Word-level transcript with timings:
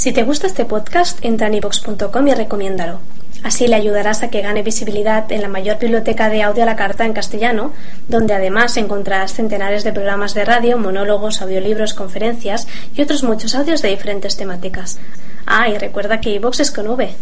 Si 0.00 0.14
te 0.14 0.22
gusta 0.22 0.46
este 0.46 0.64
podcast, 0.64 1.22
entra 1.22 1.48
en 1.48 1.56
ivox.com 1.56 2.26
y 2.26 2.32
recomiéndalo. 2.32 3.00
Así 3.44 3.68
le 3.68 3.74
ayudarás 3.74 4.22
a 4.22 4.30
que 4.30 4.40
gane 4.40 4.62
visibilidad 4.62 5.30
en 5.30 5.42
la 5.42 5.48
mayor 5.48 5.78
biblioteca 5.78 6.30
de 6.30 6.42
audio 6.42 6.62
a 6.62 6.66
la 6.66 6.74
carta 6.74 7.04
en 7.04 7.12
castellano, 7.12 7.74
donde 8.08 8.32
además 8.32 8.78
encontrarás 8.78 9.34
centenares 9.34 9.84
de 9.84 9.92
programas 9.92 10.32
de 10.32 10.46
radio, 10.46 10.78
monólogos, 10.78 11.42
audiolibros, 11.42 11.92
conferencias 11.92 12.66
y 12.96 13.02
otros 13.02 13.24
muchos 13.24 13.54
audios 13.54 13.82
de 13.82 13.90
diferentes 13.90 14.38
temáticas. 14.38 14.98
Ah, 15.44 15.68
y 15.68 15.76
recuerda 15.76 16.18
que 16.22 16.30
iVox 16.30 16.60
es 16.60 16.70
con 16.70 16.88
V. 16.88 17.14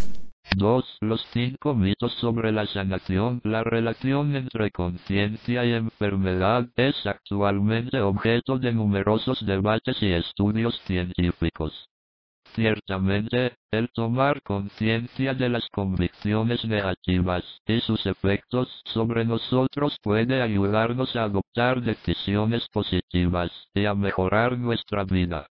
2. 0.56 0.98
Los 1.00 1.26
cinco 1.32 1.74
mitos 1.74 2.12
sobre 2.20 2.52
la 2.52 2.64
sanación. 2.68 3.40
La 3.42 3.64
relación 3.64 4.36
entre 4.36 4.70
conciencia 4.70 5.64
y 5.64 5.72
enfermedad 5.72 6.68
es 6.76 6.94
actualmente 7.06 8.00
objeto 8.00 8.56
de 8.56 8.72
numerosos 8.72 9.44
debates 9.44 9.96
y 10.00 10.12
estudios 10.12 10.80
científicos. 10.86 11.88
Ciertamente, 12.54 13.54
el 13.70 13.88
tomar 13.90 14.42
conciencia 14.42 15.34
de 15.34 15.48
las 15.48 15.68
convicciones 15.70 16.64
negativas 16.64 17.44
y 17.66 17.80
sus 17.80 18.04
efectos 18.06 18.68
sobre 18.86 19.24
nosotros 19.24 19.96
puede 20.02 20.42
ayudarnos 20.42 21.14
a 21.16 21.24
adoptar 21.24 21.82
decisiones 21.82 22.66
positivas 22.72 23.50
y 23.74 23.84
a 23.84 23.94
mejorar 23.94 24.58
nuestra 24.58 25.04
vida. 25.04 25.46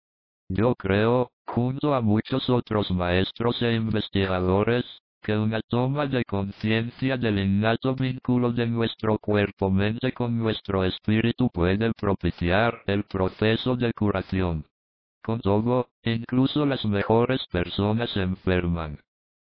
Yo 0.48 0.74
creo, 0.74 1.30
junto 1.46 1.94
a 1.94 2.00
muchos 2.00 2.48
otros 2.48 2.90
maestros 2.90 3.60
e 3.62 3.74
investigadores, 3.74 4.84
que 5.22 5.36
una 5.36 5.60
toma 5.68 6.06
de 6.06 6.22
conciencia 6.24 7.16
del 7.16 7.38
innato 7.38 7.94
vínculo 7.94 8.52
de 8.52 8.66
nuestro 8.66 9.18
cuerpo-mente 9.18 10.12
con 10.12 10.38
nuestro 10.38 10.84
espíritu 10.84 11.48
puede 11.50 11.92
propiciar 11.94 12.82
el 12.86 13.04
proceso 13.04 13.74
de 13.74 13.92
curación. 13.94 14.66
Con 15.24 15.40
todo, 15.40 15.88
incluso 16.02 16.66
las 16.66 16.84
mejores 16.84 17.46
personas 17.46 18.14
enferman. 18.14 18.98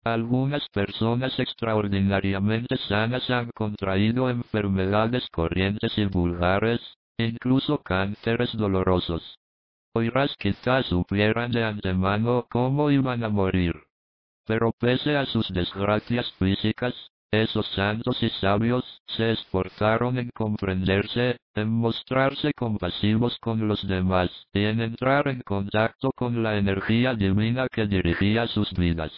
Algunas 0.03 0.69
personas 0.69 1.39
extraordinariamente 1.39 2.77
sanas 2.77 3.27
han 3.31 3.49
contraído 3.55 4.29
enfermedades 4.29 5.27
corrientes 5.31 5.97
y 5.97 6.05
vulgares, 6.05 6.79
incluso 7.17 7.79
cánceres 7.81 8.55
dolorosos. 8.55 9.39
Oirás 9.95 10.35
quizás 10.37 10.85
supieran 10.85 11.51
de 11.51 11.63
antemano 11.63 12.45
cómo 12.51 12.91
iban 12.91 13.23
a 13.23 13.29
morir. 13.29 13.73
Pero 14.45 14.73
pese 14.73 15.17
a 15.17 15.25
sus 15.25 15.47
desgracias 15.49 16.31
físicas, 16.33 16.93
esos 17.41 17.67
santos 17.69 18.21
y 18.21 18.29
sabios 18.29 19.01
se 19.07 19.31
esforzaron 19.31 20.17
en 20.19 20.29
comprenderse, 20.29 21.37
en 21.55 21.69
mostrarse 21.69 22.51
compasivos 22.53 23.37
con 23.39 23.67
los 23.67 23.85
demás 23.87 24.29
y 24.53 24.65
en 24.65 24.81
entrar 24.81 25.27
en 25.27 25.41
contacto 25.41 26.11
con 26.15 26.43
la 26.43 26.57
energía 26.57 27.15
divina 27.15 27.67
que 27.71 27.87
dirigía 27.87 28.47
sus 28.47 28.71
vidas. 28.73 29.11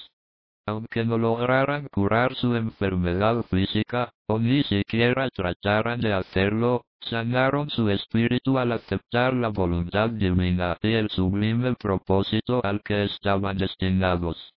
Aunque 0.67 1.05
no 1.05 1.17
lograran 1.17 1.87
curar 1.89 2.33
su 2.33 2.55
enfermedad 2.55 3.43
física, 3.43 4.09
o 4.27 4.39
ni 4.39 4.63
siquiera 4.63 5.29
trataran 5.29 5.99
de 5.99 6.13
hacerlo, 6.13 6.85
sanaron 7.01 7.69
su 7.69 7.89
espíritu 7.89 8.57
al 8.57 8.71
aceptar 8.71 9.33
la 9.35 9.49
voluntad 9.49 10.09
divina 10.09 10.77
y 10.81 10.93
el 10.93 11.09
sublime 11.09 11.75
propósito 11.75 12.61
al 12.63 12.81
que 12.81 13.03
estaban 13.03 13.57
destinados. 13.57 14.54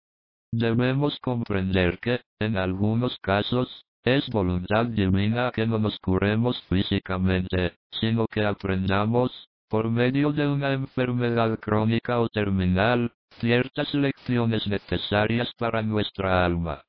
Debemos 0.53 1.19
comprender 1.19 1.99
que, 1.99 2.21
en 2.39 2.55
algunos 2.55 3.17
casos, 3.19 3.85
es 4.05 4.29
voluntad 4.29 4.85
divina 4.85 5.51
que 5.53 5.67
no 5.67 5.77
nos 5.77 5.99
curemos 5.99 6.61
físicamente, 6.69 7.73
sino 7.91 8.25
que 8.27 8.45
aprendamos, 8.45 9.49
por 9.69 9.89
medio 9.91 10.31
de 10.31 10.47
una 10.47 10.71
enfermedad 10.71 11.59
crónica 11.59 12.21
o 12.21 12.29
terminal, 12.29 13.11
ciertas 13.39 13.93
lecciones 13.93 14.65
necesarias 14.67 15.51
para 15.57 15.81
nuestra 15.81 16.45
alma. 16.45 16.83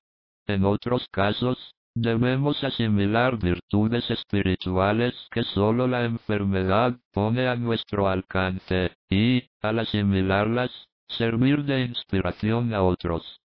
En 0.47 0.65
otros 0.65 1.09
casos, 1.11 1.75
debemos 1.97 2.63
asimilar 2.63 3.39
virtudes 3.39 4.09
espirituales 4.09 5.15
que 5.33 5.43
sólo 5.43 5.89
la 5.89 6.05
enfermedad 6.05 6.97
pone 7.13 7.49
a 7.49 7.57
nuestro 7.57 8.09
alcance, 8.09 8.93
y, 9.11 9.51
al 9.61 9.81
asimilarlas, 9.81 10.71
servir 11.09 11.65
de 11.65 11.87
inspiración 11.87 12.73
a 12.73 12.83
otros. 12.83 13.41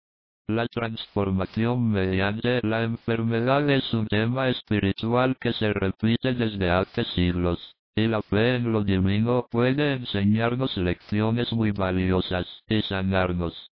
La 0.48 0.66
transformación 0.66 1.90
mediante 1.92 2.60
la 2.62 2.82
enfermedad 2.82 3.68
es 3.70 3.92
un 3.94 4.06
tema 4.06 4.48
espiritual 4.48 5.36
que 5.40 5.52
se 5.52 5.72
repite 5.72 6.34
desde 6.34 6.70
hace 6.70 7.04
siglos, 7.04 7.76
y 7.94 8.06
la 8.06 8.22
fe 8.22 8.56
en 8.56 8.72
lo 8.72 8.82
divino 8.82 9.46
puede 9.50 9.92
enseñarnos 9.92 10.76
lecciones 10.76 11.52
muy 11.52 11.70
valiosas 11.70 12.46
y 12.66 12.82
sanarnos. 12.82 13.70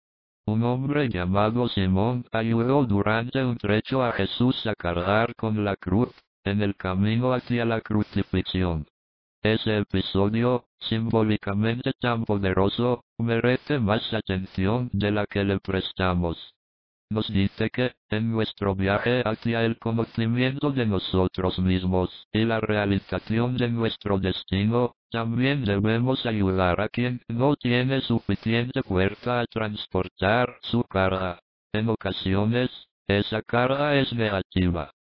Un 0.47 0.63
hombre 0.65 1.09
llamado 1.09 1.69
Simón 1.69 2.25
ayudó 2.33 2.85
durante 2.85 3.45
un 3.45 3.57
trecho 3.57 4.03
a 4.03 4.13
Jesús 4.13 4.67
a 4.67 4.75
cargar 4.75 5.35
con 5.37 5.65
la 5.65 5.77
cruz, 5.77 6.11
en 6.45 6.63
el 6.63 6.77
camino 6.77 7.33
hacia 7.33 7.65
la 7.65 7.81
crucifixión. 7.81 8.87
Ese 9.43 9.79
episodio, 9.79 10.67
simbólicamente 10.81 11.93
tan 12.01 12.25
poderoso, 12.25 13.05
merece 13.19 13.79
más 13.79 14.13
atención 14.13 14.91
de 14.93 15.11
la 15.11 15.27
que 15.27 15.45
le 15.45 15.59
prestamos 15.61 16.55
nos 17.13 17.27
dice 17.29 17.71
que, 17.71 17.93
en 18.09 18.31
nuestro 18.31 18.77
viaje 18.77 19.23
hacia 19.25 19.65
el 19.65 19.79
conocimiento 19.79 20.71
de 20.71 20.87
nosotros 20.87 21.59
mismos 21.59 22.29
y 22.33 22.45
la 22.45 22.61
realización 22.61 23.57
de 23.57 23.69
nuestro 23.69 24.19
destino, 24.21 24.95
también 25.11 25.65
debemos 25.65 26.25
ayudar 26.25 26.81
a 26.81 26.89
quien 26.89 27.21
no 27.27 27.57
tiene 27.57 28.01
suficiente 28.01 28.83
fuerza 28.85 29.41
a 29.41 29.47
transportar 29.47 30.57
su 30.63 30.85
carga. 30.85 31.41
En 31.73 31.89
ocasiones, 31.89 32.71
esa 33.09 33.43
carga 33.43 33.97
es 33.97 34.13
negativa. 34.13 34.93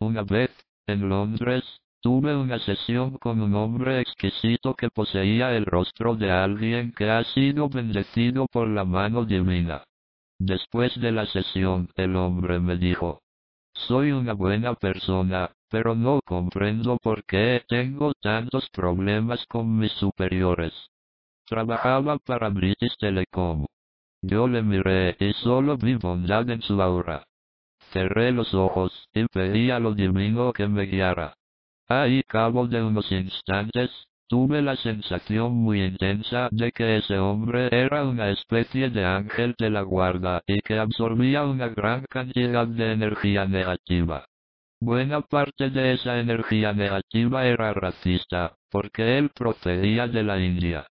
Una 0.00 0.22
vez, 0.22 0.50
en 0.86 1.08
Londres, 1.08 1.64
tuve 2.04 2.36
una 2.36 2.58
sesión 2.58 3.16
con 3.16 3.40
un 3.40 3.54
hombre 3.54 3.98
exquisito 4.02 4.74
que 4.74 4.90
poseía 4.90 5.56
el 5.56 5.64
rostro 5.64 6.14
de 6.14 6.30
alguien 6.30 6.92
que 6.92 7.08
ha 7.10 7.24
sido 7.24 7.70
bendecido 7.70 8.46
por 8.46 8.68
la 8.68 8.84
mano 8.84 9.24
divina. 9.24 9.84
Después 10.38 11.00
de 11.00 11.12
la 11.12 11.24
sesión, 11.24 11.88
el 11.96 12.14
hombre 12.16 12.60
me 12.60 12.76
dijo, 12.76 13.22
soy 13.72 14.12
una 14.12 14.34
buena 14.34 14.74
persona, 14.74 15.50
pero 15.70 15.94
no 15.94 16.20
comprendo 16.26 16.98
por 16.98 17.24
qué 17.24 17.62
tengo 17.66 18.12
tantos 18.20 18.68
problemas 18.68 19.46
con 19.46 19.78
mis 19.78 19.92
superiores. 19.92 20.74
Trabajaba 21.46 22.18
para 22.18 22.50
British 22.50 22.98
Telecom. 22.98 23.64
Yo 24.20 24.46
le 24.46 24.62
miré 24.62 25.16
y 25.18 25.32
solo 25.42 25.78
vi 25.78 25.94
bondad 25.94 26.50
en 26.50 26.60
su 26.60 26.82
aura. 26.82 27.24
Cerré 27.94 28.30
los 28.30 28.52
ojos 28.52 29.08
y 29.14 29.24
pedí 29.24 29.70
a 29.70 29.78
lo 29.78 29.94
divino 29.94 30.52
que 30.52 30.68
me 30.68 30.84
guiara. 30.84 31.34
Ahí 31.88 32.22
cabo 32.24 32.66
de 32.66 32.82
unos 32.82 33.10
instantes, 33.12 33.90
Tuve 34.26 34.62
la 34.62 34.74
sensación 34.76 35.52
muy 35.54 35.82
intensa 35.82 36.48
de 36.50 36.72
que 36.72 36.96
ese 36.96 37.18
hombre 37.18 37.68
era 37.70 38.04
una 38.04 38.30
especie 38.30 38.88
de 38.88 39.04
ángel 39.04 39.54
de 39.58 39.68
la 39.68 39.82
guarda 39.82 40.42
y 40.46 40.60
que 40.62 40.78
absorbía 40.78 41.44
una 41.44 41.68
gran 41.68 42.04
cantidad 42.08 42.66
de 42.66 42.92
energía 42.92 43.44
negativa. 43.44 44.24
Buena 44.80 45.20
parte 45.20 45.68
de 45.68 45.92
esa 45.92 46.18
energía 46.18 46.72
negativa 46.72 47.46
era 47.46 47.74
racista, 47.74 48.56
porque 48.70 49.18
él 49.18 49.28
procedía 49.28 50.08
de 50.08 50.22
la 50.22 50.40
India. 50.40 50.86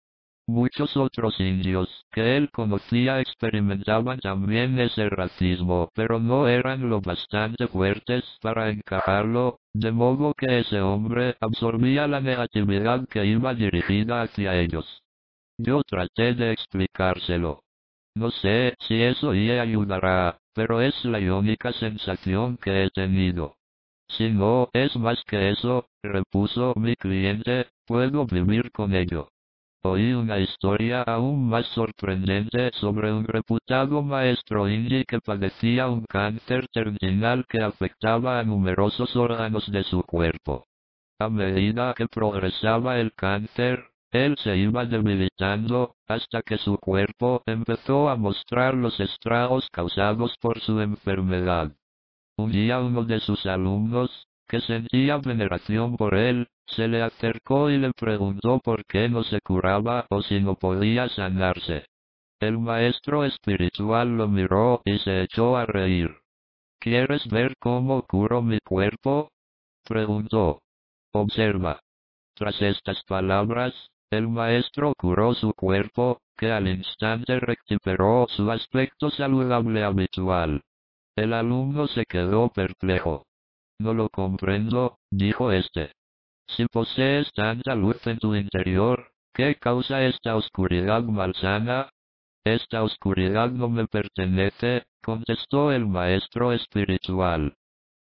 Muchos 0.51 0.97
otros 0.97 1.39
indios 1.39 1.87
que 2.11 2.35
él 2.35 2.49
conocía 2.49 3.19
experimentaban 3.21 4.19
también 4.19 4.79
ese 4.79 5.07
racismo, 5.07 5.91
pero 5.93 6.19
no 6.19 6.47
eran 6.47 6.89
lo 6.89 7.01
bastante 7.01 7.67
fuertes 7.67 8.23
para 8.41 8.71
encajarlo, 8.71 9.59
de 9.73 9.91
modo 9.91 10.33
que 10.33 10.61
ese 10.61 10.81
hombre 10.81 11.37
absorbía 11.39 12.07
la 12.07 12.19
negatividad 12.19 13.07
que 13.07 13.27
iba 13.27 13.53
dirigida 13.53 14.23
hacia 14.23 14.55
ellos. 14.55 15.03
Yo 15.59 15.83
traté 15.83 16.33
de 16.33 16.51
explicárselo. 16.51 17.61
No 18.15 18.31
sé 18.31 18.73
si 18.79 19.03
eso 19.03 19.33
le 19.33 19.59
ayudará, 19.59 20.39
pero 20.55 20.81
es 20.81 21.05
la 21.05 21.19
única 21.19 21.71
sensación 21.73 22.57
que 22.57 22.85
he 22.85 22.89
tenido. 22.89 23.55
Si 24.07 24.31
no 24.31 24.69
es 24.73 24.95
más 24.95 25.23
que 25.25 25.51
eso, 25.51 25.85
repuso 26.01 26.73
mi 26.75 26.95
cliente, 26.95 27.67
puedo 27.85 28.25
vivir 28.25 28.71
con 28.71 28.95
ello. 28.95 29.29
Oí 29.81 30.11
una 30.11 30.39
historia 30.39 31.03
aún 31.03 31.47
más 31.47 31.65
sorprendente 31.67 32.69
sobre 32.73 33.13
un 33.13 33.23
reputado 33.23 34.01
maestro 34.01 34.67
indie 34.67 35.05
que 35.05 35.21
padecía 35.21 35.87
un 35.87 36.03
cáncer 36.03 36.67
terminal 36.67 37.45
que 37.47 37.63
afectaba 37.63 38.39
a 38.39 38.43
numerosos 38.43 39.15
órganos 39.15 39.71
de 39.71 39.83
su 39.83 40.03
cuerpo. 40.03 40.65
A 41.17 41.29
medida 41.29 41.93
que 41.93 42.07
progresaba 42.07 42.99
el 42.99 43.13
cáncer, 43.13 43.85
él 44.11 44.35
se 44.39 44.57
iba 44.57 44.85
debilitando, 44.85 45.95
hasta 46.07 46.41
que 46.41 46.57
su 46.57 46.77
cuerpo 46.77 47.41
empezó 47.45 48.09
a 48.09 48.17
mostrar 48.17 48.73
los 48.73 48.99
estragos 48.99 49.69
causados 49.71 50.35
por 50.41 50.59
su 50.59 50.81
enfermedad. 50.81 51.71
Un 52.37 52.51
día 52.51 52.79
uno 52.79 53.05
de 53.05 53.19
sus 53.19 53.45
alumnos, 53.45 54.28
que 54.49 54.59
sentía 54.61 55.17
veneración 55.17 55.95
por 55.95 56.15
él, 56.15 56.47
se 56.65 56.87
le 56.87 57.03
acercó 57.03 57.69
y 57.69 57.77
le 57.77 57.91
preguntó 57.93 58.59
por 58.59 58.83
qué 58.85 59.07
no 59.07 59.23
se 59.23 59.39
curaba 59.41 60.07
o 60.09 60.23
si 60.23 60.41
no 60.41 60.55
podía 60.55 61.07
sanarse. 61.09 61.85
El 62.39 62.57
maestro 62.57 63.25
espiritual 63.25 64.17
lo 64.17 64.27
miró 64.27 64.81
y 64.85 64.97
se 64.99 65.21
echó 65.21 65.55
a 65.55 65.67
reír. 65.67 66.09
¿Quieres 66.79 67.27
ver 67.27 67.55
cómo 67.59 68.01
curo 68.03 68.41
mi 68.41 68.59
cuerpo? 68.59 69.31
preguntó. 69.85 70.61
Observa. 71.13 71.81
Tras 72.33 72.59
estas 72.61 73.03
palabras, 73.03 73.73
el 74.09 74.27
maestro 74.27 74.93
curó 74.97 75.35
su 75.35 75.53
cuerpo, 75.53 76.21
que 76.37 76.51
al 76.51 76.67
instante 76.67 77.39
recuperó 77.39 78.25
su 78.29 78.49
aspecto 78.49 79.11
saludable 79.11 79.83
habitual. 79.83 80.63
El 81.15 81.33
alumno 81.33 81.87
se 81.87 82.05
quedó 82.05 82.49
perplejo. 82.49 83.25
No 83.79 83.93
lo 83.93 84.09
comprendo, 84.09 84.99
dijo 85.09 85.51
este. 85.51 85.93
Si 86.47 86.65
posees 86.65 87.31
tanta 87.33 87.75
luz 87.75 88.05
en 88.07 88.19
tu 88.19 88.35
interior, 88.35 89.11
¿qué 89.33 89.55
causa 89.55 90.03
esta 90.03 90.35
oscuridad 90.35 91.03
malsana? 91.03 91.89
Esta 92.43 92.83
oscuridad 92.83 93.51
no 93.51 93.69
me 93.69 93.87
pertenece, 93.87 94.83
contestó 95.01 95.71
el 95.71 95.85
maestro 95.85 96.51
espiritual. 96.51 97.55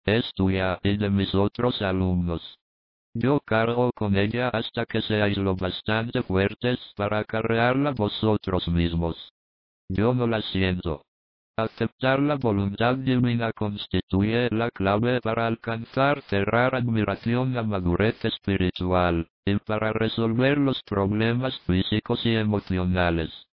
Es 0.05 0.33
tuya 0.35 0.81
y 0.83 0.97
de 0.97 1.11
mis 1.11 1.35
otros 1.35 1.83
alumnos. 1.83 2.59
Yo 3.15 3.41
cargo 3.41 3.91
con 3.95 4.17
ella 4.17 4.49
hasta 4.49 4.87
que 4.87 5.03
seáis 5.03 5.37
lo 5.39 5.55
bastante 5.55 6.23
fuertes 6.23 6.79
para 6.97 7.19
acarrearla 7.19 7.93
vosotros 7.93 8.69
mismos. 8.69 9.33
Yo 9.89 10.15
no 10.15 10.27
la 10.27 10.41
siento. 10.43 11.03
Aceptar 11.59 12.21
la 12.21 12.37
voluntad 12.37 12.95
divina 12.95 13.53
constituye 13.53 14.49
la 14.53 14.71
clave 14.71 15.21
para 15.21 15.49
alcanzar 15.49 16.23
cerrar 16.31 16.77
admiración 16.77 17.53
la 17.53 17.65
madurez 17.65 18.25
espiritual, 18.25 19.27
y 19.45 19.57
para 19.57 19.93
resolver 19.93 20.57
los 20.59 20.81
problemas 20.85 21.59
físicos 21.67 22.25
y 22.25 22.37
emocionales. 22.37 23.49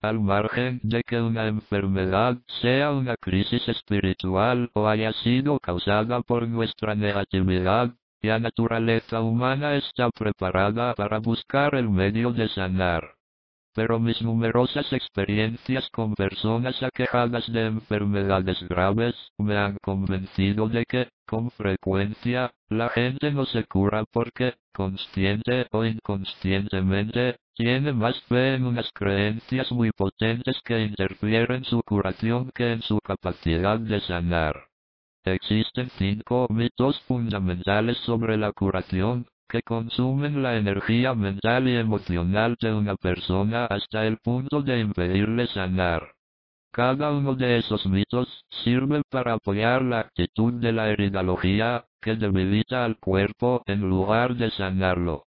Al 0.00 0.20
margen 0.20 0.78
de 0.84 1.02
que 1.02 1.20
una 1.20 1.48
enfermedad 1.48 2.38
sea 2.62 2.92
una 2.92 3.16
crisis 3.16 3.68
espiritual 3.68 4.70
o 4.74 4.86
haya 4.86 5.12
sido 5.12 5.58
causada 5.58 6.20
por 6.20 6.46
nuestra 6.46 6.94
negatividad, 6.94 7.92
la 8.22 8.38
naturaleza 8.38 9.20
humana 9.20 9.74
está 9.74 10.10
preparada 10.10 10.94
para 10.94 11.18
buscar 11.18 11.74
el 11.74 11.90
medio 11.90 12.32
de 12.32 12.48
sanar. 12.50 13.17
Pero 13.78 14.00
mis 14.00 14.20
numerosas 14.22 14.92
experiencias 14.92 15.88
con 15.90 16.16
personas 16.16 16.82
aquejadas 16.82 17.46
de 17.52 17.66
enfermedades 17.66 18.60
graves 18.68 19.14
me 19.38 19.56
han 19.56 19.76
convencido 19.80 20.68
de 20.68 20.84
que, 20.84 21.10
con 21.24 21.52
frecuencia, 21.52 22.50
la 22.68 22.88
gente 22.88 23.30
no 23.30 23.46
se 23.46 23.62
cura 23.66 24.04
porque, 24.10 24.54
consciente 24.74 25.68
o 25.70 25.84
inconscientemente, 25.84 27.36
tiene 27.54 27.92
más 27.92 28.20
fe 28.22 28.56
en 28.56 28.66
unas 28.66 28.90
creencias 28.92 29.70
muy 29.70 29.92
potentes 29.92 30.60
que 30.64 30.80
interfieren 30.80 31.62
su 31.62 31.80
curación 31.82 32.50
que 32.52 32.72
en 32.72 32.82
su 32.82 32.98
capacidad 32.98 33.78
de 33.78 34.00
sanar. 34.00 34.56
Existen 35.24 35.88
cinco 35.98 36.48
mitos 36.50 37.00
fundamentales 37.02 37.96
sobre 37.98 38.36
la 38.38 38.50
curación, 38.50 39.28
que 39.48 39.62
consumen 39.62 40.42
la 40.42 40.56
energía 40.56 41.14
mental 41.14 41.68
y 41.68 41.76
emocional 41.76 42.56
de 42.60 42.72
una 42.72 42.96
persona 42.96 43.66
hasta 43.66 44.06
el 44.06 44.18
punto 44.18 44.62
de 44.62 44.80
impedirle 44.80 45.46
sanar. 45.46 46.12
Cada 46.70 47.10
uno 47.12 47.34
de 47.34 47.58
esos 47.58 47.86
mitos 47.86 48.44
sirve 48.62 49.02
para 49.10 49.32
apoyar 49.34 49.82
la 49.82 50.00
actitud 50.00 50.52
de 50.52 50.72
la 50.72 50.90
heridología, 50.90 51.86
que 52.00 52.14
debilita 52.14 52.84
al 52.84 52.98
cuerpo 52.98 53.62
en 53.66 53.80
lugar 53.80 54.36
de 54.36 54.50
sanarlo. 54.50 55.24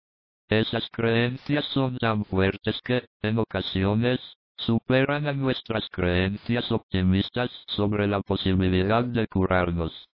Esas 0.49 0.89
creencias 0.91 1.65
son 1.73 1.97
tan 1.97 2.25
fuertes 2.25 2.81
que, 2.85 3.07
en 3.23 3.39
ocasiones, 3.39 4.21
superan 4.57 5.27
a 5.27 5.33
nuestras 5.33 5.89
creencias 5.91 6.71
optimistas 6.71 7.51
sobre 7.69 8.07
la 8.07 8.21
posibilidad 8.21 9.03
de 9.05 9.27
curarnos. 9.27 10.10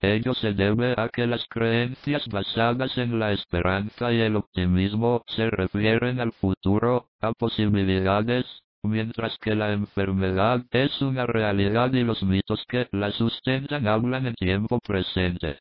Ello 0.00 0.32
se 0.34 0.52
debe 0.52 0.94
a 0.96 1.08
que 1.08 1.26
las 1.26 1.44
creencias 1.48 2.28
basadas 2.28 2.96
en 2.98 3.18
la 3.18 3.32
esperanza 3.32 4.12
y 4.12 4.20
el 4.20 4.36
optimismo 4.36 5.24
se 5.26 5.50
refieren 5.50 6.20
al 6.20 6.32
futuro, 6.32 7.08
a 7.20 7.32
posibilidades, 7.32 8.46
mientras 8.84 9.36
que 9.38 9.56
la 9.56 9.72
enfermedad 9.72 10.64
es 10.70 11.02
una 11.02 11.26
realidad 11.26 11.92
y 11.92 12.04
los 12.04 12.22
mitos 12.22 12.64
que 12.68 12.88
la 12.92 13.10
sustentan 13.10 13.88
hablan 13.88 14.26
en 14.26 14.34
tiempo 14.34 14.78
presente. 14.78 15.58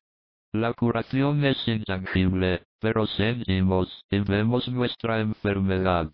La 0.54 0.74
curación 0.74 1.44
es 1.44 1.68
intangible, 1.68 2.64
pero 2.80 3.08
sentimos 3.08 4.06
y 4.12 4.20
vemos 4.20 4.68
nuestra 4.68 5.20
enfermedad. 5.20 6.12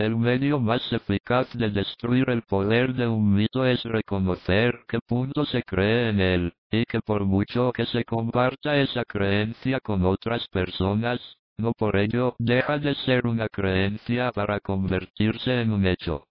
El 0.00 0.16
medio 0.16 0.58
más 0.58 0.80
eficaz 0.94 1.46
de 1.52 1.68
destruir 1.68 2.30
el 2.30 2.40
poder 2.40 2.94
de 2.94 3.06
un 3.06 3.34
mito 3.34 3.66
es 3.66 3.82
reconocer 3.82 4.80
qué 4.88 4.98
punto 5.06 5.44
se 5.44 5.62
cree 5.62 6.08
en 6.08 6.20
él, 6.20 6.54
y 6.70 6.86
que 6.86 7.00
por 7.00 7.26
mucho 7.26 7.70
que 7.70 7.84
se 7.84 8.02
comparta 8.04 8.78
esa 8.78 9.04
creencia 9.04 9.78
con 9.78 10.06
otras 10.06 10.48
personas, 10.48 11.20
no 11.58 11.72
por 11.74 11.98
ello 11.98 12.34
deja 12.38 12.78
de 12.78 12.94
ser 12.94 13.26
una 13.26 13.46
creencia 13.50 14.32
para 14.32 14.58
convertirse 14.60 15.60
en 15.60 15.70
un 15.70 15.84
hecho. 15.84 16.24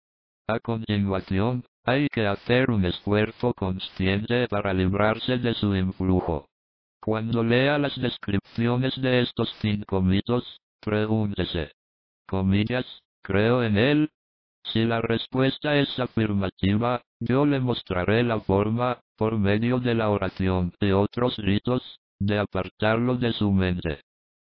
A 0.47 0.59
continuación, 0.59 1.63
hay 1.85 2.07
que 2.07 2.25
hacer 2.25 2.71
un 2.71 2.85
esfuerzo 2.85 3.53
consciente 3.53 4.47
para 4.47 4.73
librarse 4.73 5.37
de 5.37 5.53
su 5.53 5.75
influjo. 5.75 6.47
Cuando 6.99 7.43
lea 7.43 7.77
las 7.77 7.95
descripciones 8.01 8.99
de 8.99 9.21
estos 9.21 9.55
cinco 9.61 10.01
mitos, 10.01 10.59
pregúntese, 10.81 11.71
¿creo 13.21 13.63
en 13.63 13.77
él? 13.77 14.09
Si 14.63 14.85
la 14.85 15.01
respuesta 15.01 15.77
es 15.77 15.97
afirmativa, 15.99 17.01
yo 17.19 17.45
le 17.45 17.59
mostraré 17.59 18.23
la 18.23 18.39
forma, 18.39 18.99
por 19.17 19.37
medio 19.37 19.79
de 19.79 19.95
la 19.95 20.09
oración 20.09 20.73
y 20.79 20.91
otros 20.91 21.37
ritos, 21.37 21.99
de 22.19 22.37
apartarlo 22.37 23.15
de 23.15 23.33
su 23.33 23.51
mente. 23.51 24.01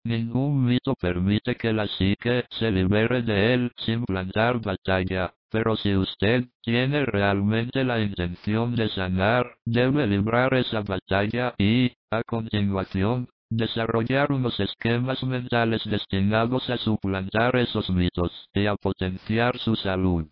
Ningún 0.04 0.66
mito 0.66 0.96
permite 0.96 1.56
que 1.56 1.74
la 1.74 1.86
psique 1.88 2.46
se 2.52 2.72
libere 2.72 3.22
de 3.24 3.54
él 3.54 3.72
sin 3.78 4.06
plantar 4.06 4.62
batalla, 4.62 5.34
pero 5.52 5.76
si 5.76 5.96
usted 5.96 6.46
tiene 6.62 7.06
realmente 7.06 7.84
la 7.84 8.00
intención 8.00 8.76
de 8.76 8.90
sanar, 8.90 9.58
debe 9.66 10.08
librar 10.08 10.54
esa 10.54 10.82
batalla 10.82 11.56
y, 11.58 11.92
a 12.10 12.24
continuación, 12.24 13.28
desarrollar 13.50 14.32
unos 14.32 14.60
esquemas 14.60 15.24
mentales 15.24 15.84
destinados 15.86 16.70
a 16.70 16.78
suplantar 16.78 17.56
esos 17.56 17.90
mitos 17.90 18.50
y 18.54 18.66
a 18.66 18.76
potenciar 18.76 19.58
su 19.58 19.76
salud. 19.76 20.28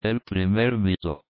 El 0.00 0.20
primer 0.20 0.76
mito. 0.76 1.24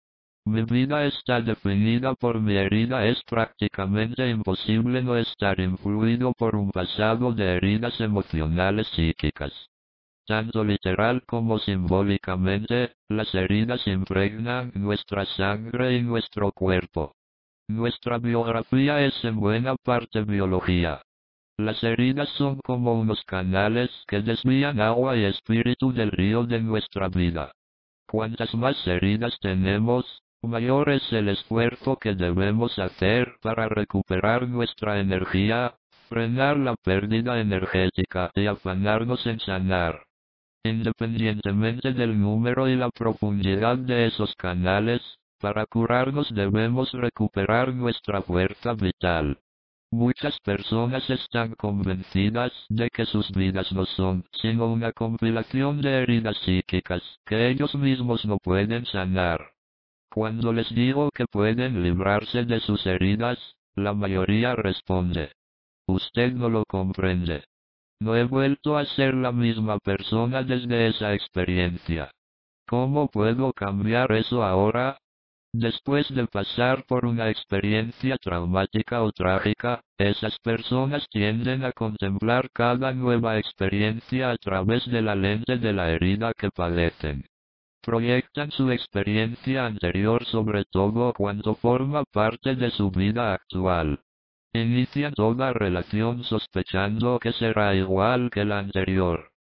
Mi 0.46 0.64
vida 0.64 1.06
está 1.06 1.42
definida 1.42 2.16
por 2.16 2.40
mi 2.40 2.56
herida. 2.56 3.06
Es 3.06 3.22
prácticamente 3.24 4.30
imposible 4.30 5.04
no 5.04 5.18
estar 5.18 5.60
influido 5.60 6.31
por 6.34 6.56
un 6.56 6.72
pasado 6.72 7.34
de 7.34 7.56
heridas 7.56 8.00
emocionales 8.00 8.88
psíquicas. 8.96 9.52
Tanto 10.26 10.64
literal 10.64 11.24
como 11.26 11.60
simbólicamente, 11.60 12.96
las 13.10 13.34
heridas 13.36 13.86
impregnan 13.88 14.72
nuestra 14.76 15.26
sangre 15.26 15.98
y 15.98 16.02
nuestro 16.02 16.52
cuerpo. 16.52 17.16
Nuestra 17.69 18.18
biografía 18.18 19.06
es 19.06 19.22
en 19.26 19.40
buena 19.40 19.76
parte 19.76 20.24
biología. 20.24 21.02
Las 21.59 21.83
heridas 21.83 22.30
son 22.37 22.59
como 22.59 22.94
unos 22.94 23.23
canales 23.23 23.90
que 24.07 24.21
desvían 24.21 24.80
agua 24.80 25.18
y 25.18 25.23
espíritu 25.23 25.92
del 25.92 26.11
río 26.11 26.44
de 26.44 26.61
nuestra 26.61 27.09
vida. 27.09 27.52
Cuantas 28.07 28.54
más 28.54 28.85
heridas 28.85 29.40
tenemos, 29.40 30.21
mayor 30.44 30.92
es 30.92 31.11
el 31.11 31.30
esfuerzo 31.30 31.97
que 31.97 32.14
debemos 32.14 32.78
hacer 32.78 33.37
para 33.42 33.68
recuperar 33.69 34.47
nuestra 34.47 34.99
energía, 34.99 35.73
frenar 36.09 36.57
la 36.57 36.76
pérdida 36.76 37.40
energética 37.40 38.30
y 38.35 38.45
afanarnos 38.45 39.26
en 39.26 39.40
sanar. 39.40 40.04
Independientemente 40.64 41.92
del 41.92 42.19
número 42.21 42.69
y 42.69 42.76
la 42.76 42.92
profundidad 42.92 43.80
de 43.80 44.06
esos 44.06 44.35
canales, 44.35 45.02
para 45.40 45.66
curarnos 45.66 46.31
debemos 46.35 46.92
recuperar 46.92 47.73
nuestra 47.73 48.21
fuerza 48.21 48.73
vital. 48.73 49.40
Muchas 49.92 50.38
personas 50.42 51.10
están 51.10 51.56
convencidas 51.56 52.52
de 52.68 52.90
que 52.90 53.06
sus 53.06 53.32
vidas 53.32 53.72
no 53.72 53.86
son 53.86 54.26
sino 54.34 54.68
una 54.68 54.92
compilación 54.92 55.82
de 55.82 56.02
heridas 56.02 56.38
psíquicas 56.40 57.02
que 57.26 57.48
ellos 57.48 57.74
mismos 57.74 58.26
no 58.26 58.38
pueden 58.38 58.86
sanar. 58.86 59.54
Cuando 60.10 60.52
les 60.52 60.70
digo 60.76 61.10
que 61.12 61.26
pueden 61.26 61.84
librarse 61.84 62.44
de 62.44 62.60
sus 62.60 62.86
heridas, 62.86 63.40
la 63.76 63.94
mayoría 63.94 64.56
responde. 64.56 65.32
Usted 65.88 66.34
no 66.34 66.50
lo 66.50 66.66
comprende. 66.66 67.46
No 68.02 68.16
he 68.18 68.26
vuelto 68.26 68.78
a 68.78 68.86
ser 68.86 69.14
la 69.14 69.32
misma 69.32 69.80
persona 69.80 70.44
desde 70.44 70.88
esa 70.88 71.14
experiencia. 71.14 72.12
¿Cómo 72.68 73.08
puedo 73.08 73.54
cambiar 73.54 74.12
eso 74.12 74.44
ahora? 74.44 74.98
Después 75.59 76.14
de 76.14 76.28
pasar 76.28 76.85
por 76.85 77.04
una 77.04 77.31
experiencia 77.31 78.16
traumática 78.18 79.02
o 79.02 79.11
trágica, 79.11 79.81
esas 79.97 80.37
personas 80.37 81.07
tienden 81.09 81.66
a 81.66 81.71
contemplar 81.71 82.52
cada 82.52 82.94
nueva 82.94 83.40
experiencia 83.40 84.30
a 84.30 84.37
través 84.37 84.85
de 84.85 85.02
la 85.02 85.16
lente 85.16 85.57
de 85.57 85.73
la 85.73 85.90
herida 85.90 86.31
que 86.37 86.52
padecen. 86.52 87.26
proyectan 87.81 88.52
su 88.52 88.69
experiencia 88.69 89.66
anterior 89.66 90.26
sobre 90.26 90.64
todo 90.66 91.11
cuando 91.14 91.56
forma 91.56 92.04
parte 92.04 92.56
de 92.56 92.69
su 92.69 92.92
vida 92.92 93.33
actual. 93.33 94.02
Inician 94.54 95.14
toda 95.16 95.54
relación 95.54 96.23
sospechando 96.23 97.18
que 97.18 97.31
será 97.33 97.73
igual 97.73 98.30
que 98.30 98.45
la 98.45 98.59
anterior. 98.59 99.31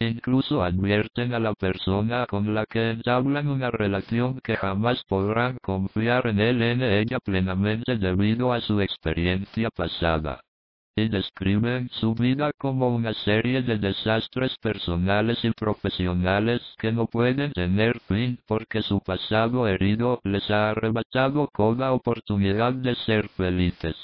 Incluso 0.00 0.62
advierten 0.62 1.34
a 1.34 1.40
la 1.40 1.54
persona 1.54 2.26
con 2.26 2.54
la 2.54 2.66
que 2.66 2.90
entablan 2.90 3.48
una 3.48 3.72
relación 3.72 4.38
que 4.40 4.54
jamás 4.54 5.02
podrán 5.02 5.58
confiar 5.60 6.28
en 6.28 6.38
él 6.38 6.62
en 6.62 6.82
ella 6.82 7.18
plenamente 7.18 7.96
debido 7.96 8.52
a 8.52 8.60
su 8.60 8.80
experiencia 8.80 9.70
pasada. 9.70 10.40
Y 10.94 11.08
describen 11.08 11.88
su 11.90 12.14
vida 12.14 12.52
como 12.58 12.94
una 12.94 13.12
serie 13.12 13.62
de 13.62 13.78
desastres 13.78 14.56
personales 14.58 15.44
y 15.44 15.50
profesionales 15.50 16.62
que 16.78 16.92
no 16.92 17.06
pueden 17.06 17.50
tener 17.50 17.98
fin 18.00 18.38
porque 18.46 18.82
su 18.82 19.00
pasado 19.00 19.66
herido 19.66 20.20
les 20.22 20.48
ha 20.48 20.70
arrebatado 20.70 21.48
toda 21.52 21.92
oportunidad 21.92 22.72
de 22.72 22.94
ser 22.94 23.28
felices. 23.30 23.96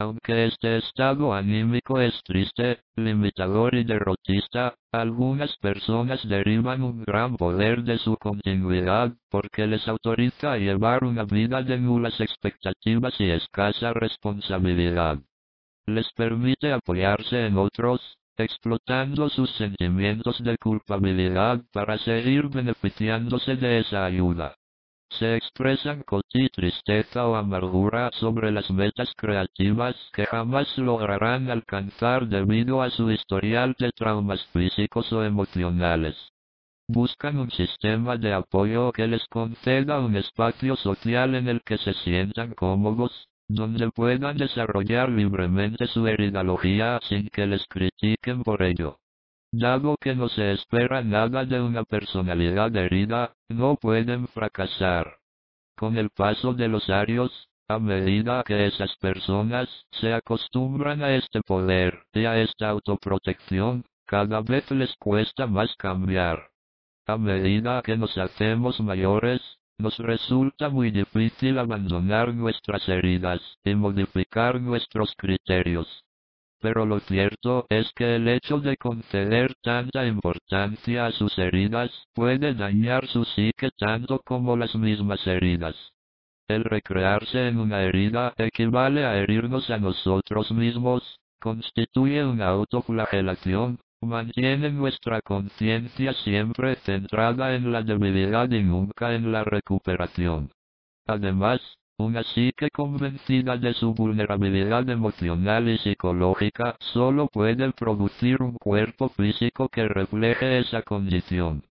Aunque 0.00 0.46
este 0.46 0.76
estado 0.76 1.34
anímico 1.34 2.00
es 2.00 2.22
triste, 2.22 2.82
limitador 2.94 3.74
y 3.74 3.82
derrotista, 3.82 4.76
algunas 4.92 5.56
personas 5.56 6.20
derivan 6.28 6.84
un 6.84 7.02
gran 7.02 7.36
poder 7.36 7.82
de 7.82 7.98
su 7.98 8.16
continuidad 8.16 9.12
porque 9.28 9.66
les 9.66 9.88
autoriza 9.88 10.52
a 10.52 10.58
llevar 10.58 11.02
una 11.02 11.24
vida 11.24 11.62
de 11.62 11.78
nulas 11.78 12.20
expectativas 12.20 13.20
y 13.20 13.28
escasa 13.28 13.92
responsabilidad. 13.92 15.18
Les 15.86 16.12
permite 16.12 16.72
apoyarse 16.72 17.46
en 17.46 17.58
otros, 17.58 18.18
explotando 18.36 19.28
sus 19.28 19.50
sentimientos 19.56 20.38
de 20.44 20.56
culpabilidad 20.58 21.60
para 21.72 21.98
seguir 21.98 22.48
beneficiándose 22.48 23.56
de 23.56 23.80
esa 23.80 24.04
ayuda. 24.04 24.57
Se 25.10 25.36
expresan 25.36 26.02
coti 26.02 26.48
tristeza 26.50 27.26
o 27.26 27.34
amargura 27.34 28.10
sobre 28.12 28.52
las 28.52 28.70
metas 28.70 29.12
creativas 29.16 29.96
que 30.12 30.26
jamás 30.26 30.76
lograrán 30.76 31.50
alcanzar 31.50 32.28
debido 32.28 32.82
a 32.82 32.90
su 32.90 33.10
historial 33.10 33.74
de 33.78 33.90
traumas 33.92 34.44
físicos 34.52 35.10
o 35.12 35.24
emocionales. 35.24 36.14
Buscan 36.86 37.38
un 37.38 37.50
sistema 37.50 38.16
de 38.16 38.32
apoyo 38.34 38.92
que 38.92 39.06
les 39.06 39.26
conceda 39.28 39.98
un 40.00 40.14
espacio 40.16 40.76
social 40.76 41.34
en 41.34 41.48
el 41.48 41.62
que 41.62 41.78
se 41.78 41.94
sientan 41.94 42.54
cómodos, 42.54 43.28
donde 43.48 43.90
puedan 43.90 44.36
desarrollar 44.36 45.08
libremente 45.08 45.86
su 45.86 46.06
heridología 46.06 47.00
sin 47.08 47.28
que 47.28 47.46
les 47.46 47.66
critiquen 47.66 48.42
por 48.42 48.62
ello. 48.62 48.98
Dado 49.50 49.96
que 49.96 50.14
no 50.14 50.28
se 50.28 50.52
espera 50.52 51.02
nada 51.02 51.46
de 51.46 51.58
una 51.60 51.82
personalidad 51.84 52.74
herida, 52.76 53.34
no 53.48 53.76
pueden 53.76 54.28
fracasar. 54.28 55.18
Con 55.74 55.96
el 55.96 56.10
paso 56.10 56.52
de 56.52 56.68
los 56.68 56.90
años, 56.90 57.48
a 57.66 57.78
medida 57.78 58.42
que 58.44 58.66
esas 58.66 58.94
personas 58.96 59.68
se 59.92 60.12
acostumbran 60.12 61.02
a 61.02 61.14
este 61.14 61.40
poder 61.40 62.02
y 62.12 62.26
a 62.26 62.38
esta 62.40 62.68
autoprotección, 62.68 63.84
cada 64.06 64.42
vez 64.42 64.70
les 64.70 64.94
cuesta 64.96 65.46
más 65.46 65.74
cambiar. 65.76 66.50
A 67.06 67.16
medida 67.16 67.80
que 67.82 67.96
nos 67.96 68.18
hacemos 68.18 68.80
mayores, 68.80 69.40
nos 69.78 69.96
resulta 69.98 70.68
muy 70.68 70.90
difícil 70.90 71.58
abandonar 71.58 72.34
nuestras 72.34 72.86
heridas 72.86 73.40
y 73.64 73.74
modificar 73.74 74.60
nuestros 74.60 75.14
criterios. 75.16 76.04
Pero 76.60 76.86
lo 76.86 76.98
cierto 77.00 77.66
es 77.68 77.92
que 77.94 78.16
el 78.16 78.26
hecho 78.28 78.58
de 78.58 78.76
conceder 78.76 79.54
tanta 79.62 80.06
importancia 80.06 81.06
a 81.06 81.12
sus 81.12 81.38
heridas 81.38 81.90
puede 82.14 82.54
dañar 82.54 83.06
su 83.06 83.24
psique 83.24 83.70
tanto 83.76 84.20
como 84.24 84.56
las 84.56 84.74
mismas 84.74 85.24
heridas. 85.26 85.76
El 86.48 86.64
recrearse 86.64 87.46
en 87.46 87.58
una 87.58 87.82
herida 87.82 88.34
equivale 88.38 89.04
a 89.04 89.16
herirnos 89.18 89.70
a 89.70 89.78
nosotros 89.78 90.50
mismos, 90.50 91.20
constituye 91.40 92.24
una 92.24 92.48
autoflagelación, 92.48 93.78
mantiene 94.00 94.70
nuestra 94.70 95.20
conciencia 95.20 96.12
siempre 96.12 96.76
centrada 96.76 97.54
en 97.54 97.70
la 97.70 97.82
debilidad 97.82 98.50
y 98.50 98.62
nunca 98.62 99.14
en 99.14 99.30
la 99.30 99.44
recuperación. 99.44 100.50
Además, 101.06 101.60
una 101.98 102.22
psique 102.22 102.70
convencida 102.70 103.56
de 103.56 103.74
su 103.74 103.92
vulnerabilidad 103.92 104.88
emocional 104.88 105.68
y 105.68 105.78
psicológica 105.78 106.76
solo 106.78 107.26
puede 107.26 107.72
producir 107.72 108.40
un 108.40 108.52
cuerpo 108.52 109.08
físico 109.08 109.68
que 109.68 109.88
refleje 109.88 110.60
esa 110.60 110.82
condición. 110.82 111.64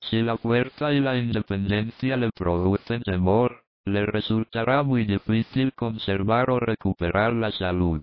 Si 0.00 0.20
la 0.20 0.36
fuerza 0.36 0.92
y 0.92 1.00
la 1.00 1.16
independencia 1.16 2.16
le 2.16 2.30
producen 2.30 3.02
temor, 3.02 3.62
le 3.84 4.04
resultará 4.04 4.82
muy 4.82 5.04
difícil 5.04 5.72
conservar 5.74 6.50
o 6.50 6.58
recuperar 6.58 7.32
la 7.32 7.52
salud. 7.52 8.02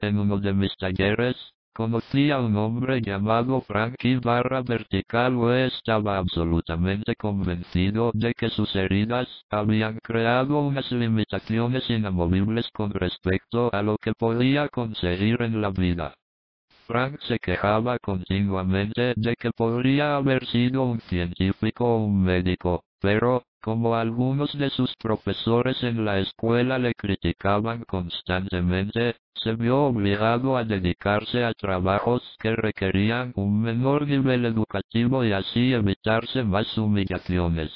En 0.00 0.18
uno 0.18 0.38
de 0.38 0.54
mis 0.54 0.74
talleres, 0.76 1.36
Conocí 1.74 2.30
a 2.30 2.38
un 2.38 2.54
hombre 2.56 3.00
llamado 3.00 3.62
Frankie 3.62 4.16
barra 4.16 4.60
vertical 4.60 5.34
o 5.36 5.54
estaba 5.54 6.18
absolutamente 6.18 7.16
convencido 7.16 8.10
de 8.12 8.34
que 8.34 8.50
sus 8.50 8.76
heridas 8.76 9.26
habían 9.48 9.98
creado 10.02 10.60
unas 10.60 10.92
limitaciones 10.92 11.88
inamovibles 11.88 12.68
con 12.72 12.92
respecto 12.92 13.72
a 13.72 13.80
lo 13.80 13.96
que 13.96 14.12
podía 14.12 14.68
conseguir 14.68 15.40
en 15.40 15.62
la 15.62 15.70
vida. 15.70 16.14
Frank 16.86 17.18
se 17.20 17.38
quejaba 17.38 17.98
continuamente 17.98 19.14
de 19.16 19.34
que 19.34 19.50
podría 19.50 20.16
haber 20.16 20.44
sido 20.48 20.82
un 20.82 21.00
científico 21.00 21.86
o 21.86 22.04
un 22.04 22.22
médico, 22.22 22.84
pero, 23.00 23.44
como 23.62 23.94
algunos 23.94 24.52
de 24.58 24.70
sus 24.70 24.94
profesores 24.96 25.82
en 25.84 26.04
la 26.04 26.18
escuela 26.18 26.78
le 26.78 26.94
criticaban 26.94 27.84
constantemente, 27.84 29.14
se 29.34 29.54
vio 29.54 29.84
obligado 29.84 30.56
a 30.56 30.64
dedicarse 30.64 31.44
a 31.44 31.54
trabajos 31.54 32.22
que 32.40 32.56
requerían 32.56 33.32
un 33.36 33.62
menor 33.62 34.06
nivel 34.08 34.46
educativo 34.46 35.24
y 35.24 35.32
así 35.32 35.72
evitarse 35.72 36.42
más 36.42 36.76
humillaciones. 36.76 37.70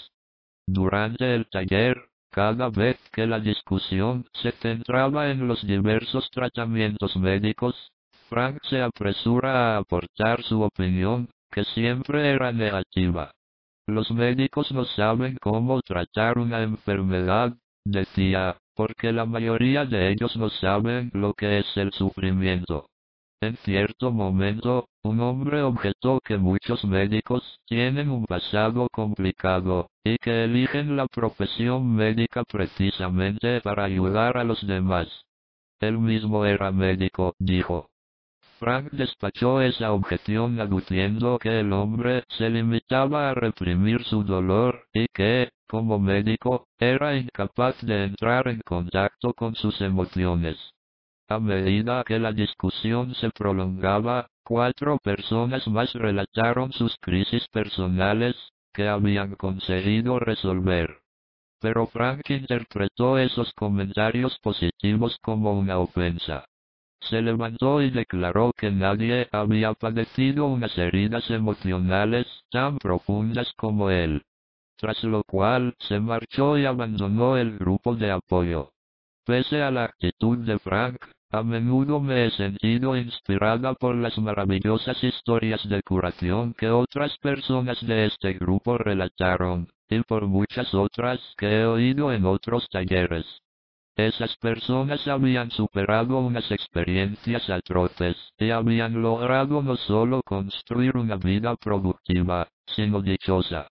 Durante 0.66 1.36
el 1.36 1.46
taller, 1.48 1.96
cada 2.32 2.68
vez 2.68 2.98
que 3.12 3.26
la 3.26 3.38
discusión 3.38 4.26
se 4.42 4.50
centraba 4.52 5.30
en 5.30 5.46
los 5.46 5.64
diversos 5.64 6.28
tratamientos 6.32 7.16
médicos, 7.16 7.92
Frank 8.28 8.58
se 8.64 8.82
apresura 8.82 9.76
a 9.76 9.78
aportar 9.78 10.42
su 10.42 10.60
opinión, 10.62 11.28
que 11.52 11.62
siempre 11.62 12.28
era 12.28 12.50
negativa. 12.50 13.30
Los 13.88 14.10
médicos 14.10 14.72
no 14.72 14.84
saben 14.84 15.36
cómo 15.40 15.80
tratar 15.80 16.38
una 16.38 16.62
enfermedad, 16.62 17.56
decía, 17.84 18.58
porque 18.74 19.12
la 19.12 19.26
mayoría 19.26 19.84
de 19.84 20.10
ellos 20.10 20.36
no 20.36 20.50
saben 20.50 21.10
lo 21.14 21.34
que 21.34 21.60
es 21.60 21.76
el 21.76 21.92
sufrimiento. 21.92 22.88
En 23.40 23.56
cierto 23.58 24.10
momento, 24.10 24.88
un 25.04 25.20
hombre 25.20 25.62
objetó 25.62 26.20
que 26.20 26.36
muchos 26.36 26.84
médicos 26.84 27.60
tienen 27.66 28.10
un 28.10 28.24
pasado 28.24 28.88
complicado, 28.90 29.88
y 30.04 30.16
que 30.18 30.44
eligen 30.44 30.96
la 30.96 31.06
profesión 31.06 31.94
médica 31.94 32.42
precisamente 32.44 33.60
para 33.60 33.84
ayudar 33.84 34.36
a 34.36 34.42
los 34.42 34.66
demás. 34.66 35.08
Él 35.80 35.98
mismo 35.98 36.44
era 36.44 36.72
médico, 36.72 37.34
dijo. 37.38 37.88
Frank 38.58 38.90
despachó 38.92 39.60
esa 39.60 39.92
objeción 39.92 40.58
aduciendo 40.60 41.38
que 41.38 41.60
el 41.60 41.74
hombre 41.74 42.24
se 42.30 42.48
limitaba 42.48 43.28
a 43.28 43.34
reprimir 43.34 44.02
su 44.04 44.24
dolor 44.24 44.86
y 44.94 45.06
que, 45.12 45.50
como 45.68 45.98
médico, 45.98 46.66
era 46.78 47.16
incapaz 47.16 47.80
de 47.82 48.04
entrar 48.04 48.48
en 48.48 48.62
contacto 48.64 49.34
con 49.34 49.54
sus 49.56 49.78
emociones. 49.82 50.56
A 51.28 51.38
medida 51.38 52.02
que 52.04 52.18
la 52.18 52.32
discusión 52.32 53.14
se 53.16 53.30
prolongaba, 53.30 54.28
cuatro 54.42 54.98
personas 55.02 55.68
más 55.68 55.92
relataron 55.92 56.72
sus 56.72 56.96
crisis 56.98 57.46
personales, 57.48 58.36
que 58.72 58.88
habían 58.88 59.34
conseguido 59.34 60.18
resolver. 60.18 61.00
Pero 61.60 61.86
Frank 61.88 62.30
interpretó 62.30 63.18
esos 63.18 63.52
comentarios 63.52 64.38
positivos 64.38 65.18
como 65.20 65.58
una 65.58 65.78
ofensa. 65.78 66.46
Se 67.00 67.22
levantó 67.22 67.82
y 67.82 67.90
declaró 67.90 68.52
que 68.56 68.70
nadie 68.70 69.28
había 69.32 69.74
padecido 69.74 70.46
unas 70.46 70.76
heridas 70.76 71.30
emocionales 71.30 72.26
tan 72.50 72.78
profundas 72.78 73.52
como 73.56 73.90
él. 73.90 74.22
Tras 74.76 75.02
lo 75.04 75.22
cual 75.24 75.74
se 75.78 76.00
marchó 76.00 76.58
y 76.58 76.66
abandonó 76.66 77.36
el 77.36 77.58
grupo 77.58 77.94
de 77.94 78.10
apoyo. 78.10 78.72
Pese 79.24 79.62
a 79.62 79.70
la 79.70 79.84
actitud 79.84 80.38
de 80.38 80.58
Frank, 80.58 80.96
a 81.30 81.42
menudo 81.42 82.00
me 82.00 82.26
he 82.26 82.30
sentido 82.30 82.96
inspirada 82.96 83.74
por 83.74 83.96
las 83.96 84.16
maravillosas 84.18 85.02
historias 85.02 85.68
de 85.68 85.82
curación 85.82 86.54
que 86.54 86.70
otras 86.70 87.18
personas 87.18 87.84
de 87.84 88.06
este 88.06 88.34
grupo 88.34 88.78
relataron, 88.78 89.68
y 89.88 90.00
por 90.02 90.26
muchas 90.26 90.72
otras 90.74 91.20
que 91.36 91.60
he 91.60 91.66
oído 91.66 92.12
en 92.12 92.24
otros 92.26 92.68
talleres. 92.70 93.26
Esas 93.96 94.36
personas 94.36 95.08
habían 95.08 95.50
superado 95.50 96.18
unas 96.18 96.50
experiencias 96.50 97.48
atroces 97.48 98.14
y 98.38 98.50
habían 98.50 99.00
logrado 99.00 99.62
no 99.62 99.76
solo 99.76 100.20
construir 100.22 100.98
una 100.98 101.16
vida 101.16 101.56
productiva, 101.56 102.46
sino 102.66 103.00
dichosa. 103.00 103.68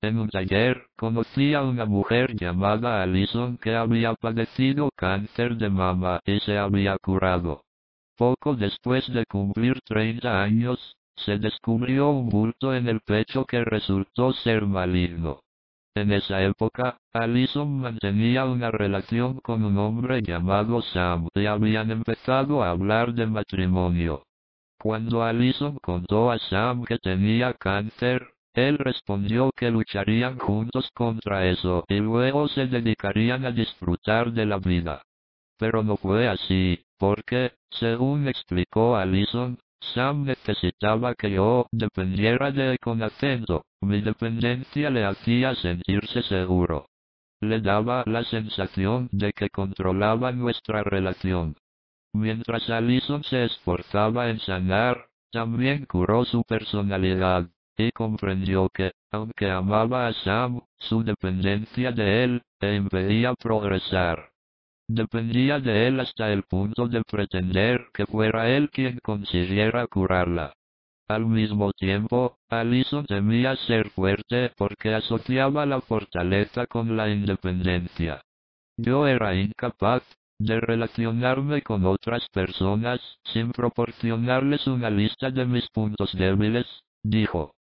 En 0.00 0.18
un 0.18 0.28
taller, 0.28 0.86
conocí 0.96 1.54
a 1.54 1.62
una 1.62 1.86
mujer 1.86 2.36
llamada 2.36 3.02
Alison 3.02 3.58
que 3.58 3.74
había 3.74 4.14
padecido 4.14 4.90
cáncer 4.94 5.56
de 5.56 5.70
mama 5.70 6.20
y 6.24 6.38
se 6.40 6.56
había 6.56 6.96
curado. 6.98 7.64
Poco 8.16 8.54
después 8.54 9.12
de 9.12 9.26
cumplir 9.26 9.80
30 9.80 10.40
años, 10.40 10.96
se 11.16 11.38
descubrió 11.38 12.10
un 12.10 12.28
bulto 12.28 12.74
en 12.74 12.86
el 12.86 13.00
pecho 13.00 13.44
que 13.44 13.64
resultó 13.64 14.32
ser 14.34 14.66
maligno. 14.66 15.43
En 15.96 16.10
esa 16.12 16.42
época, 16.42 16.98
Alison 17.12 17.78
mantenía 17.78 18.44
una 18.46 18.72
relación 18.72 19.38
con 19.38 19.62
un 19.62 19.78
hombre 19.78 20.22
llamado 20.22 20.82
Sam 20.82 21.28
y 21.34 21.46
habían 21.46 21.92
empezado 21.92 22.64
a 22.64 22.70
hablar 22.70 23.14
de 23.14 23.26
matrimonio. 23.26 24.24
Cuando 24.76 25.22
Alison 25.22 25.78
contó 25.80 26.32
a 26.32 26.38
Sam 26.38 26.84
que 26.84 26.98
tenía 26.98 27.54
cáncer, 27.54 28.34
él 28.54 28.78
respondió 28.78 29.50
que 29.56 29.70
lucharían 29.70 30.36
juntos 30.38 30.90
contra 30.94 31.46
eso 31.46 31.84
y 31.88 32.00
luego 32.00 32.48
se 32.48 32.66
dedicarían 32.66 33.44
a 33.44 33.52
disfrutar 33.52 34.32
de 34.32 34.46
la 34.46 34.58
vida. 34.58 35.02
Pero 35.58 35.84
no 35.84 35.96
fue 35.96 36.26
así, 36.26 36.84
porque, 36.98 37.52
según 37.70 38.26
explicó 38.26 38.96
Alison, 38.96 39.58
Sam 39.92 40.24
necesitaba 40.24 41.14
que 41.14 41.30
yo 41.30 41.66
dependiera 41.72 42.50
de 42.50 42.72
él 42.72 42.78
con 42.80 43.02
acento. 43.02 43.64
Mi 43.80 44.00
dependencia 44.00 44.90
le 44.90 45.04
hacía 45.04 45.54
sentirse 45.54 46.22
seguro. 46.22 46.86
Le 47.40 47.60
daba 47.60 48.02
la 48.06 48.24
sensación 48.24 49.08
de 49.12 49.32
que 49.32 49.50
controlaba 49.50 50.32
nuestra 50.32 50.82
relación. 50.82 51.56
Mientras 52.14 52.70
Alison 52.70 53.22
se 53.24 53.44
esforzaba 53.44 54.30
en 54.30 54.38
sanar, 54.40 55.08
también 55.32 55.84
curó 55.84 56.24
su 56.24 56.44
personalidad 56.44 57.48
y 57.76 57.90
comprendió 57.90 58.68
que, 58.68 58.92
aunque 59.10 59.50
amaba 59.50 60.06
a 60.06 60.12
Sam, 60.12 60.60
su 60.78 61.02
dependencia 61.02 61.90
de 61.90 62.24
él 62.24 62.42
le 62.60 62.76
impedía 62.76 63.34
progresar. 63.34 64.33
Dependía 64.88 65.60
de 65.60 65.86
él 65.86 66.00
hasta 66.00 66.30
el 66.32 66.42
punto 66.42 66.88
de 66.88 67.02
pretender 67.02 67.86
que 67.94 68.06
fuera 68.06 68.50
él 68.50 68.70
quien 68.70 68.98
consiguiera 69.02 69.86
curarla. 69.86 70.52
Al 71.08 71.26
mismo 71.26 71.72
tiempo, 71.72 72.38
Alison 72.50 73.04
temía 73.06 73.56
ser 73.56 73.90
fuerte 73.90 74.52
porque 74.56 74.94
asociaba 74.94 75.64
la 75.66 75.80
fortaleza 75.80 76.66
con 76.66 76.96
la 76.96 77.10
independencia. 77.10 78.22
Yo 78.76 79.06
era 79.06 79.34
incapaz 79.34 80.02
de 80.38 80.60
relacionarme 80.60 81.62
con 81.62 81.86
otras 81.86 82.28
personas 82.30 83.00
sin 83.24 83.52
proporcionarles 83.52 84.66
una 84.66 84.90
lista 84.90 85.30
de 85.30 85.46
mis 85.46 85.68
puntos 85.70 86.12
débiles, 86.12 86.66
dijo. 87.02 87.53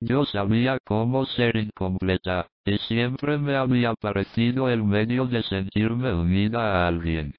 Yo 0.00 0.24
sabía 0.26 0.78
cómo 0.84 1.26
ser 1.26 1.56
incompleta, 1.56 2.46
y 2.64 2.78
siempre 2.78 3.36
me 3.36 3.56
había 3.56 3.94
parecido 3.94 4.68
el 4.68 4.84
medio 4.84 5.26
de 5.26 5.42
sentirme 5.42 6.14
unida 6.14 6.60
a 6.84 6.86
alguien. 6.86 7.34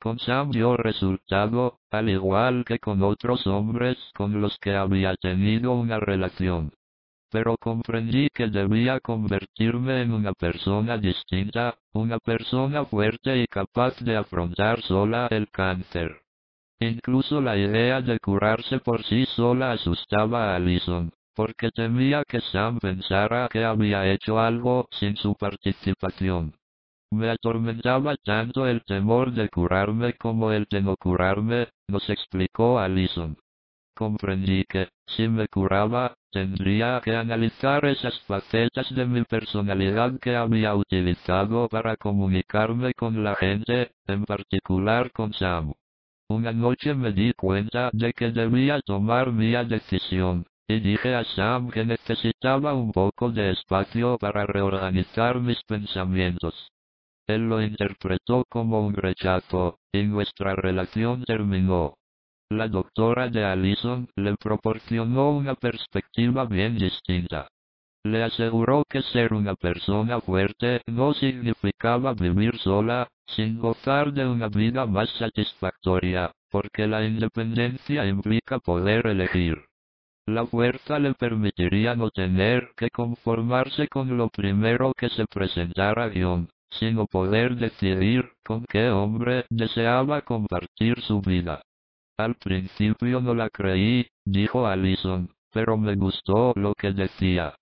Con 0.00 0.20
Sam 0.20 0.52
dio 0.52 0.76
resultado, 0.76 1.80
al 1.90 2.08
igual 2.08 2.64
que 2.64 2.78
con 2.78 3.02
otros 3.02 3.44
hombres 3.48 3.98
con 4.14 4.40
los 4.40 4.56
que 4.60 4.76
había 4.76 5.16
tenido 5.16 5.72
una 5.72 5.98
relación. 5.98 6.72
Pero 7.28 7.56
comprendí 7.56 8.28
que 8.32 8.46
debía 8.46 9.00
convertirme 9.00 10.02
en 10.02 10.12
una 10.12 10.32
persona 10.32 10.98
distinta, 10.98 11.76
una 11.92 12.20
persona 12.20 12.84
fuerte 12.84 13.36
y 13.36 13.46
capaz 13.48 13.98
de 13.98 14.16
afrontar 14.16 14.80
sola 14.82 15.26
el 15.32 15.48
cáncer. 15.50 16.20
Incluso 16.78 17.40
la 17.40 17.56
idea 17.56 18.00
de 18.00 18.20
curarse 18.20 18.78
por 18.78 19.02
sí 19.02 19.26
sola 19.26 19.72
asustaba 19.72 20.52
a 20.52 20.56
Alison 20.56 21.10
porque 21.36 21.70
temía 21.70 22.24
que 22.24 22.40
Sam 22.40 22.78
pensara 22.78 23.48
que 23.52 23.62
había 23.62 24.10
hecho 24.10 24.40
algo 24.40 24.88
sin 24.90 25.16
su 25.16 25.34
participación. 25.34 26.54
Me 27.12 27.28
atormentaba 27.30 28.16
tanto 28.16 28.66
el 28.66 28.82
temor 28.84 29.32
de 29.32 29.50
curarme 29.50 30.14
como 30.14 30.50
el 30.50 30.66
de 30.70 30.80
no 30.80 30.96
curarme, 30.96 31.68
nos 31.88 32.08
explicó 32.08 32.78
Alison. 32.78 33.36
Comprendí 33.94 34.64
que, 34.64 34.88
si 35.06 35.28
me 35.28 35.46
curaba, 35.48 36.14
tendría 36.30 37.00
que 37.04 37.14
analizar 37.14 37.84
esas 37.84 38.18
facetas 38.22 38.94
de 38.94 39.04
mi 39.06 39.22
personalidad 39.24 40.18
que 40.18 40.36
había 40.36 40.74
utilizado 40.74 41.68
para 41.68 41.96
comunicarme 41.96 42.94
con 42.94 43.22
la 43.22 43.34
gente, 43.36 43.92
en 44.06 44.24
particular 44.24 45.12
con 45.12 45.32
Sam. 45.34 45.74
Una 46.28 46.52
noche 46.52 46.94
me 46.94 47.12
di 47.12 47.32
cuenta 47.34 47.90
de 47.92 48.12
que 48.12 48.32
debía 48.32 48.80
tomar 48.80 49.32
mi 49.32 49.52
decisión, 49.52 50.44
y 50.68 50.80
dije 50.80 51.14
a 51.14 51.24
Sam 51.24 51.70
que 51.70 51.84
necesitaba 51.84 52.74
un 52.74 52.90
poco 52.92 53.30
de 53.30 53.52
espacio 53.52 54.18
para 54.18 54.46
reorganizar 54.46 55.40
mis 55.40 55.62
pensamientos. 55.64 56.72
Él 57.28 57.48
lo 57.48 57.62
interpretó 57.62 58.44
como 58.48 58.86
un 58.86 58.94
rechazo, 58.94 59.78
y 59.92 60.02
nuestra 60.04 60.54
relación 60.54 61.24
terminó. 61.24 61.94
La 62.50 62.68
doctora 62.68 63.28
de 63.28 63.44
Allison 63.44 64.08
le 64.16 64.36
proporcionó 64.36 65.30
una 65.30 65.54
perspectiva 65.54 66.44
bien 66.44 66.78
distinta. 66.78 67.48
Le 68.04 68.22
aseguró 68.22 68.84
que 68.88 69.02
ser 69.02 69.34
una 69.34 69.56
persona 69.56 70.20
fuerte 70.20 70.80
no 70.86 71.12
significaba 71.14 72.14
vivir 72.14 72.56
sola, 72.58 73.08
sin 73.26 73.58
gozar 73.58 74.12
de 74.12 74.26
una 74.26 74.48
vida 74.48 74.86
más 74.86 75.10
satisfactoria, 75.18 76.30
porque 76.50 76.86
la 76.86 77.04
independencia 77.04 78.06
implica 78.06 78.60
poder 78.60 79.08
elegir. 79.08 79.64
La 80.28 80.44
fuerza 80.44 80.98
le 80.98 81.14
permitiría 81.14 81.94
no 81.94 82.10
tener 82.10 82.70
que 82.76 82.90
conformarse 82.90 83.86
con 83.86 84.16
lo 84.16 84.28
primero 84.28 84.92
que 84.96 85.08
se 85.08 85.24
presentara 85.26 86.08
guion, 86.08 86.48
sino 86.68 87.06
poder 87.06 87.54
decidir 87.54 88.32
con 88.44 88.64
qué 88.64 88.90
hombre 88.90 89.46
deseaba 89.50 90.22
compartir 90.22 91.00
su 91.02 91.20
vida. 91.20 91.62
Al 92.18 92.34
principio 92.34 93.20
no 93.20 93.34
la 93.34 93.50
creí, 93.50 94.08
dijo 94.24 94.66
Alison, 94.66 95.30
pero 95.52 95.76
me 95.76 95.94
gustó 95.94 96.52
lo 96.56 96.74
que 96.74 96.92
decía. 96.92 97.54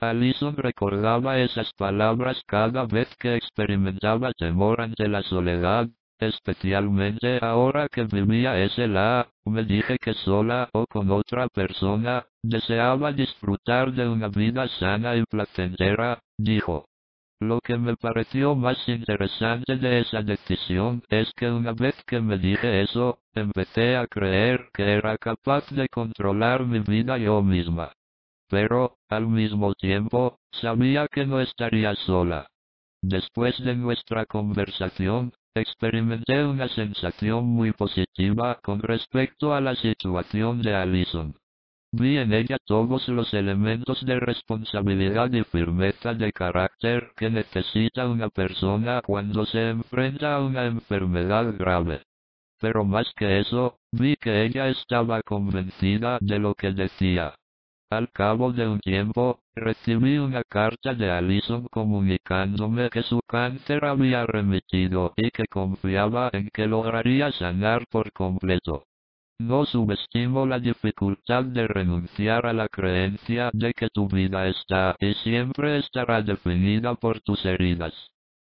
Alison 0.00 0.56
recordaba 0.56 1.38
esas 1.38 1.72
palabras 1.74 2.42
cada 2.46 2.86
vez 2.86 3.14
que 3.18 3.36
experimentaba 3.36 4.32
temor 4.32 4.80
ante 4.80 5.06
la 5.08 5.22
soledad, 5.22 5.88
Especialmente 6.18 7.38
ahora 7.42 7.88
que 7.88 8.04
vivía 8.04 8.58
ese 8.58 8.88
la, 8.88 9.28
me 9.44 9.64
dije 9.64 9.98
que 9.98 10.14
sola 10.14 10.70
o 10.72 10.86
con 10.86 11.10
otra 11.10 11.46
persona, 11.48 12.26
deseaba 12.42 13.12
disfrutar 13.12 13.92
de 13.92 14.08
una 14.08 14.28
vida 14.28 14.66
sana 14.68 15.14
y 15.16 15.24
placentera, 15.24 16.20
dijo. 16.38 16.86
Lo 17.38 17.60
que 17.60 17.76
me 17.76 17.96
pareció 17.96 18.54
más 18.54 18.78
interesante 18.88 19.76
de 19.76 20.00
esa 20.00 20.22
decisión 20.22 21.02
es 21.10 21.30
que 21.36 21.50
una 21.50 21.72
vez 21.72 21.94
que 22.06 22.18
me 22.18 22.38
dije 22.38 22.80
eso, 22.80 23.18
empecé 23.34 23.96
a 23.96 24.06
creer 24.06 24.70
que 24.72 24.94
era 24.94 25.18
capaz 25.18 25.68
de 25.70 25.86
controlar 25.90 26.64
mi 26.64 26.78
vida 26.78 27.18
yo 27.18 27.42
misma. 27.42 27.92
Pero, 28.48 28.96
al 29.10 29.26
mismo 29.26 29.74
tiempo, 29.74 30.38
sabía 30.50 31.08
que 31.08 31.26
no 31.26 31.40
estaría 31.40 31.94
sola. 31.94 32.48
Después 33.02 33.62
de 33.62 33.76
nuestra 33.76 34.24
conversación, 34.24 35.32
Experimenté 35.56 36.44
una 36.44 36.68
sensación 36.68 37.46
muy 37.46 37.72
positiva 37.72 38.58
con 38.62 38.82
respecto 38.82 39.54
a 39.54 39.60
la 39.62 39.74
situación 39.74 40.60
de 40.60 40.74
Allison. 40.74 41.34
Vi 41.92 42.18
en 42.18 42.34
ella 42.34 42.58
todos 42.62 43.08
los 43.08 43.32
elementos 43.32 44.04
de 44.04 44.20
responsabilidad 44.20 45.32
y 45.32 45.44
firmeza 45.44 46.12
de 46.12 46.30
carácter 46.30 47.10
que 47.16 47.30
necesita 47.30 48.06
una 48.06 48.28
persona 48.28 49.00
cuando 49.00 49.46
se 49.46 49.70
enfrenta 49.70 50.36
a 50.36 50.42
una 50.42 50.66
enfermedad 50.66 51.54
grave. 51.56 52.02
Pero 52.60 52.84
más 52.84 53.10
que 53.16 53.40
eso, 53.40 53.78
vi 53.92 54.16
que 54.16 54.44
ella 54.44 54.68
estaba 54.68 55.22
convencida 55.22 56.18
de 56.20 56.38
lo 56.38 56.54
que 56.54 56.72
decía. 56.72 57.34
Al 57.88 58.10
cabo 58.10 58.52
de 58.52 58.68
un 58.68 58.80
tiempo, 58.80 59.40
recibí 59.56 60.18
una 60.18 60.44
carta 60.44 60.94
de 60.94 61.10
Alison 61.10 61.66
comunicándome 61.68 62.90
que 62.90 63.02
su 63.02 63.20
cáncer 63.26 63.84
había 63.86 64.26
remitido 64.26 65.14
y 65.16 65.30
que 65.30 65.46
confiaba 65.46 66.30
en 66.32 66.50
que 66.52 66.66
lograría 66.66 67.32
sanar 67.32 67.86
por 67.90 68.12
completo. 68.12 68.84
No 69.38 69.64
subestimo 69.64 70.46
la 70.46 70.58
dificultad 70.58 71.44
de 71.44 71.66
renunciar 71.66 72.46
a 72.46 72.52
la 72.52 72.68
creencia 72.68 73.50
de 73.52 73.72
que 73.72 73.88
tu 73.88 74.08
vida 74.08 74.46
está 74.46 74.94
y 75.00 75.14
siempre 75.14 75.78
estará 75.78 76.22
definida 76.22 76.94
por 76.94 77.20
tus 77.20 77.44
heridas. 77.44 77.94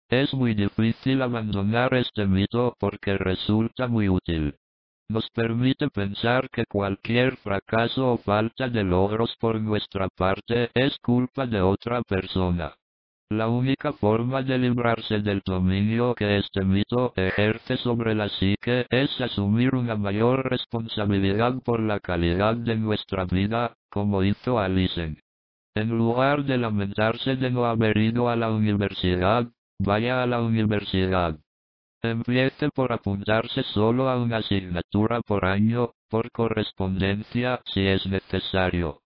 Es 0.08 0.34
muy 0.34 0.54
difícil 0.54 1.22
abandonar 1.22 1.94
este 1.94 2.26
mito 2.26 2.74
porque 2.78 3.16
resulta 3.16 3.88
muy 3.88 4.08
útil 4.08 4.54
nos 5.10 5.28
permite 5.30 5.90
pensar 5.90 6.48
que 6.50 6.64
cualquier 6.66 7.36
fracaso 7.38 8.12
o 8.12 8.18
falta 8.18 8.68
de 8.68 8.84
logros 8.84 9.36
por 9.40 9.60
nuestra 9.60 10.08
parte 10.08 10.70
es 10.72 10.96
culpa 11.00 11.46
de 11.46 11.60
otra 11.60 12.00
persona. 12.02 12.72
La 13.28 13.48
única 13.48 13.92
forma 13.92 14.42
de 14.42 14.58
librarse 14.58 15.18
del 15.20 15.40
dominio 15.44 16.14
que 16.14 16.38
este 16.38 16.64
mito 16.64 17.12
ejerce 17.16 17.76
sobre 17.76 18.14
la 18.14 18.28
psique 18.28 18.86
es 18.88 19.20
asumir 19.20 19.74
una 19.74 19.96
mayor 19.96 20.48
responsabilidad 20.48 21.54
por 21.64 21.80
la 21.80 21.98
calidad 21.98 22.56
de 22.56 22.76
nuestra 22.76 23.24
vida, 23.24 23.74
como 23.88 24.22
hizo 24.22 24.58
Alison. 24.60 25.16
En 25.74 25.88
lugar 25.90 26.44
de 26.44 26.58
lamentarse 26.58 27.36
de 27.36 27.50
no 27.50 27.66
haber 27.66 27.96
ido 27.98 28.28
a 28.28 28.36
la 28.36 28.50
universidad, 28.50 29.48
vaya 29.80 30.22
a 30.22 30.26
la 30.26 30.40
universidad. 30.40 31.36
Empiece 32.02 32.70
por 32.70 32.92
apuntarse 32.92 33.62
solo 33.74 34.08
a 34.08 34.16
una 34.16 34.38
asignatura 34.38 35.20
por 35.20 35.44
año, 35.44 35.92
por 36.08 36.30
correspondencia, 36.30 37.60
si 37.66 37.86
es 37.86 38.06
necesario. 38.06 39.02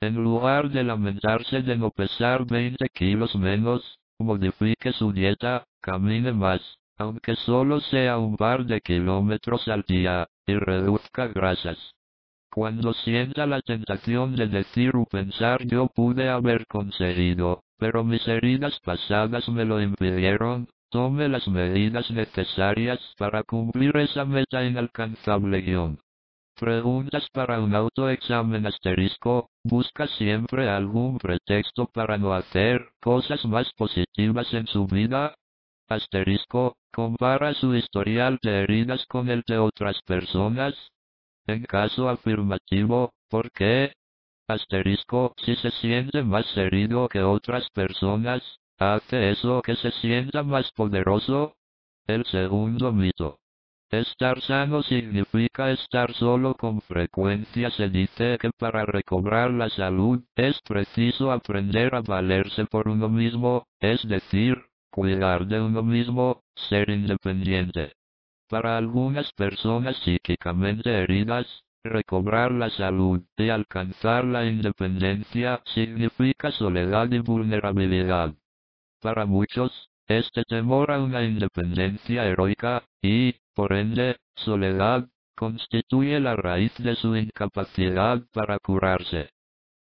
En 0.00 0.14
lugar 0.14 0.70
de 0.70 0.82
lamentarse 0.82 1.60
de 1.60 1.76
no 1.76 1.90
pesar 1.90 2.46
20 2.46 2.88
kilos 2.88 3.36
menos, 3.36 3.98
modifique 4.18 4.92
su 4.92 5.12
dieta, 5.12 5.66
camine 5.82 6.32
más, 6.32 6.62
aunque 6.96 7.36
solo 7.36 7.80
sea 7.80 8.16
un 8.16 8.36
par 8.36 8.64
de 8.64 8.80
kilómetros 8.80 9.68
al 9.68 9.82
día, 9.82 10.26
y 10.46 10.54
reduzca 10.54 11.26
grasas. 11.26 11.78
Cuando 12.50 12.94
sienta 12.94 13.46
la 13.46 13.60
tentación 13.60 14.36
de 14.36 14.48
decir 14.48 14.96
o 14.96 15.04
pensar 15.04 15.66
yo 15.66 15.88
pude 15.88 16.30
haber 16.30 16.66
conseguido, 16.66 17.62
pero 17.76 18.04
mis 18.04 18.26
heridas 18.26 18.80
pasadas 18.80 19.48
me 19.50 19.66
lo 19.66 19.82
impidieron, 19.82 20.66
Tome 20.90 21.28
las 21.28 21.46
medidas 21.48 22.10
necesarias 22.10 22.98
para 23.18 23.42
cumplir 23.42 23.94
esa 23.98 24.24
meta 24.24 24.64
inalcanzable 24.64 25.60
guion. 25.60 25.98
Preguntas 26.58 27.28
para 27.30 27.60
un 27.60 27.74
autoexamen 27.74 28.66
asterisco, 28.66 29.50
busca 29.62 30.06
siempre 30.06 30.70
algún 30.70 31.18
pretexto 31.18 31.86
para 31.86 32.16
no 32.16 32.32
hacer 32.32 32.88
cosas 33.00 33.44
más 33.44 33.70
positivas 33.74 34.52
en 34.54 34.66
su 34.66 34.86
vida. 34.86 35.34
Asterisco, 35.88 36.78
compara 36.90 37.52
su 37.52 37.74
historial 37.74 38.38
de 38.42 38.62
heridas 38.62 39.04
con 39.06 39.28
el 39.28 39.42
de 39.46 39.58
otras 39.58 40.00
personas. 40.02 40.74
En 41.46 41.64
caso 41.64 42.08
afirmativo, 42.08 43.12
¿por 43.28 43.50
qué? 43.52 43.92
Asterisco, 44.48 45.34
si 45.44 45.54
se 45.56 45.70
siente 45.70 46.22
más 46.22 46.46
herido 46.56 47.08
que 47.08 47.20
otras 47.20 47.68
personas, 47.70 48.42
¿Hace 48.80 49.30
eso 49.32 49.60
que 49.60 49.74
se 49.74 49.90
sienta 49.90 50.44
más 50.44 50.70
poderoso? 50.70 51.56
El 52.06 52.24
segundo 52.26 52.92
mito. 52.92 53.40
Estar 53.90 54.40
sano 54.42 54.84
significa 54.84 55.72
estar 55.72 56.14
solo 56.14 56.54
con 56.54 56.80
frecuencia. 56.82 57.70
Se 57.72 57.88
dice 57.88 58.38
que 58.38 58.50
para 58.56 58.86
recobrar 58.86 59.50
la 59.50 59.68
salud 59.68 60.22
es 60.36 60.60
preciso 60.60 61.32
aprender 61.32 61.92
a 61.96 62.02
valerse 62.02 62.66
por 62.66 62.86
uno 62.86 63.08
mismo, 63.08 63.66
es 63.80 64.06
decir, 64.06 64.66
cuidar 64.92 65.46
de 65.46 65.60
uno 65.60 65.82
mismo, 65.82 66.42
ser 66.54 66.90
independiente. 66.90 67.94
Para 68.48 68.78
algunas 68.78 69.32
personas 69.32 69.96
psíquicamente 70.04 70.90
heridas, 70.90 71.64
recobrar 71.82 72.52
la 72.52 72.70
salud 72.70 73.22
y 73.36 73.48
alcanzar 73.48 74.24
la 74.24 74.46
independencia 74.46 75.62
significa 75.74 76.52
soledad 76.52 77.10
y 77.10 77.18
vulnerabilidad. 77.18 78.34
Para 79.00 79.26
muchos, 79.26 79.90
este 80.08 80.42
temor 80.44 80.90
a 80.90 81.00
una 81.00 81.22
independencia 81.22 82.24
heroica, 82.24 82.82
y, 83.00 83.36
por 83.54 83.72
ende, 83.72 84.16
soledad, 84.34 85.08
constituye 85.36 86.18
la 86.18 86.34
raíz 86.34 86.72
de 86.78 86.96
su 86.96 87.14
incapacidad 87.14 88.22
para 88.32 88.58
curarse. 88.58 89.30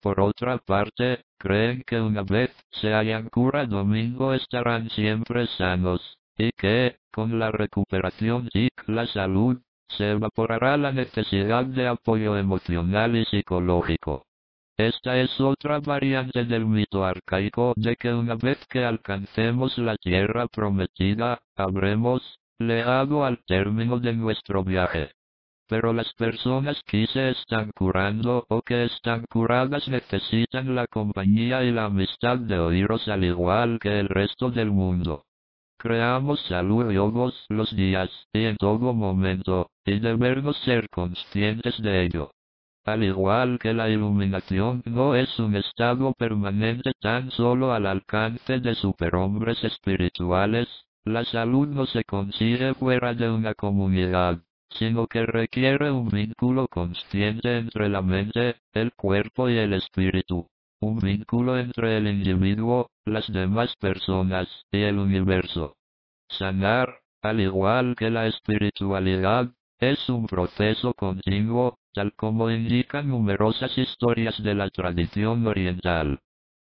Por 0.01 0.21
otra 0.21 0.59
parte, 0.59 1.25
creen 1.39 1.83
que 1.87 2.01
una 2.01 2.23
vez 2.23 2.51
se 2.73 2.93
hayan 2.93 3.29
curado 3.29 3.77
domingo 3.77 4.35
estarán 4.35 4.91
siempre 4.91 5.47
sanos, 5.59 6.19
y 6.37 6.51
que, 6.53 6.97
con 7.13 7.39
la 7.39 7.53
recuperación 7.53 8.49
y 8.53 8.69
la 8.87 9.07
salud, 9.07 9.61
se 9.89 10.11
evaporará 10.11 10.77
la 10.77 10.91
necesidad 10.91 11.65
de 11.65 11.87
apoyo 11.87 12.37
emocional 12.37 13.17
y 13.17 13.25
psicológico. 13.27 14.27
Esta 14.77 15.21
es 15.21 15.41
otra 15.41 15.79
variante 15.79 16.45
del 16.45 16.67
mito 16.67 17.05
arcaico 17.05 17.75
de 17.77 17.95
que 17.95 18.13
una 18.13 18.35
vez 18.35 18.59
que 18.67 18.85
alcancemos 18.85 19.79
la 19.79 19.97
tierra 19.97 20.49
prometida, 20.49 21.41
habremos 21.55 22.41
llegado 22.59 23.25
al 23.25 23.39
término 23.45 24.01
de 24.01 24.15
nuestro 24.15 24.65
viaje. 24.65 25.13
Pero 25.69 25.93
las 25.93 26.13
personas 26.15 26.83
que 26.87 27.07
se 27.07 27.31
están 27.31 27.71
curando 27.71 28.47
o 28.49 28.63
que 28.63 28.85
están 28.87 29.25
curadas 29.31 29.87
necesitan 29.87 30.75
la 30.75 30.89
compañía 30.89 31.63
y 31.63 31.71
la 31.71 31.85
amistad 31.85 32.39
de 32.39 32.59
oíros 32.59 33.07
al 33.07 33.23
igual 33.23 33.79
que 33.81 34.01
el 34.01 34.09
resto 34.09 34.51
del 34.51 34.73
mundo. 34.73 35.25
Creamos 35.79 36.41
salud 36.49 36.93
todos 36.93 37.47
los 37.49 37.71
días 37.77 38.11
y 38.33 38.45
en 38.45 38.57
todo 38.57 38.93
momento, 38.93 39.71
y 39.85 40.01
debemos 40.01 40.57
ser 40.65 40.89
conscientes 40.91 41.81
de 41.81 42.07
ello. 42.07 42.34
Al 42.85 43.03
igual 43.03 43.59
que 43.59 43.73
la 43.73 43.89
iluminación 43.89 44.83
no 44.85 45.15
es 45.15 45.39
un 45.39 45.57
estado 45.57 46.13
permanente 46.13 46.93
tan 47.01 47.31
solo 47.31 47.73
al 47.73 47.87
alcance 47.87 48.61
de 48.61 48.75
superhombres 48.75 49.65
espirituales, 49.65 50.69
la 51.03 51.25
salud 51.25 51.67
no 51.67 51.87
se 51.87 52.05
consigue 52.05 52.75
fuera 52.75 53.15
de 53.15 53.31
una 53.31 53.55
comunidad, 53.55 54.39
sino 54.69 55.07
que 55.07 55.25
requiere 55.25 55.91
un 55.91 56.09
vínculo 56.09 56.69
consciente 56.69 57.57
entre 57.57 57.89
la 57.89 58.03
mente, 58.03 58.57
el 58.75 58.93
cuerpo 58.93 59.49
y 59.49 59.57
el 59.57 59.73
espíritu, 59.73 60.47
un 60.81 60.99
vínculo 60.99 61.59
entre 61.59 61.97
el 61.97 62.07
individuo, 62.07 62.91
las 63.07 63.33
demás 63.33 63.75
personas 63.77 64.49
y 64.71 64.83
el 64.83 64.99
universo. 64.99 65.77
Sanar, 66.29 67.01
al 67.23 67.41
igual 67.41 67.97
que 67.97 68.11
la 68.11 68.27
espiritualidad, 68.27 69.51
es 69.81 70.09
un 70.09 70.27
proceso 70.27 70.95
continuo, 70.95 71.79
tal 71.93 72.13
como 72.15 72.51
indican 72.51 73.09
numerosas 73.09 73.77
historias 73.77 74.43
de 74.43 74.55
la 74.55 74.71
tradición 74.71 75.47
oriental. 75.47 76.21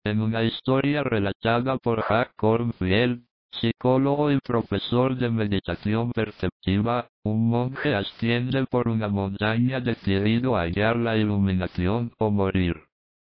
En 0.04 0.22
una 0.22 0.44
historia 0.44 1.04
relatada 1.04 1.78
por 1.78 2.04
Jack 2.08 2.34
Kornfield, 2.36 3.26
psicólogo 3.52 4.32
y 4.32 4.40
profesor 4.40 5.16
de 5.16 5.30
meditación 5.30 6.12
perceptiva, 6.12 7.08
un 7.24 7.50
monje 7.50 7.96
asciende 7.96 8.66
por 8.66 8.88
una 8.88 9.08
montaña 9.08 9.80
decidido 9.80 10.58
a 10.58 10.62
hallar 10.62 10.98
la 10.98 11.18
iluminación 11.18 12.12
o 12.20 12.30
morir. 12.32 12.84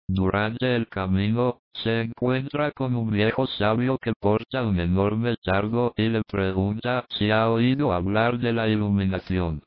Durante 0.09 0.75
el 0.75 0.87
camino, 0.87 1.59
se 1.73 2.01
encuentra 2.01 2.71
con 2.71 2.95
un 2.95 3.11
viejo 3.11 3.45
sabio 3.45 3.97
que 3.97 4.13
porta 4.13 4.63
un 4.63 4.79
enorme 4.79 5.35
targo 5.43 5.93
y 5.97 6.07
le 6.07 6.21
pregunta 6.23 7.05
si 7.09 7.29
ha 7.29 7.49
oído 7.49 7.91
hablar 7.91 8.39
de 8.39 8.53
la 8.53 8.69
iluminación. 8.69 9.63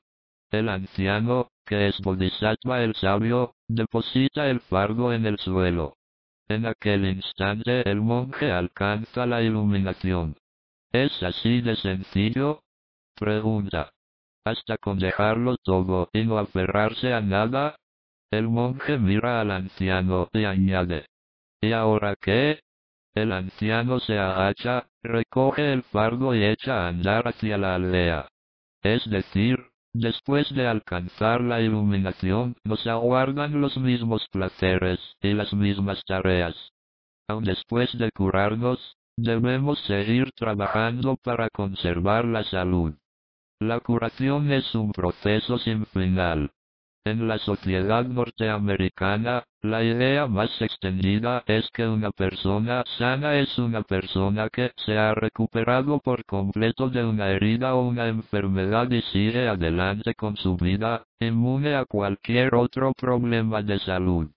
El 0.50 0.70
anciano, 0.70 1.48
que 1.66 1.88
es 1.88 2.00
Bodhisattva 2.00 2.82
el 2.82 2.94
sabio, 2.94 3.54
deposita 3.68 4.48
el 4.48 4.60
fardo 4.60 5.12
en 5.12 5.26
el 5.26 5.38
suelo. 5.38 5.94
En 6.48 6.66
aquel 6.66 7.04
instante 7.04 7.88
el 7.88 8.00
monje 8.00 8.50
alcanza 8.50 9.26
la 9.26 9.42
iluminación. 9.42 10.36
¿Es 10.90 11.22
así 11.22 11.60
de 11.60 11.76
sencillo? 11.76 12.62
Pregunta. 13.14 13.92
Hasta 14.44 14.78
con 14.78 14.98
dejarlo 14.98 15.56
todo 15.58 16.08
y 16.12 16.24
no 16.24 16.38
aferrarse 16.38 17.12
a 17.12 17.20
nada. 17.20 17.76
El 18.30 18.48
monje 18.48 18.98
mira 18.98 19.40
al 19.40 19.50
anciano 19.50 20.28
y 20.32 20.44
añade. 20.44 21.06
¿Y 21.60 21.72
ahora 21.72 22.16
qué? 22.20 22.60
El 23.14 23.32
anciano 23.32 23.98
se 24.00 24.18
agacha, 24.18 24.88
recoge 25.02 25.72
el 25.72 25.82
fardo 25.82 26.34
y 26.34 26.44
echa 26.44 26.84
a 26.84 26.88
andar 26.88 27.26
hacia 27.26 27.58
la 27.58 27.74
aldea. 27.74 28.28
Es 28.82 29.08
decir, 29.10 29.70
Después 29.92 30.48
de 30.54 30.68
alcanzar 30.68 31.40
la 31.40 31.60
iluminación, 31.60 32.54
nos 32.62 32.86
aguardan 32.86 33.60
los 33.60 33.76
mismos 33.76 34.24
placeres 34.30 35.00
y 35.20 35.32
las 35.32 35.52
mismas 35.52 36.04
tareas. 36.04 36.54
Aun 37.26 37.42
después 37.42 37.90
de 37.98 38.12
curarnos, 38.12 38.96
debemos 39.16 39.80
seguir 39.80 40.30
trabajando 40.32 41.16
para 41.16 41.50
conservar 41.50 42.24
la 42.24 42.44
salud. 42.44 42.94
La 43.58 43.80
curación 43.80 44.52
es 44.52 44.72
un 44.76 44.92
proceso 44.92 45.58
sin 45.58 45.84
final. 45.86 46.52
En 47.02 47.26
la 47.26 47.38
sociedad 47.38 48.04
norteamericana, 48.04 49.44
la 49.62 49.82
idea 49.82 50.26
más 50.26 50.50
extendida 50.60 51.42
es 51.46 51.70
que 51.70 51.88
una 51.88 52.10
persona 52.10 52.84
sana 52.98 53.36
es 53.36 53.58
una 53.58 53.80
persona 53.82 54.50
que 54.50 54.72
se 54.84 54.98
ha 54.98 55.14
recuperado 55.14 55.98
por 56.00 56.26
completo 56.26 56.90
de 56.90 57.02
una 57.02 57.30
herida 57.30 57.74
o 57.74 57.88
una 57.88 58.08
enfermedad 58.08 58.90
y 58.90 59.00
sigue 59.00 59.48
adelante 59.48 60.14
con 60.14 60.36
su 60.36 60.58
vida, 60.58 61.04
inmune 61.20 61.74
a 61.74 61.86
cualquier 61.86 62.54
otro 62.54 62.92
problema 62.92 63.62
de 63.62 63.78
salud. 63.78 64.28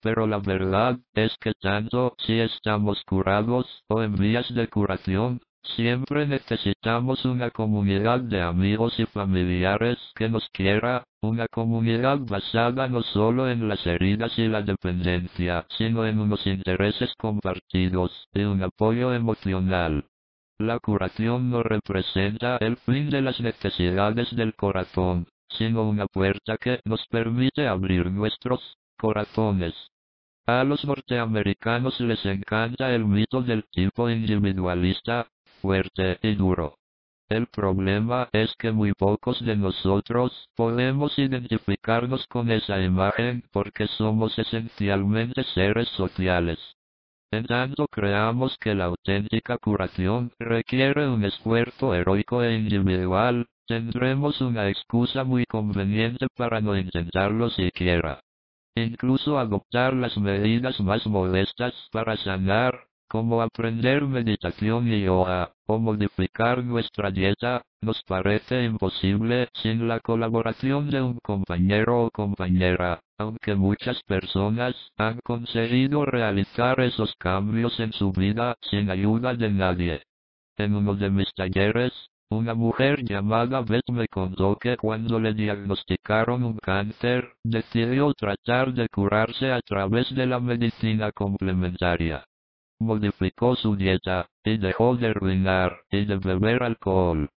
Pero 0.00 0.28
la 0.28 0.38
verdad 0.38 1.00
es 1.12 1.36
que 1.40 1.54
tanto 1.54 2.14
si 2.18 2.38
estamos 2.38 3.02
curados 3.04 3.82
o 3.88 4.00
en 4.04 4.14
vías 4.14 4.46
de 4.54 4.68
curación, 4.68 5.40
Siempre 5.74 6.26
necesitamos 6.26 7.24
una 7.24 7.50
comunidad 7.50 8.20
de 8.20 8.40
amigos 8.40 8.98
y 8.98 9.06
familiares 9.06 9.98
que 10.14 10.28
nos 10.28 10.48
quiera, 10.50 11.04
una 11.20 11.48
comunidad 11.48 12.18
basada 12.20 12.88
no 12.88 13.02
solo 13.02 13.50
en 13.50 13.68
las 13.68 13.84
heridas 13.86 14.38
y 14.38 14.46
la 14.46 14.62
dependencia, 14.62 15.66
sino 15.76 16.06
en 16.06 16.20
unos 16.20 16.46
intereses 16.46 17.12
compartidos 17.18 18.28
y 18.32 18.42
un 18.42 18.62
apoyo 18.62 19.12
emocional. 19.12 20.06
La 20.58 20.78
curación 20.78 21.50
no 21.50 21.62
representa 21.62 22.56
el 22.58 22.76
fin 22.78 23.10
de 23.10 23.20
las 23.20 23.40
necesidades 23.40 24.34
del 24.34 24.54
corazón, 24.54 25.26
sino 25.48 25.82
una 25.82 26.06
puerta 26.06 26.56
que 26.56 26.80
nos 26.84 27.06
permite 27.08 27.66
abrir 27.66 28.10
nuestros 28.10 28.78
corazones 28.98 29.74
A 30.46 30.64
los 30.64 30.84
norteamericanos 30.84 32.00
les 32.00 32.24
encanta 32.24 32.94
el 32.94 33.04
mito 33.04 33.42
del 33.42 33.64
tipo 33.64 34.08
individualista, 34.08 35.28
fuerte 35.66 36.18
y 36.22 36.36
duro. 36.36 36.78
El 37.28 37.48
problema 37.48 38.28
es 38.30 38.54
que 38.56 38.70
muy 38.70 38.92
pocos 38.92 39.44
de 39.44 39.56
nosotros 39.56 40.48
podemos 40.54 41.18
identificarnos 41.18 42.24
con 42.28 42.52
esa 42.52 42.80
imagen 42.80 43.42
porque 43.50 43.88
somos 43.88 44.38
esencialmente 44.38 45.42
seres 45.54 45.88
sociales. 45.88 46.60
En 47.32 47.46
tanto 47.46 47.88
creamos 47.88 48.56
que 48.58 48.76
la 48.76 48.84
auténtica 48.84 49.58
curación 49.58 50.30
requiere 50.38 51.08
un 51.08 51.24
esfuerzo 51.24 51.94
heroico 51.96 52.44
e 52.44 52.54
individual, 52.54 53.48
tendremos 53.66 54.40
una 54.40 54.68
excusa 54.68 55.24
muy 55.24 55.46
conveniente 55.46 56.28
para 56.36 56.60
no 56.60 56.78
intentarlo 56.78 57.50
siquiera. 57.50 58.20
Incluso 58.76 59.40
adoptar 59.40 59.94
las 59.94 60.16
medidas 60.16 60.78
más 60.78 61.04
modestas 61.08 61.74
para 61.90 62.16
sanar, 62.18 62.86
como 63.08 63.42
aprender 63.42 64.04
meditación 64.06 64.88
y 64.88 65.02
yoga, 65.02 65.52
o 65.66 65.78
modificar 65.78 66.64
nuestra 66.64 67.10
dieta, 67.10 67.62
nos 67.80 68.02
parece 68.02 68.64
imposible 68.64 69.48
sin 69.54 69.86
la 69.88 70.00
colaboración 70.00 70.90
de 70.90 71.02
un 71.02 71.18
compañero 71.22 72.04
o 72.06 72.10
compañera, 72.10 73.00
aunque 73.18 73.54
muchas 73.54 74.02
personas 74.02 74.74
han 74.96 75.20
conseguido 75.24 76.04
realizar 76.04 76.80
esos 76.80 77.14
cambios 77.16 77.78
en 77.80 77.92
su 77.92 78.12
vida 78.12 78.56
sin 78.60 78.90
ayuda 78.90 79.34
de 79.34 79.50
nadie. 79.50 80.02
En 80.56 80.74
uno 80.74 80.94
de 80.94 81.10
mis 81.10 81.32
talleres, 81.34 81.92
una 82.28 82.54
mujer 82.54 83.04
llamada 83.04 83.60
Beth 83.60 83.88
me 83.92 84.08
contó 84.08 84.56
que 84.56 84.76
cuando 84.76 85.20
le 85.20 85.32
diagnosticaron 85.32 86.42
un 86.42 86.56
cáncer, 86.58 87.34
decidió 87.44 88.12
tratar 88.14 88.72
de 88.74 88.88
curarse 88.88 89.52
a 89.52 89.60
través 89.60 90.12
de 90.12 90.26
la 90.26 90.40
medicina 90.40 91.12
complementaria. 91.12 92.24
Modificó 92.78 93.56
su 93.56 93.76
dieta, 93.76 94.28
y 94.44 94.58
dejó 94.58 94.96
de 94.96 95.14
ruinar 95.14 95.80
y 95.90 96.04
de 96.04 96.16
beber 96.16 96.62
alcohol. 96.62 97.30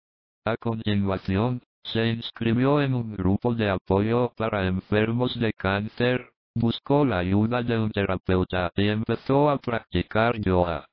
A 0.45 0.58
continuación, 0.58 1.62
se 1.84 2.10
inscribió 2.10 2.82
en 2.82 2.93
un 2.93 3.15
grupo 3.15 3.54
de 3.54 3.69
apoyo 3.69 4.34
para 4.36 4.67
enfermos 4.67 5.39
de 5.39 5.54
cáncer, 5.54 6.32
buscó 6.56 7.06
la 7.06 7.19
ayuda 7.19 7.63
de 7.63 7.78
un 7.78 7.91
terapeuta 7.91 8.71
y 8.76 8.88
empezó 8.88 9.50
a 9.50 9.58
practicar 9.58 10.39
yoga. 10.39 10.86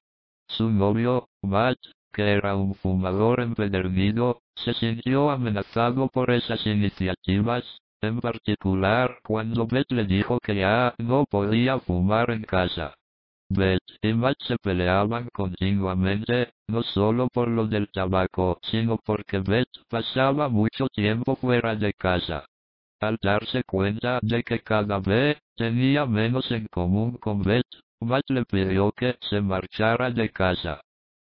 Su 0.47 0.71
novio, 0.71 1.29
Matt, 1.43 1.79
que 2.13 2.23
era 2.23 2.55
un 2.55 2.75
fumador 2.75 3.41
empedernido, 3.41 4.41
se 4.55 4.73
sintió 4.75 5.31
amenazado 5.31 6.09
por 6.09 6.31
esas 6.31 6.65
iniciativas, 6.67 7.65
en 8.01 8.21
particular 8.21 9.19
cuando 9.25 9.67
Beth 9.67 9.91
le 9.91 10.05
dijo 10.05 10.39
que 10.41 10.55
ya 10.57 10.95
no 10.99 11.25
podía 11.25 11.81
fumar 11.81 12.31
en 12.31 12.43
casa. 12.43 12.95
Matt 13.51 14.37
se 14.47 14.57
peleaban 14.57 15.29
continuamente, 15.33 16.53
no 16.69 16.83
solo 16.83 17.29
por 17.29 17.49
lo 17.49 17.67
del 17.67 17.89
tabaco, 17.91 18.59
sino 18.63 18.99
porque 19.05 19.39
Beth 19.39 19.69
pasaba 19.89 20.49
mucho 20.49 20.89
tiempo 20.89 21.37
fuera 21.37 21.77
de 21.77 21.93
casa. 21.93 22.45
Al 23.01 23.19
darse 23.21 23.65
cuenta 23.65 24.19
de 24.23 24.43
que 24.43 24.61
cada 24.61 24.99
vez 24.99 25.39
tenía 25.57 26.07
menos 26.07 26.51
en 26.51 26.67
común 26.69 27.19
con 27.19 27.43
Beth, 27.43 27.67
Matt 28.01 28.31
le 28.31 28.45
pidió 28.45 28.93
que 28.93 29.17
se 29.29 29.41
marchara 29.41 30.11
de 30.11 30.31
casa. 30.31 30.81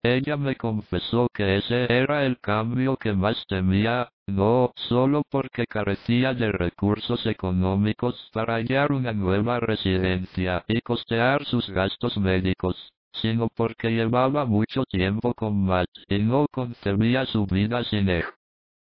Ella 0.03 0.35
me 0.35 0.55
confesó 0.55 1.27
que 1.31 1.57
ese 1.57 1.85
era 1.93 2.25
el 2.25 2.39
cambio 2.39 2.97
que 2.97 3.13
más 3.13 3.45
temía, 3.47 4.11
no 4.25 4.71
solo 4.75 5.21
porque 5.29 5.67
carecía 5.67 6.33
de 6.33 6.51
recursos 6.51 7.23
económicos 7.27 8.15
para 8.33 8.55
hallar 8.55 8.91
una 8.93 9.13
nueva 9.13 9.59
residencia 9.59 10.65
y 10.67 10.81
costear 10.81 11.45
sus 11.45 11.69
gastos 11.69 12.17
médicos, 12.17 12.75
sino 13.13 13.47
porque 13.49 13.91
llevaba 13.91 14.45
mucho 14.45 14.85
tiempo 14.85 15.35
con 15.35 15.65
Matt 15.65 15.89
y 16.07 16.17
no 16.17 16.47
concebía 16.51 17.27
su 17.27 17.45
vida 17.45 17.83
sin 17.83 18.09
él. 18.09 18.25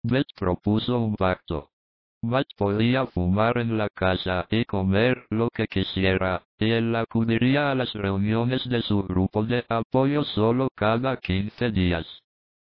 Beth 0.04 0.28
propuso 0.36 1.00
un 1.00 1.16
pacto. 1.16 1.70
Matt 2.26 2.48
podía 2.58 3.06
fumar 3.06 3.58
en 3.60 3.78
la 3.78 3.88
casa 3.90 4.48
y 4.50 4.66
comer 4.66 5.26
lo 5.30 5.50
que 5.50 5.68
quisiera, 5.68 6.44
y 6.60 6.72
él 6.72 6.96
acudiría 6.96 7.72
a 7.72 7.76
las 7.76 7.94
reuniones 7.94 8.68
de 8.68 8.82
su 8.82 9.04
grupo 9.04 9.44
de 9.44 9.64
apoyo 9.70 10.24
solo 10.24 10.70
cada 10.76 11.18
15 11.18 11.72
días. 11.72 12.06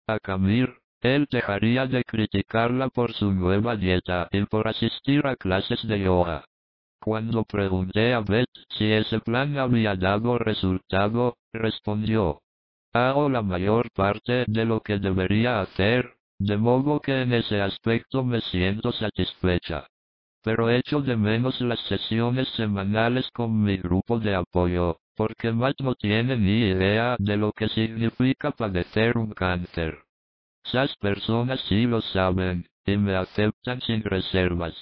A 0.09 0.19
Camir, 0.19 0.77
él 1.01 1.27
dejaría 1.31 1.87
de 1.87 2.03
criticarla 2.03 2.89
por 2.89 3.13
su 3.13 3.33
nueva 3.33 3.77
dieta 3.77 4.29
y 4.33 4.45
por 4.47 4.67
asistir 4.67 5.27
a 5.27 5.37
clases 5.37 5.87
de 5.87 6.01
yoga. 6.01 6.45
Cuando 7.01 7.45
pregunté 7.45 8.15
a 8.15 8.21
Beth 8.21 8.49
si 8.71 8.91
ese 8.91 9.21
plan 9.21 9.59
había 9.59 9.95
dado 9.95 10.39
resultado, 10.39 11.37
respondió, 11.53 12.41
hago 12.93 13.29
la 13.29 13.43
mayor 13.43 13.91
parte 13.93 14.45
de 14.47 14.65
lo 14.65 14.81
que 14.81 14.99
debería 14.99 15.61
hacer, 15.61 16.14
de 16.39 16.57
modo 16.57 17.01
que 17.01 17.23
en 17.23 17.33
ese 17.33 17.61
aspecto 17.61 18.25
me 18.25 18.41
siento 18.41 18.93
satisfecha. 18.93 19.87
Pero 20.43 20.69
echo 20.69 21.01
de 21.01 21.17
menos 21.17 21.61
las 21.61 21.81
sesiones 21.81 22.49
semanales 22.57 23.31
con 23.33 23.63
mi 23.63 23.77
grupo 23.79 24.19
de 24.19 24.35
apoyo, 24.35 24.99
porque 25.17 25.53
Matt 25.53 25.81
no 25.81 25.95
tiene 25.95 26.37
ni 26.37 26.69
idea 26.69 27.17
de 27.19 27.37
lo 27.37 27.53
que 27.53 27.69
significa 27.69 28.51
padecer 28.51 29.17
un 29.17 29.33
cáncer. 29.33 30.05
Esas 30.65 30.97
personas 30.97 31.61
sí 31.69 31.87
lo 31.87 32.01
saben, 32.01 32.67
y 32.85 32.97
me 32.97 33.15
aceptan 33.17 33.81
sin 33.83 34.03
reservas. 34.03 34.75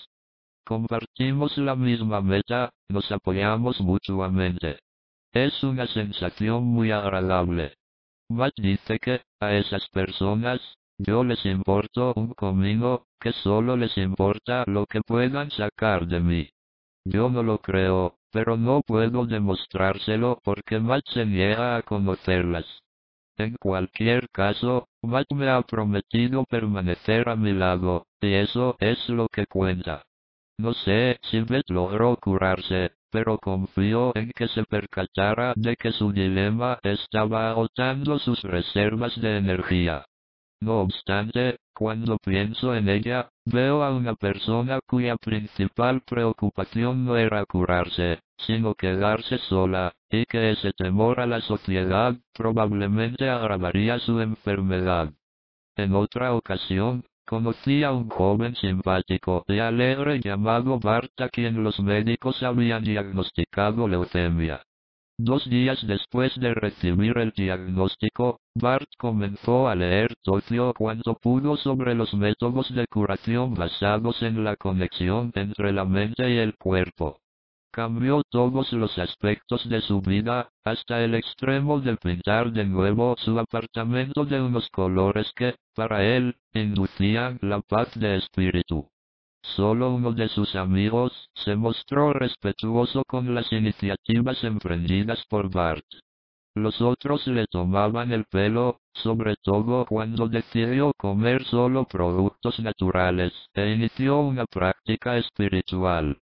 Compartimos 0.64 1.56
la 1.58 1.76
misma 1.76 2.20
meta, 2.20 2.72
nos 2.88 3.10
apoyamos 3.12 3.80
mutuamente. 3.80 4.78
Es 5.32 5.62
una 5.62 5.86
sensación 5.86 6.64
muy 6.64 6.90
agradable. 6.92 7.74
Matt 8.28 8.54
dice 8.56 8.98
que, 8.98 9.22
a 9.40 9.54
esas 9.54 9.88
personas, 9.88 10.60
yo 10.98 11.24
les 11.24 11.44
importo 11.46 12.12
un 12.16 12.34
comino, 12.34 13.06
que 13.20 13.32
solo 13.32 13.76
les 13.76 13.96
importa 13.98 14.64
lo 14.66 14.86
que 14.86 15.00
puedan 15.00 15.50
sacar 15.50 16.06
de 16.06 16.20
mí. 16.20 16.50
Yo 17.04 17.28
no 17.30 17.42
lo 17.42 17.58
creo, 17.58 18.18
pero 18.30 18.56
no 18.56 18.82
puedo 18.82 19.26
demostrárselo 19.26 20.38
porque 20.44 20.78
Matt 20.78 21.04
se 21.08 21.26
niega 21.26 21.76
a 21.76 21.82
conocerlas. 21.82 22.66
En 23.36 23.56
cualquier 23.56 24.28
caso, 24.30 24.88
Matt 25.02 25.32
me 25.32 25.48
ha 25.48 25.62
prometido 25.62 26.44
permanecer 26.44 27.28
a 27.28 27.36
mi 27.36 27.52
lado, 27.52 28.06
y 28.20 28.34
eso 28.34 28.76
es 28.78 29.08
lo 29.08 29.28
que 29.28 29.46
cuenta. 29.46 30.04
No 30.58 30.74
sé 30.74 31.18
si 31.22 31.40
Beth 31.40 31.70
logró 31.70 32.16
curarse, 32.16 32.92
pero 33.10 33.38
confío 33.38 34.12
en 34.14 34.30
que 34.30 34.48
se 34.48 34.64
percatara 34.64 35.54
de 35.56 35.76
que 35.76 35.92
su 35.92 36.12
dilema 36.12 36.78
estaba 36.82 37.50
agotando 37.50 38.18
sus 38.18 38.42
reservas 38.42 39.20
de 39.20 39.38
energía. 39.38 40.04
No 40.62 40.82
obstante, 40.82 41.58
cuando 41.74 42.18
pienso 42.18 42.72
en 42.76 42.88
ella, 42.88 43.28
veo 43.44 43.82
a 43.82 43.90
una 43.90 44.14
persona 44.14 44.78
cuya 44.86 45.16
principal 45.16 46.02
preocupación 46.02 47.04
no 47.04 47.16
era 47.16 47.44
curarse, 47.46 48.20
sino 48.36 48.76
quedarse 48.76 49.38
sola, 49.38 49.92
y 50.08 50.24
que 50.24 50.52
ese 50.52 50.72
temor 50.72 51.18
a 51.18 51.26
la 51.26 51.40
sociedad 51.40 52.14
probablemente 52.32 53.28
agravaría 53.28 53.98
su 53.98 54.20
enfermedad. 54.20 55.12
En 55.76 55.96
otra 55.96 56.32
ocasión, 56.32 57.04
conocí 57.26 57.82
a 57.82 57.90
un 57.90 58.08
joven 58.08 58.54
simpático 58.54 59.44
y 59.48 59.58
alegre 59.58 60.20
llamado 60.20 60.78
Bart 60.78 61.20
a 61.20 61.28
quien 61.28 61.64
los 61.64 61.80
médicos 61.80 62.40
habían 62.44 62.84
diagnosticado 62.84 63.88
leucemia. 63.88 64.62
Dos 65.24 65.48
días 65.48 65.78
después 65.86 66.34
de 66.40 66.52
recibir 66.52 67.16
el 67.16 67.30
diagnóstico, 67.30 68.40
Bart 68.56 68.88
comenzó 68.98 69.68
a 69.68 69.76
leer 69.76 70.16
todo 70.20 70.74
cuanto 70.74 71.14
pudo 71.14 71.56
sobre 71.56 71.94
los 71.94 72.12
métodos 72.12 72.74
de 72.74 72.88
curación 72.88 73.54
basados 73.54 74.20
en 74.22 74.42
la 74.42 74.56
conexión 74.56 75.30
entre 75.36 75.72
la 75.72 75.84
mente 75.84 76.28
y 76.28 76.38
el 76.38 76.56
cuerpo. 76.56 77.20
Cambió 77.70 78.24
todos 78.30 78.72
los 78.72 78.98
aspectos 78.98 79.68
de 79.68 79.80
su 79.82 80.00
vida, 80.00 80.50
hasta 80.64 81.04
el 81.04 81.14
extremo 81.14 81.80
de 81.80 81.96
pintar 81.98 82.50
de 82.50 82.64
nuevo 82.64 83.14
su 83.16 83.38
apartamento 83.38 84.24
de 84.24 84.42
unos 84.42 84.68
colores 84.70 85.32
que, 85.36 85.54
para 85.76 86.04
él, 86.04 86.34
inducían 86.52 87.38
la 87.42 87.60
paz 87.60 87.88
de 87.94 88.16
espíritu. 88.16 88.88
Solo 89.42 89.90
uno 89.90 90.12
de 90.12 90.28
sus 90.28 90.54
amigos 90.54 91.12
se 91.34 91.56
mostró 91.56 92.12
respetuoso 92.12 93.04
con 93.04 93.34
las 93.34 93.52
iniciativas 93.52 94.42
emprendidas 94.44 95.24
por 95.28 95.50
Bart. 95.50 95.84
Los 96.54 96.80
otros 96.82 97.26
le 97.26 97.46
tomaban 97.46 98.12
el 98.12 98.24
pelo, 98.26 98.80
sobre 98.92 99.36
todo 99.36 99.86
cuando 99.86 100.28
decidió 100.28 100.92
comer 100.98 101.44
solo 101.44 101.84
productos 101.86 102.60
naturales, 102.60 103.32
e 103.54 103.72
inició 103.72 104.20
una 104.20 104.44
práctica 104.46 105.16
espiritual. 105.16 106.18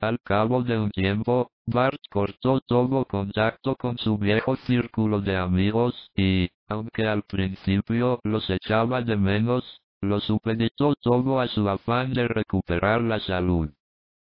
Al 0.00 0.20
cabo 0.20 0.62
de 0.62 0.78
un 0.78 0.90
tiempo, 0.90 1.50
Bart 1.66 2.00
cortó 2.10 2.60
todo 2.60 3.04
contacto 3.04 3.76
con 3.76 3.98
su 3.98 4.18
viejo 4.18 4.56
círculo 4.56 5.20
de 5.20 5.36
amigos 5.36 5.94
y, 6.16 6.48
aunque 6.68 7.06
al 7.06 7.22
principio 7.22 8.20
los 8.24 8.48
echaba 8.50 9.02
de 9.02 9.16
menos, 9.16 9.81
lo 10.02 10.20
supeditó 10.20 10.94
todo 10.96 11.40
a 11.40 11.48
su 11.48 11.68
afán 11.68 12.12
de 12.12 12.28
recuperar 12.28 13.00
la 13.00 13.20
salud. 13.20 13.70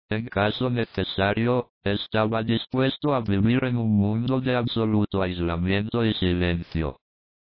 En 0.09 0.27
caso 0.27 0.71
necesario, 0.71 1.71
estaba 1.85 2.43
dispuesto 2.43 3.15
a 3.15 3.21
vivir 3.21 3.65
en 3.65 3.77
un 3.77 3.97
mundo 3.97 4.41
de 4.41 4.57
absoluto 4.57 5.21
aislamiento 5.21 6.05
y 6.05 6.15
silencio. 6.15 6.99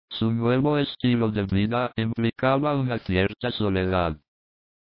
Su 0.09 0.31
nuevo 0.31 0.77
estilo 0.77 1.29
de 1.29 1.43
vida 1.43 1.91
implicaba 1.95 2.75
una 2.75 2.99
cierta 2.99 3.51
soledad, 3.51 4.17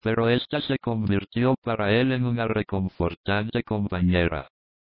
pero 0.01 0.29
ésta 0.29 0.61
se 0.61 0.77
convirtió 0.79 1.55
para 1.63 1.91
él 1.91 2.11
en 2.11 2.25
una 2.25 2.47
reconfortante 2.47 3.63
compañera. 3.63 4.47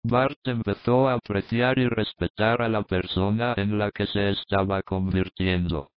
Bart 0.03 0.39
empezó 0.45 1.07
a 1.07 1.13
apreciar 1.13 1.77
y 1.77 1.87
respetar 1.87 2.61
a 2.61 2.69
la 2.69 2.81
persona 2.83 3.53
en 3.55 3.77
la 3.77 3.91
que 3.91 4.07
se 4.07 4.31
estaba 4.31 4.81
convirtiendo. 4.81 5.91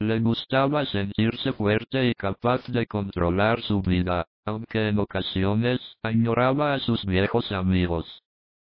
Le 0.00 0.20
gustaba 0.20 0.86
sentirse 0.86 1.52
fuerte 1.52 2.08
y 2.08 2.14
capaz 2.14 2.64
de 2.68 2.86
controlar 2.86 3.60
su 3.62 3.82
vida, 3.82 4.28
aunque 4.44 4.88
en 4.88 5.00
ocasiones 5.00 5.80
añoraba 6.04 6.74
a 6.74 6.78
sus 6.78 7.04
viejos 7.04 7.50
amigos. 7.50 8.22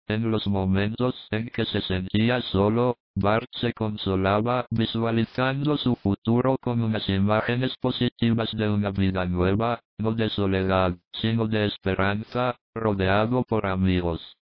En 0.06 0.30
los 0.30 0.46
momentos 0.46 1.14
en 1.30 1.50
que 1.50 1.66
se 1.66 1.82
sentía 1.82 2.40
solo, 2.40 2.96
Bart 3.14 3.50
se 3.60 3.74
consolaba 3.74 4.66
visualizando 4.70 5.76
su 5.76 5.96
futuro 5.96 6.56
con 6.62 6.80
unas 6.80 7.06
imágenes 7.10 7.76
positivas 7.76 8.50
de 8.56 8.70
una 8.70 8.90
vida 8.90 9.26
nueva, 9.26 9.80
no 9.98 10.14
de 10.14 10.30
soledad, 10.30 10.96
sino 11.12 11.46
de 11.46 11.66
esperanza, 11.66 12.56
rodeado 12.74 13.44
por 13.44 13.66
amigos. 13.66 14.38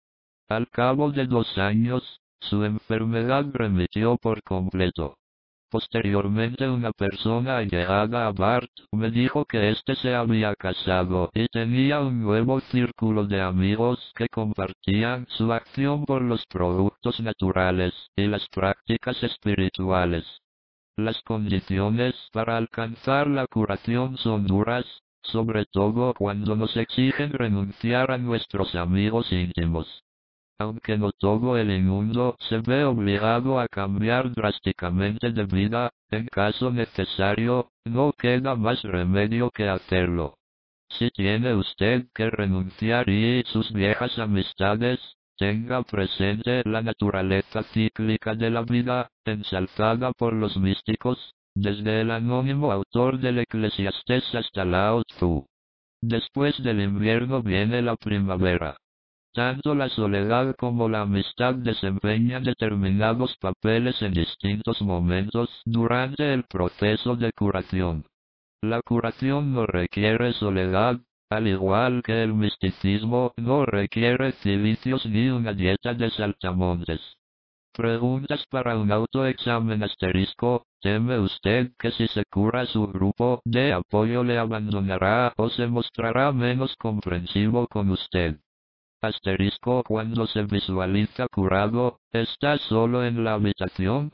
Al 0.47 0.69
cabo 0.69 1.11
de 1.11 1.25
dos 1.25 1.57
años, 1.57 2.21
su 2.39 2.63
enfermedad 2.63 3.45
remitió 3.51 4.17
por 4.17 4.43
completo. 4.43 5.17
Posteriormente 5.69 6.69
una 6.69 6.91
persona 6.91 7.62
llegada 7.63 8.28
a 8.28 8.32
Bart 8.32 8.69
me 8.91 9.10
dijo 9.10 9.45
que 9.45 9.69
éste 9.71 9.95
se 9.95 10.13
había 10.13 10.56
casado 10.56 11.32
y 11.34 11.47
tenía 11.47 11.99
un 12.01 12.21
nuevo 12.21 12.60
círculo 12.62 13.25
de 13.25 13.41
amigos 13.41 13.99
que 14.15 14.30
compartían 14.30 15.25
su 15.30 15.51
acción 15.51 16.06
por 16.06 16.21
los 16.21 16.45
productos 16.45 17.19
naturales 17.19 17.93
y 18.15 18.28
las 18.28 18.47
prácticas 18.49 19.21
espirituales. 19.23 20.25
Las 20.97 21.21
condiciones 21.23 22.15
para 22.32 22.58
alcanzar 22.58 23.28
la 23.28 23.47
curación 23.47 24.17
son 24.17 24.45
duras, 24.45 24.86
sobre 25.23 25.65
todo 25.65 26.13
cuando 26.13 26.56
nos 26.56 26.78
exigen 26.78 27.34
renunciar 27.34 28.12
a 28.12 28.17
nuestros 28.17 28.75
amigos 28.75 29.32
íntimos 29.32 30.04
aunque 30.57 30.97
no 30.97 31.11
todo 31.11 31.57
el 31.57 31.83
mundo 31.83 32.35
se 32.47 32.59
ve 32.59 32.83
obligado 32.85 33.59
a 33.59 33.67
cambiar 33.67 34.31
drásticamente 34.33 35.31
de 35.31 35.45
vida, 35.45 35.91
en 36.11 36.27
caso 36.27 36.71
necesario, 36.71 37.69
no 37.85 38.13
queda 38.13 38.55
más 38.55 38.81
remedio 38.83 39.51
que 39.51 39.67
hacerlo. 39.67 40.37
Si 40.89 41.09
tiene 41.11 41.53
usted 41.55 42.05
que 42.13 42.29
renunciar 42.29 43.09
y 43.09 43.43
sus 43.47 43.71
viejas 43.73 44.17
amistades, 44.17 44.99
tenga 45.37 45.83
presente 45.83 46.63
la 46.65 46.81
naturaleza 46.81 47.63
cíclica 47.73 48.35
de 48.35 48.49
la 48.49 48.61
vida, 48.61 49.09
ensalzada 49.25 50.13
por 50.13 50.33
los 50.33 50.55
místicos, 50.57 51.35
desde 51.53 52.01
el 52.01 52.11
anónimo 52.11 52.71
autor 52.71 53.19
del 53.19 53.39
Eclesiastés 53.39 54.23
hasta 54.33 54.63
Lao 54.63 55.03
Tzu. 55.03 55.45
Después 56.01 56.61
del 56.63 56.81
invierno 56.81 57.41
viene 57.41 57.81
la 57.81 57.95
primavera. 57.95 58.77
Tanto 59.35 59.75
la 59.75 59.89
soledad 59.89 60.55
como 60.55 60.87
la 60.87 61.01
amistad 61.01 61.55
desempeñan 61.55 62.45
determinados 62.45 63.35
papeles 63.35 64.01
en 64.01 64.13
distintos 64.13 64.81
momentos 64.81 65.49
durante 65.65 66.33
el 66.33 66.45
proceso 66.45 67.17
de 67.17 67.33
curación. 67.33 68.05
La 68.61 68.81
curación 68.81 69.53
no 69.53 69.65
requiere 69.65 70.31
soledad, 70.31 71.01
al 71.29 71.49
igual 71.49 72.01
que 72.01 72.23
el 72.23 72.33
misticismo 72.33 73.33
no 73.35 73.65
requiere 73.65 74.31
cilicios 74.31 75.05
ni 75.05 75.27
una 75.27 75.51
dieta 75.51 75.93
de 75.93 76.09
saltamontes. 76.11 77.01
Preguntas 77.73 78.45
para 78.49 78.77
un 78.77 78.89
autoexamen 78.89 79.83
asterisco, 79.83 80.65
¿teme 80.79 81.19
usted 81.19 81.73
que 81.77 81.91
si 81.91 82.07
se 82.07 82.23
cura 82.31 82.65
su 82.67 82.87
grupo 82.87 83.41
de 83.43 83.73
apoyo 83.73 84.23
le 84.23 84.37
abandonará 84.37 85.33
o 85.35 85.49
se 85.49 85.67
mostrará 85.67 86.31
menos 86.31 86.73
comprensivo 86.77 87.67
con 87.67 87.89
usted? 87.89 88.39
Asterisco 89.05 89.83
cuando 89.83 90.25
se 90.25 90.43
visualiza 90.43 91.27
curado, 91.27 91.99
¿está 92.11 92.57
solo 92.57 93.05
en 93.05 93.23
la 93.23 93.33
habitación? 93.33 94.11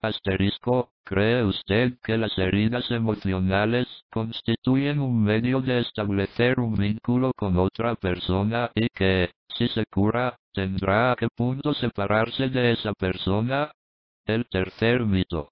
Asterisco, 0.00 0.92
¿cree 1.04 1.42
usted 1.42 1.98
que 2.04 2.16
las 2.16 2.38
heridas 2.38 2.88
emocionales 2.92 3.88
constituyen 4.12 5.00
un 5.00 5.24
medio 5.24 5.60
de 5.60 5.80
establecer 5.80 6.60
un 6.60 6.76
vínculo 6.76 7.32
con 7.36 7.56
otra 7.58 7.96
persona 7.96 8.70
y 8.76 8.88
que, 8.90 9.30
si 9.56 9.66
se 9.68 9.84
cura, 9.86 10.38
tendrá 10.52 11.10
a 11.12 11.16
qué 11.16 11.26
punto 11.34 11.74
separarse 11.74 12.48
de 12.48 12.72
esa 12.72 12.92
persona? 12.92 13.72
El 14.24 14.46
tercer 14.48 15.04
mito. 15.04 15.50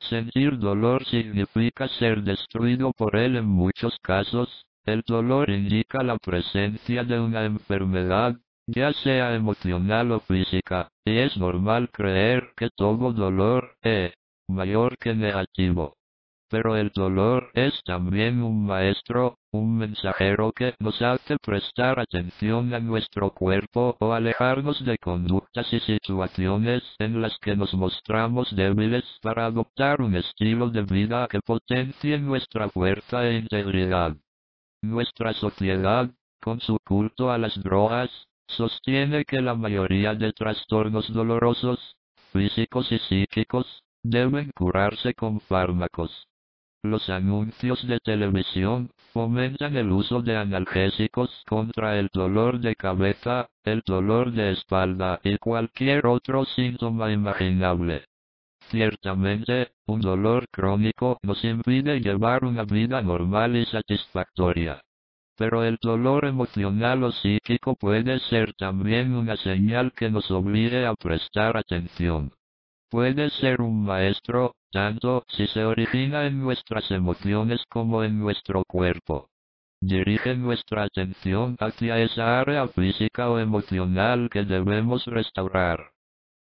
Sentir 0.00 0.58
dolor 0.58 1.04
significa 1.04 1.86
ser 1.86 2.22
destruido 2.22 2.92
por 2.92 3.14
él 3.16 3.36
en 3.36 3.46
muchos 3.46 3.96
casos, 4.02 4.48
el 4.86 5.02
dolor 5.06 5.50
indica 5.50 6.02
la 6.02 6.18
presencia 6.18 7.04
de 7.04 7.18
una 7.18 7.44
enfermedad, 7.44 8.36
ya 8.66 8.92
sea 8.92 9.34
emocional 9.34 10.12
o 10.12 10.20
física, 10.20 10.88
y 11.04 11.18
es 11.18 11.36
normal 11.36 11.90
creer 11.90 12.52
que 12.56 12.70
todo 12.74 13.12
dolor 13.12 13.76
es 13.82 14.12
mayor 14.48 14.98
que 14.98 15.14
negativo. 15.14 15.96
Pero 16.50 16.76
el 16.76 16.90
dolor 16.90 17.50
es 17.54 17.82
también 17.84 18.42
un 18.42 18.66
maestro, 18.66 19.38
un 19.52 19.78
mensajero 19.78 20.52
que 20.52 20.74
nos 20.78 21.00
hace 21.00 21.36
prestar 21.38 21.98
atención 21.98 22.74
a 22.74 22.80
nuestro 22.80 23.30
cuerpo 23.32 23.96
o 23.98 24.12
alejarnos 24.12 24.84
de 24.84 24.98
conductas 24.98 25.72
y 25.72 25.80
situaciones 25.80 26.82
en 26.98 27.22
las 27.22 27.38
que 27.38 27.56
nos 27.56 27.72
mostramos 27.74 28.54
débiles 28.54 29.04
para 29.22 29.46
adoptar 29.46 30.02
un 30.02 30.14
estilo 30.14 30.68
de 30.68 30.82
vida 30.82 31.26
que 31.28 31.40
potencie 31.40 32.18
nuestra 32.18 32.68
fuerza 32.68 33.26
e 33.26 33.38
integridad. 33.38 34.14
Nuestra 34.84 35.32
sociedad, 35.32 36.10
con 36.42 36.60
su 36.60 36.76
culto 36.84 37.32
a 37.32 37.38
las 37.38 37.54
drogas, 37.62 38.10
sostiene 38.46 39.24
que 39.24 39.40
la 39.40 39.54
mayoría 39.54 40.14
de 40.14 40.34
trastornos 40.34 41.10
dolorosos, 41.10 41.96
físicos 42.32 42.92
y 42.92 42.98
psíquicos, 42.98 43.82
deben 44.02 44.50
curarse 44.54 45.14
con 45.14 45.40
fármacos. 45.40 46.28
Los 46.82 47.08
anuncios 47.08 47.86
de 47.86 47.98
televisión 47.98 48.90
fomentan 49.14 49.74
el 49.74 49.90
uso 49.90 50.20
de 50.20 50.36
analgésicos 50.36 51.30
contra 51.48 51.98
el 51.98 52.10
dolor 52.12 52.60
de 52.60 52.76
cabeza, 52.76 53.48
el 53.64 53.82
dolor 53.86 54.32
de 54.32 54.50
espalda 54.50 55.18
y 55.24 55.38
cualquier 55.38 56.06
otro 56.06 56.44
síntoma 56.44 57.10
imaginable. 57.10 58.04
Ciertamente, 58.74 59.70
un 59.86 60.00
dolor 60.00 60.48
crónico 60.50 61.20
nos 61.22 61.44
impide 61.44 62.00
llevar 62.00 62.44
una 62.44 62.64
vida 62.64 63.00
normal 63.02 63.54
y 63.54 63.64
satisfactoria. 63.66 64.82
Pero 65.36 65.62
el 65.62 65.78
dolor 65.80 66.24
emocional 66.24 67.04
o 67.04 67.12
psíquico 67.12 67.76
puede 67.76 68.18
ser 68.18 68.52
también 68.54 69.14
una 69.14 69.36
señal 69.36 69.92
que 69.92 70.10
nos 70.10 70.28
obligue 70.32 70.86
a 70.86 70.94
prestar 70.96 71.56
atención. 71.56 72.32
Puede 72.90 73.30
ser 73.30 73.60
un 73.60 73.84
maestro, 73.84 74.56
tanto 74.72 75.22
si 75.28 75.46
se 75.46 75.64
origina 75.64 76.26
en 76.26 76.40
nuestras 76.40 76.90
emociones 76.90 77.64
como 77.68 78.02
en 78.02 78.18
nuestro 78.18 78.64
cuerpo. 78.64 79.28
Dirige 79.80 80.34
nuestra 80.34 80.82
atención 80.82 81.54
hacia 81.60 82.00
esa 82.00 82.40
área 82.40 82.66
física 82.66 83.30
o 83.30 83.38
emocional 83.38 84.28
que 84.32 84.42
debemos 84.42 85.06
restaurar. 85.06 85.93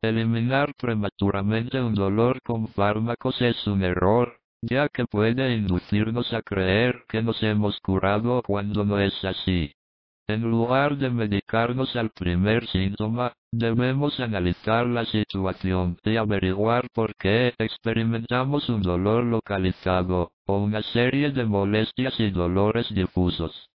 Eliminar 0.04 0.76
prematuramente 0.76 1.82
un 1.82 1.96
dolor 1.96 2.40
con 2.44 2.68
fármacos 2.68 3.42
es 3.42 3.66
un 3.66 3.84
error, 3.84 4.38
ya 4.62 4.90
que 4.90 5.06
puede 5.06 5.56
inducirnos 5.56 6.34
a 6.34 6.44
creer 6.44 7.04
que 7.10 7.24
nos 7.24 7.42
hemos 7.42 7.80
curado 7.80 8.44
cuando 8.44 8.86
no 8.86 9.00
es 9.00 9.14
así. 9.26 9.74
En 10.30 10.42
lugar 10.42 10.98
de 10.98 11.10
medicarnos 11.10 11.96
al 11.96 12.12
primer 12.12 12.68
síntoma, 12.68 13.34
debemos 13.52 14.20
analizar 14.20 14.86
la 14.86 15.06
situación 15.06 15.98
y 16.04 16.18
averiguar 16.18 16.90
por 16.94 17.16
qué 17.16 17.56
experimentamos 17.58 18.70
un 18.70 18.84
dolor 18.84 19.24
localizado, 19.24 20.32
o 20.46 20.58
una 20.58 20.84
serie 20.84 21.32
de 21.32 21.46
molestias 21.46 22.20
y 22.20 22.30
dolores 22.30 22.94
difusos. 22.94 23.70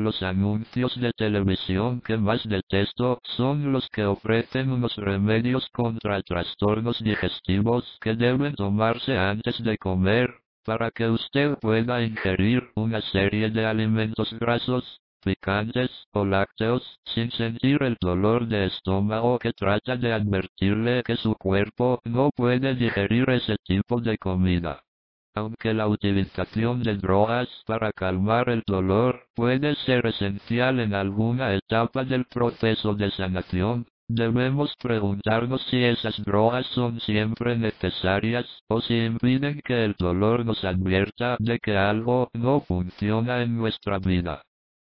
Los 0.00 0.22
anuncios 0.22 0.94
de 1.00 1.12
televisión 1.12 2.00
que 2.00 2.16
más 2.16 2.48
detesto 2.48 3.18
son 3.36 3.72
los 3.72 3.88
que 3.88 4.04
ofrecen 4.04 4.70
unos 4.70 4.94
remedios 4.94 5.68
contra 5.70 6.22
trastornos 6.22 7.02
digestivos 7.02 7.98
que 8.00 8.14
deben 8.14 8.54
tomarse 8.54 9.18
antes 9.18 9.60
de 9.64 9.76
comer, 9.76 10.32
para 10.64 10.92
que 10.92 11.08
usted 11.08 11.58
pueda 11.60 12.00
ingerir 12.04 12.70
una 12.76 13.00
serie 13.00 13.50
de 13.50 13.66
alimentos 13.66 14.32
grasos, 14.38 15.00
picantes 15.24 15.90
o 16.12 16.24
lácteos 16.24 16.82
sin 17.12 17.32
sentir 17.32 17.82
el 17.82 17.96
dolor 18.00 18.46
de 18.46 18.66
estómago 18.66 19.40
que 19.40 19.52
trata 19.52 19.96
de 19.96 20.12
advertirle 20.12 21.02
que 21.02 21.16
su 21.16 21.34
cuerpo 21.34 22.00
no 22.04 22.30
puede 22.30 22.76
digerir 22.76 23.28
ese 23.30 23.56
tipo 23.64 24.00
de 24.00 24.16
comida. 24.16 24.80
Aunque 25.38 25.72
la 25.72 25.86
utilización 25.86 26.82
de 26.82 26.96
drogas 26.96 27.48
para 27.64 27.92
calmar 27.92 28.48
el 28.48 28.64
dolor 28.66 29.28
puede 29.36 29.76
ser 29.86 30.04
esencial 30.06 30.80
en 30.80 30.94
alguna 30.94 31.54
etapa 31.54 32.02
del 32.02 32.24
proceso 32.24 32.96
de 32.96 33.12
sanación, 33.12 33.86
debemos 34.08 34.74
preguntarnos 34.82 35.62
si 35.70 35.84
esas 35.84 36.20
drogas 36.24 36.66
son 36.74 36.98
siempre 36.98 37.56
necesarias 37.56 38.46
o 38.68 38.80
si 38.80 38.96
impiden 38.96 39.60
que 39.64 39.84
el 39.84 39.94
dolor 39.96 40.44
nos 40.44 40.64
advierta 40.64 41.36
de 41.38 41.60
que 41.60 41.76
algo 41.76 42.30
no 42.34 42.60
funciona 42.62 43.40
en 43.40 43.56
nuestra 43.56 44.00
vida. 44.00 44.42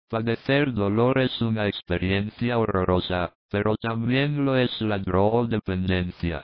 Padecer 0.10 0.74
dolor 0.74 1.20
es 1.20 1.40
una 1.44 1.68
experiencia 1.68 2.58
horrorosa, 2.58 3.34
pero 3.52 3.76
también 3.76 4.46
lo 4.46 4.56
es 4.56 4.82
la 4.82 4.98
drogodependencia. 4.98 6.44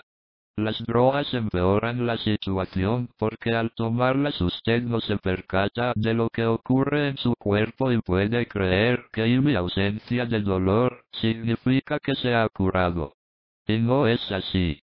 Las 0.57 0.81
drogas 0.85 1.33
empeoran 1.33 2.05
la 2.05 2.17
situación 2.17 3.09
porque 3.17 3.53
al 3.53 3.71
tomarlas 3.71 4.39
usted 4.39 4.83
no 4.83 5.01
se 5.01 5.17
percata 5.17 5.91
de 5.97 6.13
lo 6.13 6.29
que 6.29 6.45
ocurre 6.45 7.09
en 7.09 7.17
su 7.17 7.33
cuerpo 7.35 7.91
y 7.91 7.99
puede 7.99 8.47
creer 8.47 9.07
que 9.11 9.25
mi 9.41 9.53
ausencia 9.53 10.25
de 10.25 10.39
dolor 10.39 11.03
significa 11.11 11.99
que 11.99 12.15
se 12.15 12.33
ha 12.35 12.47
curado. 12.47 13.15
Y 13.67 13.79
no 13.79 14.07
es 14.07 14.31
así. 14.31 14.79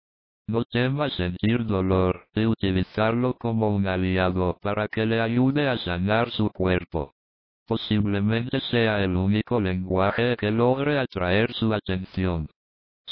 No 0.47 0.63
tema 0.63 1.09
sentir 1.09 1.65
dolor 1.65 2.27
y 2.33 2.45
utilizarlo 2.45 3.33
como 3.33 3.75
un 3.75 3.87
aliado 3.87 4.57
para 4.61 4.87
que 4.87 5.05
le 5.05 5.19
ayude 5.19 5.67
a 5.67 5.77
sanar 5.79 6.31
su 6.31 6.49
cuerpo. 6.49 7.13
Posiblemente 7.67 8.61
sea 8.71 9.03
el 9.03 9.17
único 9.17 9.59
lenguaje 9.59 10.37
que 10.37 10.49
logre 10.49 10.97
atraer 10.97 11.51
su 11.51 11.73
atención. 11.73 12.47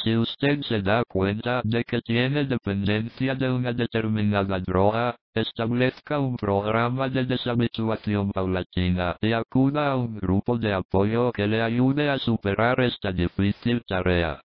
Si 0.04 0.16
usted 0.16 0.62
se 0.62 0.82
da 0.82 1.04
cuenta 1.06 1.62
de 1.64 1.84
que 1.84 2.02
tiene 2.02 2.46
dependencia 2.46 3.34
de 3.34 3.50
una 3.50 3.72
determinada 3.74 4.60
droga, 4.60 5.16
establezca 5.34 6.20
un 6.20 6.36
programa 6.36 7.10
de 7.10 7.26
deshabituación 7.26 8.32
paulatina 8.32 9.18
y 9.22 9.32
acuda 9.32 9.92
a 9.92 9.96
un 9.96 10.18
grupo 10.18 10.58
de 10.58 10.74
apoyo 10.74 11.32
que 11.32 11.48
le 11.48 11.62
ayude 11.62 12.10
a 12.10 12.20
superar 12.20 12.82
esta 12.82 13.12
difícil 13.12 13.84
tarea. 13.88 14.42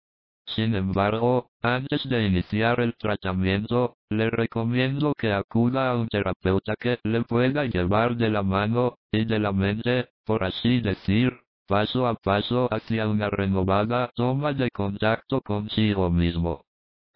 Sin 0.48 0.76
embargo, 0.76 1.50
antes 1.62 2.08
de 2.08 2.28
iniciar 2.28 2.80
el 2.80 2.96
tratamiento, 2.96 3.98
le 4.10 4.30
recomiendo 4.30 5.14
que 5.16 5.32
acuda 5.32 5.90
a 5.90 5.96
un 5.96 6.08
terapeuta 6.08 6.76
que 6.76 7.00
le 7.04 7.22
pueda 7.24 7.66
llevar 7.66 8.16
de 8.16 8.30
la 8.30 8.44
mano 8.44 8.96
y 9.12 9.26
de 9.26 9.40
la 9.40 9.52
mente, 9.52 10.10
por 10.24 10.44
así 10.44 10.82
decir, 10.82 11.40
paso 11.68 12.08
a 12.08 12.16
paso 12.16 12.68
hacia 12.72 13.08
una 13.08 13.30
renovada 13.30 14.12
toma 14.16 14.54
de 14.54 14.70
contacto 14.72 15.42
consigo 15.42 16.10
mismo. 16.10 16.62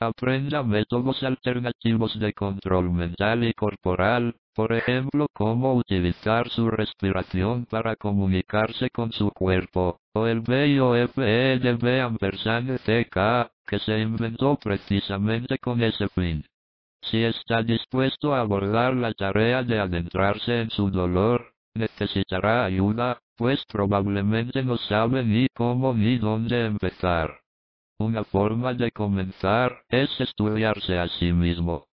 Aprenda 0.02 0.64
métodos 0.64 1.22
alternativos 1.24 2.18
de 2.20 2.32
control 2.32 2.90
mental 2.90 3.44
y 3.44 3.54
corporal, 3.54 4.34
por 4.56 4.72
ejemplo 4.72 5.28
cómo 5.34 5.74
utilizar 5.74 6.48
su 6.50 6.72
respiración 6.72 7.66
para 7.66 7.98
comunicarse 7.98 8.90
con 8.92 9.12
su 9.12 9.30
cuerpo, 9.32 10.00
o 10.14 10.26
el 10.26 10.40
BIOFE 10.40 11.60
de 11.60 11.74
B 11.74 12.00
ampersand 12.00 12.80
CK, 12.80 13.52
que 13.68 13.80
se 13.80 14.00
inventó 14.00 14.56
precisamente 14.56 15.58
con 15.58 15.84
ese 15.84 16.08
fin. 16.10 16.46
Si 17.02 17.24
está 17.24 17.62
dispuesto 17.62 18.34
a 18.34 18.40
abordar 18.40 18.96
la 18.96 19.14
tarea 19.14 19.64
de 19.64 19.80
adentrarse 19.80 20.62
en 20.62 20.70
su 20.70 20.90
dolor, 20.90 21.54
necesitará 21.76 22.66
ayuda, 22.66 23.20
pues 23.40 23.64
probablemente 23.68 24.62
no 24.64 24.76
sabe 24.76 25.24
ni 25.24 25.48
cómo 25.56 25.94
ni 25.94 26.18
dónde 26.18 26.66
empezar. 26.66 27.40
Una 27.98 28.26
forma 28.26 28.74
de 28.74 28.92
comenzar 28.92 29.82
es 29.88 30.10
estudiarse 30.20 31.00
a 31.00 31.08
sí 31.08 31.32
mismo. 31.32 31.86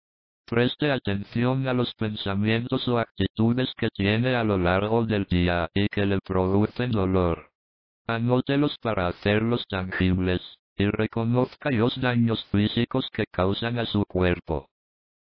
Preste 0.44 0.90
atención 0.90 1.68
a 1.68 1.72
los 1.72 1.94
pensamientos 1.94 2.88
o 2.88 2.98
actitudes 2.98 3.72
que 3.76 3.90
tiene 3.90 4.34
a 4.34 4.42
lo 4.42 4.58
largo 4.58 5.06
del 5.06 5.24
día 5.26 5.70
y 5.72 5.86
que 5.86 6.04
le 6.04 6.18
producen 6.18 6.90
dolor. 6.90 7.50
Anótelos 8.08 8.76
para 8.82 9.06
hacerlos 9.06 9.64
tangibles, 9.68 10.42
y 10.76 10.86
reconozca 10.86 11.70
los 11.70 12.00
daños 12.00 12.44
físicos 12.46 13.08
que 13.12 13.24
causan 13.30 13.78
a 13.78 13.86
su 13.86 14.04
cuerpo. 14.04 14.68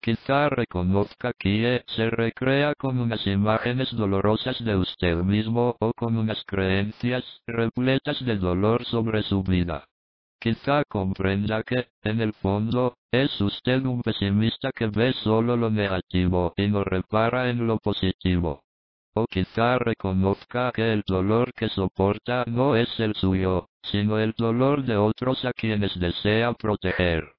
Quizá 0.06 0.48
reconozca 0.48 1.32
que 1.36 1.82
se 1.88 2.08
recrea 2.08 2.76
con 2.76 3.00
unas 3.00 3.26
imágenes 3.26 3.90
dolorosas 3.90 4.56
de 4.64 4.76
usted 4.76 5.16
mismo 5.16 5.74
o 5.80 5.92
con 5.94 6.16
unas 6.16 6.44
creencias 6.44 7.24
repletas 7.44 8.24
de 8.24 8.36
dolor 8.36 8.84
sobre 8.84 9.24
su 9.24 9.42
vida. 9.42 9.84
Quizá 10.40 10.84
comprenda 10.84 11.64
que, 11.64 11.88
en 12.04 12.20
el 12.20 12.34
fondo, 12.34 12.94
es 13.10 13.40
usted 13.40 13.84
un 13.84 14.00
pesimista 14.00 14.70
que 14.70 14.86
ve 14.86 15.12
solo 15.24 15.56
lo 15.56 15.70
negativo 15.70 16.54
y 16.56 16.68
no 16.68 16.84
repara 16.84 17.50
en 17.50 17.66
lo 17.66 17.78
positivo. 17.78 18.62
O 19.12 19.26
quizá 19.26 19.76
reconozca 19.80 20.70
que 20.70 20.92
el 20.92 21.02
dolor 21.04 21.52
que 21.52 21.68
soporta 21.68 22.44
no 22.46 22.76
es 22.76 23.00
el 23.00 23.16
suyo, 23.16 23.70
sino 23.82 24.20
el 24.20 24.34
dolor 24.38 24.84
de 24.84 24.96
otros 24.96 25.44
a 25.44 25.52
quienes 25.52 25.98
desea 25.98 26.52
proteger. 26.52 27.35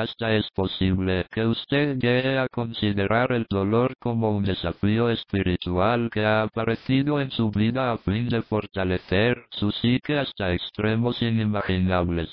Hasta 0.00 0.34
es 0.34 0.48
posible 0.52 1.26
que 1.30 1.44
usted 1.44 1.98
llegue 1.98 2.38
a 2.38 2.48
considerar 2.48 3.32
el 3.32 3.46
dolor 3.50 3.94
como 3.98 4.34
un 4.34 4.44
desafío 4.44 5.10
espiritual 5.10 6.08
que 6.10 6.24
ha 6.24 6.44
aparecido 6.44 7.20
en 7.20 7.30
su 7.30 7.50
vida 7.50 7.92
a 7.92 7.98
fin 7.98 8.30
de 8.30 8.40
fortalecer 8.40 9.44
su 9.50 9.70
psique 9.70 10.18
hasta 10.18 10.54
extremos 10.54 11.20
inimaginables. 11.20 12.30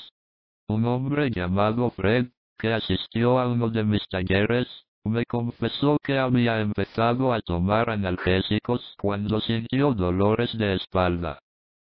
Un 0.70 0.86
hombre 0.86 1.30
llamado 1.30 1.90
Fred, 1.90 2.28
que 2.58 2.72
asistió 2.72 3.38
a 3.38 3.50
uno 3.50 3.70
de 3.70 3.84
mis 3.84 4.08
talleres, 4.08 4.70
me 5.04 5.26
confesó 5.26 5.98
que 6.02 6.18
había 6.18 6.62
empezado 6.62 7.34
a 7.34 7.42
tomar 7.42 7.90
analgésicos 7.90 8.96
cuando 8.98 9.42
sintió 9.42 9.94
dolores 9.94 10.58
de 10.58 10.76
espalda. 10.76 11.40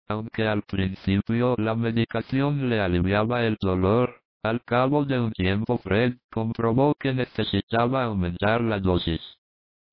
Aunque 0.07 0.47
al 0.47 0.61
principio 0.61 1.55
la 1.57 1.73
medicación 1.73 2.69
le 2.69 2.81
aliviaba 2.81 3.43
el 3.45 3.57
dolor, 3.59 4.20
al 4.43 4.63
cabo 4.63 5.05
de 5.05 5.19
un 5.19 5.31
tiempo 5.31 5.77
Fred 5.77 6.15
comprobó 6.31 6.95
que 6.95 7.13
necesitaba 7.13 8.05
aumentar 8.05 8.61
la 8.61 8.79
dosis. 8.79 9.21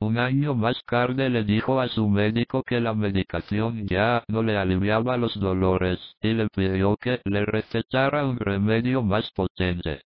Un 0.01 0.17
año 0.17 0.55
más 0.55 0.81
tarde 0.87 1.29
le 1.29 1.45
dijo 1.45 1.81
a 1.81 1.89
su 1.89 2.09
médico 2.09 2.63
que 2.63 2.81
la 2.81 2.95
medicación 2.95 3.87
ya 3.89 4.25
no 4.29 4.43
le 4.43 4.57
aliviaba 4.57 5.17
los 5.17 5.39
dolores 5.39 5.99
y 6.23 6.35
le 6.35 6.49
pidió 6.49 6.97
que 6.97 7.21
le 7.25 7.45
recetara 7.45 8.25
un 8.25 8.39
remedio 8.39 9.03
más 9.03 9.31
potente. 9.33 10.03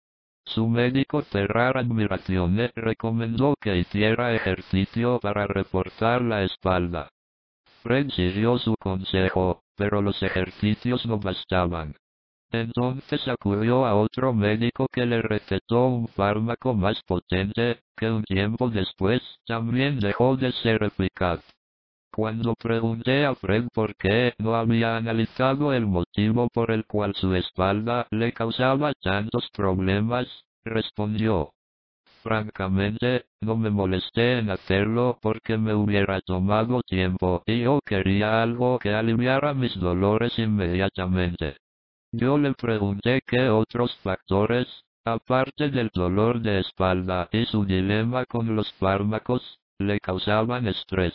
Su 0.44 0.68
médico 0.68 1.22
cerrar 1.22 1.78
admiración 1.78 2.56
le 2.56 2.72
recomendó 2.74 3.54
que 3.60 3.78
hiciera 3.78 4.34
ejercicio 4.34 5.18
para 5.20 5.46
reforzar 5.46 6.20
la 6.20 6.42
espalda. 6.42 7.08
Fred 7.82 8.10
siguió 8.10 8.58
su 8.58 8.74
consejo, 8.76 9.62
pero 9.76 10.02
los 10.02 10.22
ejercicios 10.22 11.06
no 11.06 11.18
bastaban. 11.18 11.94
Entonces 12.52 13.26
acudió 13.28 13.86
a 13.86 13.94
otro 13.94 14.32
médico 14.32 14.86
que 14.92 15.04
le 15.04 15.20
recetó 15.20 15.86
un 15.86 16.08
fármaco 16.08 16.74
más 16.74 17.02
potente, 17.02 17.80
que 17.96 18.10
un 18.10 18.22
tiempo 18.22 18.70
después 18.70 19.20
también 19.46 19.98
dejó 19.98 20.36
de 20.36 20.52
ser 20.52 20.82
eficaz. 20.84 21.40
Cuando 22.12 22.54
pregunté 22.54 23.26
a 23.26 23.34
Fred 23.34 23.66
por 23.74 23.94
qué 23.96 24.34
no 24.38 24.54
había 24.54 24.96
analizado 24.96 25.72
el 25.74 25.86
motivo 25.86 26.48
por 26.48 26.70
el 26.70 26.86
cual 26.86 27.14
su 27.14 27.34
espalda 27.34 28.06
le 28.10 28.32
causaba 28.32 28.92
tantos 29.02 29.50
problemas, 29.52 30.26
respondió. 30.64 31.50
Francamente, 32.22 33.26
no 33.40 33.56
me 33.56 33.70
molesté 33.70 34.38
en 34.38 34.50
hacerlo 34.50 35.18
porque 35.20 35.58
me 35.58 35.74
hubiera 35.74 36.20
tomado 36.22 36.80
tiempo 36.82 37.42
y 37.44 37.60
yo 37.60 37.80
quería 37.84 38.42
algo 38.42 38.78
que 38.78 38.94
aliviara 38.94 39.52
mis 39.52 39.78
dolores 39.78 40.38
inmediatamente. 40.38 41.56
Yo 42.18 42.38
le 42.38 42.54
pregunté 42.54 43.20
qué 43.26 43.50
otros 43.50 43.94
factores, 44.02 44.66
aparte 45.04 45.68
del 45.68 45.90
dolor 45.92 46.40
de 46.40 46.60
espalda 46.60 47.28
y 47.30 47.44
su 47.44 47.66
dilema 47.66 48.24
con 48.24 48.56
los 48.56 48.72
fármacos, 48.80 49.58
le 49.78 50.00
causaban 50.00 50.66
estrés. 50.66 51.12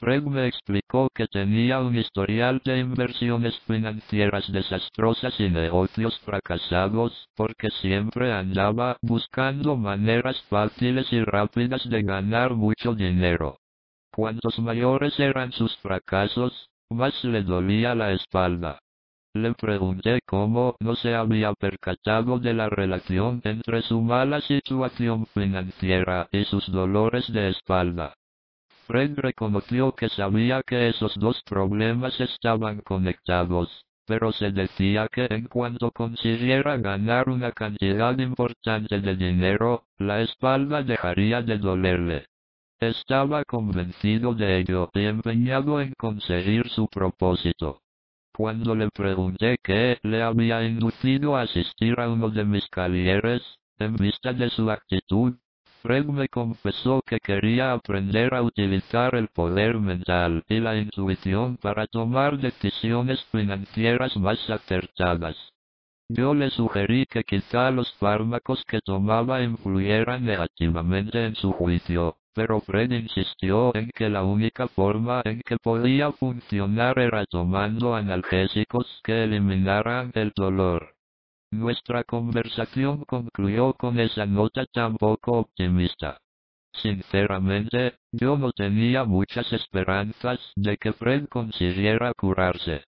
Fred 0.00 0.22
me 0.24 0.48
explicó 0.48 1.08
que 1.14 1.26
tenía 1.28 1.80
un 1.80 1.96
historial 1.96 2.60
de 2.62 2.80
inversiones 2.80 3.58
financieras 3.60 4.52
desastrosas 4.52 5.40
y 5.40 5.48
negocios 5.48 6.20
fracasados, 6.26 7.30
porque 7.34 7.70
siempre 7.80 8.34
andaba 8.34 8.98
buscando 9.00 9.76
maneras 9.76 10.38
fáciles 10.50 11.10
y 11.10 11.24
rápidas 11.24 11.88
de 11.88 12.02
ganar 12.02 12.52
mucho 12.52 12.94
dinero. 12.94 13.56
Cuantos 14.14 14.58
mayores 14.58 15.18
eran 15.18 15.52
sus 15.52 15.74
fracasos, 15.78 16.68
más 16.90 17.24
le 17.24 17.42
dolía 17.44 17.94
la 17.94 18.12
espalda. 18.12 18.78
Le 19.34 19.54
pregunté 19.54 20.20
cómo 20.26 20.76
no 20.80 20.94
se 20.94 21.14
había 21.14 21.54
percatado 21.54 22.38
de 22.38 22.52
la 22.52 22.68
relación 22.68 23.40
entre 23.44 23.80
su 23.80 24.02
mala 24.02 24.42
situación 24.42 25.24
financiera 25.24 26.28
y 26.30 26.44
sus 26.44 26.70
dolores 26.70 27.32
de 27.32 27.48
espalda. 27.48 28.14
Fred 28.86 29.12
reconoció 29.16 29.92
que 29.92 30.10
sabía 30.10 30.62
que 30.62 30.90
esos 30.90 31.14
dos 31.18 31.42
problemas 31.44 32.20
estaban 32.20 32.82
conectados, 32.82 33.86
pero 34.06 34.32
se 34.32 34.52
decía 34.52 35.08
que 35.08 35.24
en 35.30 35.46
cuanto 35.48 35.90
consiguiera 35.92 36.76
ganar 36.76 37.30
una 37.30 37.52
cantidad 37.52 38.18
importante 38.18 39.00
de 39.00 39.16
dinero, 39.16 39.86
la 39.96 40.20
espalda 40.20 40.82
dejaría 40.82 41.40
de 41.40 41.56
dolerle. 41.56 42.26
Estaba 42.78 43.44
convencido 43.44 44.34
de 44.34 44.58
ello 44.58 44.90
y 44.92 45.06
empeñado 45.06 45.80
en 45.80 45.94
conseguir 45.94 46.68
su 46.68 46.86
propósito. 46.88 47.81
Cuando 48.34 48.74
le 48.74 48.88
pregunté 48.88 49.58
qué 49.62 49.98
le 50.02 50.22
había 50.22 50.64
inducido 50.64 51.36
a 51.36 51.42
asistir 51.42 52.00
a 52.00 52.08
uno 52.08 52.30
de 52.30 52.44
mis 52.44 52.66
calieres, 52.68 53.42
en 53.78 53.96
vista 53.96 54.32
de 54.32 54.48
su 54.48 54.70
actitud, 54.70 55.34
Fred 55.82 56.06
me 56.06 56.28
confesó 56.28 57.02
que 57.04 57.18
quería 57.18 57.72
aprender 57.72 58.34
a 58.34 58.42
utilizar 58.42 59.16
el 59.16 59.28
poder 59.28 59.78
mental 59.78 60.44
y 60.48 60.60
la 60.60 60.76
intuición 60.76 61.58
para 61.58 61.86
tomar 61.86 62.38
decisiones 62.38 63.22
financieras 63.32 64.16
más 64.16 64.38
acertadas. 64.48 65.36
Yo 66.08 66.34
le 66.34 66.50
sugerí 66.50 67.04
que 67.06 67.24
quizá 67.24 67.70
los 67.70 67.92
fármacos 67.94 68.64
que 68.64 68.80
tomaba 68.80 69.42
influyeran 69.42 70.24
negativamente 70.24 71.26
en 71.26 71.34
su 71.34 71.52
juicio, 71.52 72.16
pero 72.34 72.60
Fred 72.60 72.90
insistió 72.90 73.74
en 73.74 73.90
que 73.94 74.08
la 74.08 74.22
única 74.24 74.68
forma 74.68 75.22
en 75.24 75.40
que 75.42 75.56
podía 75.56 76.12
funcionar 76.12 76.98
era 76.98 77.24
tomando 77.26 77.94
analgésicos 77.94 79.00
que 79.04 79.24
eliminaran 79.24 80.10
el 80.14 80.32
dolor. 80.34 80.94
Nuestra 81.50 82.04
conversación 82.04 83.04
concluyó 83.04 83.74
con 83.74 84.00
esa 84.00 84.24
nota 84.24 84.64
tan 84.66 84.96
poco 84.96 85.32
optimista. 85.32 86.18
Sinceramente, 86.72 87.96
yo 88.10 88.38
no 88.38 88.52
tenía 88.52 89.04
muchas 89.04 89.52
esperanzas 89.52 90.40
de 90.56 90.78
que 90.78 90.94
Fred 90.94 91.28
consiguiera 91.28 92.14
curarse. 92.14 92.84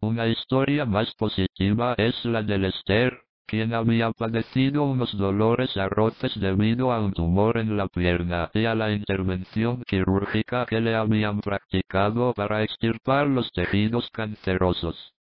Una 0.00 0.28
historia 0.28 0.84
más 0.84 1.12
positiva 1.14 1.94
es 1.98 2.24
la 2.24 2.42
de 2.42 2.58
Lester, 2.58 3.24
quien 3.46 3.74
había 3.74 4.10
padecido 4.12 4.84
unos 4.84 5.16
dolores 5.16 5.76
arroces 5.76 6.32
debido 6.40 6.92
a 6.92 7.00
un 7.00 7.12
tumor 7.12 7.58
en 7.58 7.76
la 7.76 7.88
pierna 7.88 8.50
y 8.54 8.64
a 8.64 8.74
la 8.74 8.92
intervención 8.92 9.82
quirúrgica 9.86 10.66
que 10.66 10.80
le 10.80 10.94
habían 10.94 11.40
practicado 11.40 12.32
para 12.34 12.62
extirpar 12.62 13.26
los 13.26 13.50
tejidos 13.52 14.08
cancerosos. 14.10 15.14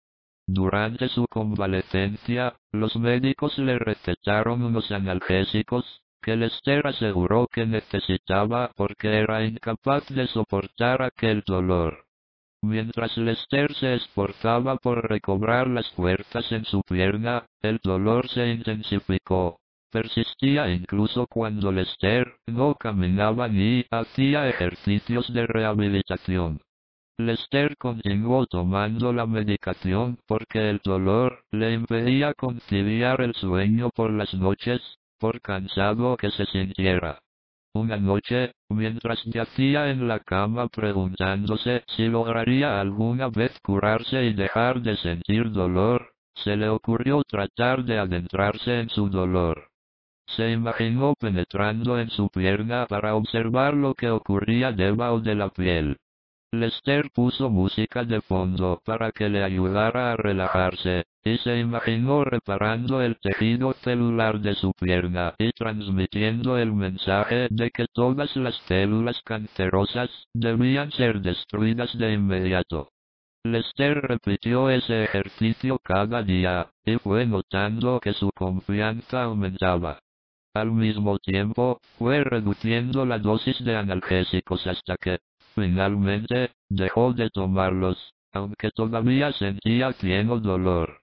Durante 0.47 1.07
su 1.09 1.25
convalecencia, 1.29 2.55
los 2.71 2.95
médicos 2.97 3.57
le 3.57 3.79
recetaron 3.79 4.61
unos 4.61 4.91
analgésicos, 4.91 6.03
que 6.21 6.35
Lester 6.35 6.87
aseguró 6.87 7.47
que 7.47 7.65
necesitaba 7.65 8.71
porque 8.75 9.19
era 9.19 9.45
incapaz 9.45 10.07
de 10.09 10.27
soportar 10.27 11.01
aquel 11.01 11.43
dolor. 11.45 12.05
Mientras 12.63 13.17
Lester 13.17 13.73
se 13.75 13.95
esforzaba 13.95 14.77
por 14.77 15.09
recobrar 15.09 15.67
las 15.67 15.91
fuerzas 15.91 16.49
en 16.53 16.63
su 16.63 16.81
pierna, 16.81 17.45
el 17.61 17.81
dolor 17.83 18.29
se 18.29 18.53
intensificó. 18.53 19.59
Persistía 19.91 20.71
incluso 20.71 21.27
cuando 21.27 21.73
Lester 21.73 22.37
no 22.47 22.75
caminaba 22.75 23.49
ni 23.49 23.85
hacía 23.91 24.47
ejercicios 24.47 25.33
de 25.33 25.45
rehabilitación. 25.45 26.61
Lester 27.17 27.75
continuó 27.75 28.45
tomando 28.45 29.11
la 29.11 29.25
medicación 29.25 30.17
porque 30.25 30.69
el 30.69 30.79
dolor 30.85 31.43
le 31.51 31.73
impedía 31.73 32.33
conciliar 32.33 33.19
el 33.19 33.33
sueño 33.35 33.89
por 33.89 34.09
las 34.09 34.33
noches, 34.33 34.81
por 35.19 35.41
cansado 35.41 36.15
que 36.15 36.31
se 36.31 36.45
sintiera. 36.45 37.19
Una 37.75 37.97
noche, 37.97 38.53
mientras 38.69 39.23
yacía 39.25 39.89
en 39.89 40.07
la 40.07 40.19
cama 40.19 40.67
preguntándose 40.67 41.83
si 41.87 42.07
lograría 42.07 42.79
alguna 42.79 43.29
vez 43.29 43.59
curarse 43.63 44.25
y 44.25 44.33
dejar 44.33 44.81
de 44.81 44.95
sentir 44.97 45.51
dolor, 45.51 46.13
se 46.35 46.55
le 46.55 46.69
ocurrió 46.69 47.23
tratar 47.23 47.83
de 47.83 47.97
adentrarse 47.97 48.79
en 48.79 48.89
su 48.89 49.09
dolor. 49.09 49.69
Se 50.27 50.51
imaginó 50.51 51.15
penetrando 51.19 51.99
en 51.99 52.11
su 52.11 52.29
pierna 52.29 52.85
para 52.87 53.15
observar 53.15 53.73
lo 53.73 53.95
que 53.95 54.11
ocurría 54.11 54.71
debajo 54.71 55.19
de 55.19 55.33
la 55.33 55.49
piel. 55.49 55.97
Lester 56.53 57.09
puso 57.09 57.49
música 57.49 58.03
de 58.03 58.21
fondo 58.21 58.79
para 58.85 59.11
que 59.11 59.27
le 59.27 59.43
ayudara 59.43 60.11
a 60.11 60.15
relajarse, 60.15 61.07
y 61.23 61.39
se 61.39 61.57
imaginó 61.57 62.23
reparando 62.23 63.01
el 63.01 63.17
tejido 63.17 63.73
celular 63.83 64.39
de 64.39 64.53
su 64.53 64.71
pierna 64.73 65.33
y 65.39 65.51
transmitiendo 65.53 66.59
el 66.59 66.71
mensaje 66.71 67.47
de 67.49 67.71
que 67.71 67.87
todas 67.91 68.35
las 68.35 68.55
células 68.67 69.19
cancerosas 69.23 70.11
debían 70.31 70.91
ser 70.91 71.21
destruidas 71.21 71.97
de 71.97 72.13
inmediato. 72.13 72.89
Lester 73.43 73.99
repitió 74.03 74.69
ese 74.69 75.05
ejercicio 75.05 75.79
cada 75.79 76.21
día, 76.21 76.69
y 76.85 76.97
fue 76.97 77.25
notando 77.25 77.99
que 77.99 78.13
su 78.13 78.29
confianza 78.29 79.23
aumentaba. 79.23 80.03
Al 80.53 80.71
mismo 80.71 81.17
tiempo, 81.17 81.79
fue 81.97 82.23
reduciendo 82.23 83.07
la 83.07 83.17
dosis 83.17 83.57
de 83.65 83.75
analgésicos 83.75 84.67
hasta 84.67 84.97
que, 84.97 85.17
Finalmente, 85.55 86.51
dejó 86.69 87.13
de 87.13 87.29
tomarlos, 87.29 88.13
aunque 88.31 88.71
todavía 88.71 89.31
sentía 89.33 89.91
pleno 89.91 90.39
dolor. 90.39 91.01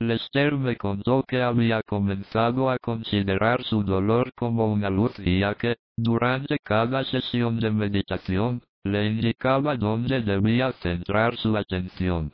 Lester 0.00 0.56
me 0.56 0.76
contó 0.76 1.22
que 1.22 1.40
había 1.40 1.80
comenzado 1.82 2.68
a 2.68 2.78
considerar 2.78 3.62
su 3.62 3.84
dolor 3.84 4.32
como 4.34 4.72
una 4.72 4.90
luz 4.90 5.16
guía 5.18 5.54
que, 5.54 5.76
durante 5.96 6.58
cada 6.58 7.04
sesión 7.04 7.60
de 7.60 7.70
meditación, 7.70 8.62
le 8.82 9.06
indicaba 9.06 9.76
dónde 9.76 10.20
debía 10.22 10.72
centrar 10.72 11.36
su 11.36 11.56
atención. 11.56 12.32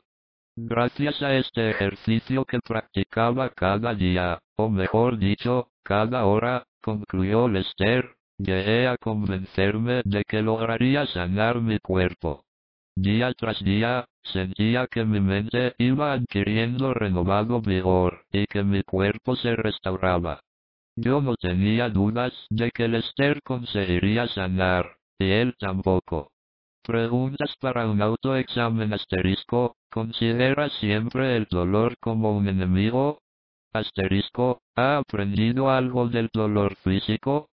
Gracias 0.57 1.23
a 1.23 1.35
este 1.35 1.71
ejercicio 1.71 2.45
que 2.45 2.59
practicaba 2.61 3.51
cada 3.51 3.95
día, 3.95 4.41
o 4.57 4.71
mejor 4.71 5.19
dicho, 5.19 5.69
cada 5.85 6.25
hora, 6.25 6.65
concluyó 6.83 7.47
Lester, 7.47 8.17
Llegué 8.43 8.89
a 8.89 8.97
convencerme 8.97 10.01
de 10.07 10.25
que 10.25 10.41
lograría 10.41 11.05
sanar 11.05 11.61
mi 11.61 11.79
cuerpo. 11.79 12.43
Día 12.97 13.35
tras 13.35 13.63
día, 13.63 14.07
sentía 14.23 14.87
que 14.87 15.05
mi 15.05 15.21
mente 15.21 15.75
iba 15.77 16.15
adquiriendo 16.15 16.95
renovado 16.95 17.61
vigor 17.61 18.25
y 18.33 18.47
que 18.47 18.63
mi 18.63 18.83
cuerpo 18.83 19.37
se 19.37 19.55
restauraba. 19.57 20.41
Yo 20.97 21.21
no 21.21 21.37
tenía 21.37 21.91
dudas 21.91 22.33
de 22.49 22.71
que 22.71 22.89
Lester 22.89 23.43
conseguiría 23.43 24.27
sanar, 24.29 24.97
y 25.19 25.31
él 25.33 25.55
tampoco. 25.59 26.33
Preguntas 26.83 27.55
para 27.61 27.87
un 27.91 28.01
autoexamen 28.01 28.95
asterisco, 28.95 29.77
¿considera 29.91 30.71
siempre 30.71 31.37
el 31.37 31.45
dolor 31.45 31.95
como 32.01 32.35
un 32.35 32.49
enemigo? 32.49 33.19
Asterisco, 33.75 34.63
¿ha 34.77 34.97
aprendido 34.97 35.69
algo 35.69 36.09
del 36.09 36.31
dolor 36.33 36.75
físico? 36.77 37.50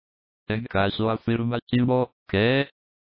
En 0.47 0.63
caso 0.65 1.09
afirmativo, 1.09 2.13
que 2.27 2.69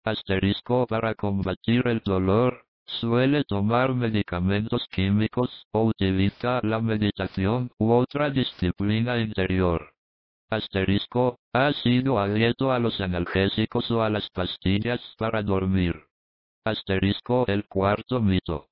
asterisco 0.05 0.87
para 0.87 1.13
combatir 1.13 1.85
el 1.87 1.99
dolor, 1.99 2.65
suele 2.85 3.43
tomar 3.43 3.93
medicamentos 3.93 4.87
químicos 4.89 5.67
o 5.73 5.83
utiliza 5.83 6.61
la 6.63 6.79
meditación 6.79 7.69
u 7.77 7.91
otra 7.91 8.29
disciplina 8.29 9.19
interior. 9.19 9.93
Asterisco, 10.49 11.39
ha 11.53 11.73
sido 11.73 12.19
abierto 12.19 12.71
a 12.71 12.79
los 12.79 13.01
analgésicos 13.01 13.91
o 13.91 14.01
a 14.01 14.09
las 14.09 14.29
pastillas 14.29 15.01
para 15.17 15.43
dormir. 15.43 16.05
Asterisco 16.63 17.45
el 17.47 17.67
cuarto 17.67 18.21
mito. 18.21 18.69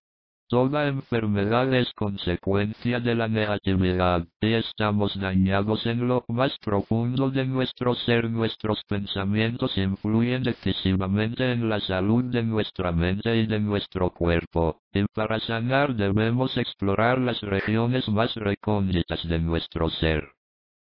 Toda 0.47 0.87
enfermedad 0.87 1.73
es 1.73 1.91
consecuencia 1.93 2.99
de 2.99 3.15
la 3.15 3.27
negatividad, 3.27 4.27
y 4.39 4.53
estamos 4.53 5.19
dañados 5.19 5.87
en 5.87 6.07
lo 6.07 6.23
más 6.27 6.55
profundo 6.59 7.31
de 7.31 7.45
nuestro 7.45 7.95
ser. 7.95 8.29
Nuestros 8.29 8.83
pensamientos 8.87 9.75
influyen 9.75 10.43
decisivamente 10.43 11.51
en 11.51 11.67
la 11.67 11.79
salud 11.79 12.25
de 12.25 12.43
nuestra 12.43 12.91
mente 12.91 13.35
y 13.35 13.47
de 13.47 13.59
nuestro 13.59 14.11
cuerpo, 14.11 14.81
y 14.93 15.05
para 15.15 15.39
sanar 15.39 15.95
debemos 15.95 16.55
explorar 16.57 17.17
las 17.17 17.41
regiones 17.41 18.07
más 18.07 18.35
recónditas 18.35 19.27
de 19.27 19.39
nuestro 19.39 19.89
ser 19.89 20.34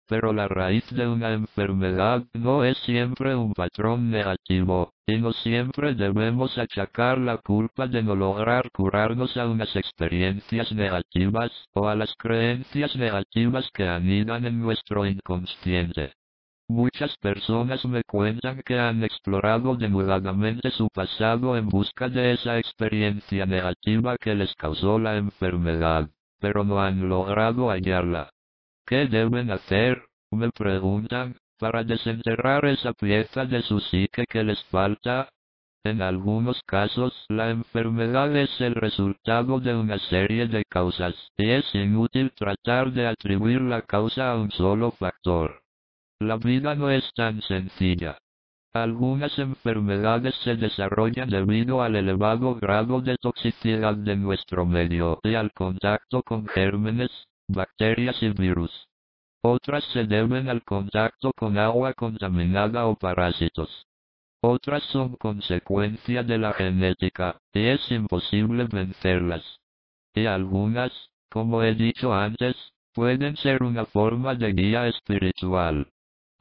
pero 0.10 0.34
la 0.34 0.48
raíz 0.48 0.84
de 0.90 1.08
una 1.08 1.34
enfermedad 1.34 2.24
no 2.34 2.64
es 2.64 2.80
siempre 2.80 3.36
un 3.36 3.54
patrón 3.54 4.10
negativo, 4.10 4.92
y 5.06 5.20
no 5.20 5.32
siempre 5.34 5.94
debemos 5.94 6.58
achacar 6.58 7.20
la 7.20 7.38
culpa 7.38 7.86
de 7.86 8.02
no 8.02 8.16
lograr 8.16 8.72
curarnos 8.72 9.38
a 9.38 9.48
unas 9.48 9.76
experiencias 9.76 10.72
negativas 10.72 11.52
o 11.76 11.88
a 11.88 11.96
las 11.96 12.16
creencias 12.16 12.96
negativas 12.96 13.70
que 13.72 13.88
anidan 13.88 14.48
en 14.48 14.60
nuestro 14.60 15.06
inconsciente. 15.06 16.14
Muchas 16.68 17.16
personas 17.18 17.86
me 17.86 18.04
cuentan 18.04 18.64
que 18.66 18.80
han 18.80 19.04
explorado 19.04 19.76
denudadamente 19.76 20.72
su 20.72 20.88
pasado 20.88 21.56
en 21.56 21.68
busca 21.70 22.10
de 22.10 22.34
esa 22.34 22.58
experiencia 22.58 23.46
negativa 23.46 24.18
que 24.18 24.34
les 24.34 24.56
causó 24.56 24.98
la 24.98 25.18
enfermedad, 25.18 26.10
pero 26.40 26.64
no 26.64 26.80
han 26.82 27.08
logrado 27.08 27.70
hallarla. 27.70 28.32
¿Qué 28.90 29.06
deben 29.06 29.52
hacer? 29.52 30.04
Me 30.32 30.50
preguntan, 30.50 31.36
para 31.60 31.84
desenterrar 31.84 32.66
esa 32.66 32.92
pieza 32.94 33.46
de 33.46 33.62
su 33.62 33.80
psique 33.82 34.26
que 34.28 34.44
les 34.44 34.64
falta. 34.72 35.30
En 35.84 36.02
algunos 36.02 36.60
casos, 36.64 37.14
la 37.30 37.52
enfermedad 37.52 38.36
es 38.36 38.50
el 38.60 38.74
resultado 38.74 39.60
de 39.60 39.76
una 39.76 40.00
serie 40.00 40.48
de 40.48 40.66
causas, 40.66 41.14
y 41.38 41.52
es 41.52 41.66
inútil 41.76 42.32
tratar 42.32 42.92
de 42.92 43.06
atribuir 43.06 43.62
la 43.62 43.84
causa 43.84 44.32
a 44.32 44.38
un 44.38 44.50
solo 44.50 44.90
factor. 44.90 45.62
La 46.20 46.38
vida 46.38 46.74
no 46.74 46.90
es 46.90 47.14
tan 47.14 47.44
sencilla. 47.44 48.18
Algunas 48.74 49.38
enfermedades 49.38 50.34
se 50.44 50.56
desarrollan 50.56 51.30
debido 51.30 51.84
al 51.84 51.96
elevado 51.96 52.56
grado 52.56 53.02
de 53.02 53.18
toxicidad 53.18 53.96
de 53.96 54.16
nuestro 54.16 54.66
medio 54.66 55.20
y 55.22 55.36
al 55.36 55.52
contacto 55.54 56.24
con 56.24 56.48
gérmenes, 56.48 57.12
bacterias 57.50 58.22
y 58.22 58.30
virus. 58.30 58.72
Otras 59.42 59.84
se 59.94 60.06
deben 60.06 60.50
al 60.50 60.64
contacto 60.64 61.32
con 61.36 61.58
agua 61.58 61.94
contaminada 61.94 62.86
o 62.88 62.96
parásitos. 62.96 63.86
Otras 64.42 64.84
son 64.92 65.16
consecuencia 65.16 66.24
de 66.24 66.38
la 66.38 66.54
genética, 66.54 67.42
y 67.54 67.66
es 67.68 67.92
imposible 67.92 68.66
vencerlas. 68.72 69.44
Y 70.14 70.26
algunas, 70.26 70.92
como 71.30 71.64
he 71.64 71.76
dicho 71.76 72.14
antes, 72.14 72.56
pueden 72.94 73.36
ser 73.38 73.64
una 73.64 73.86
forma 73.86 74.36
de 74.36 74.54
guía 74.54 74.88
espiritual. 74.88 75.88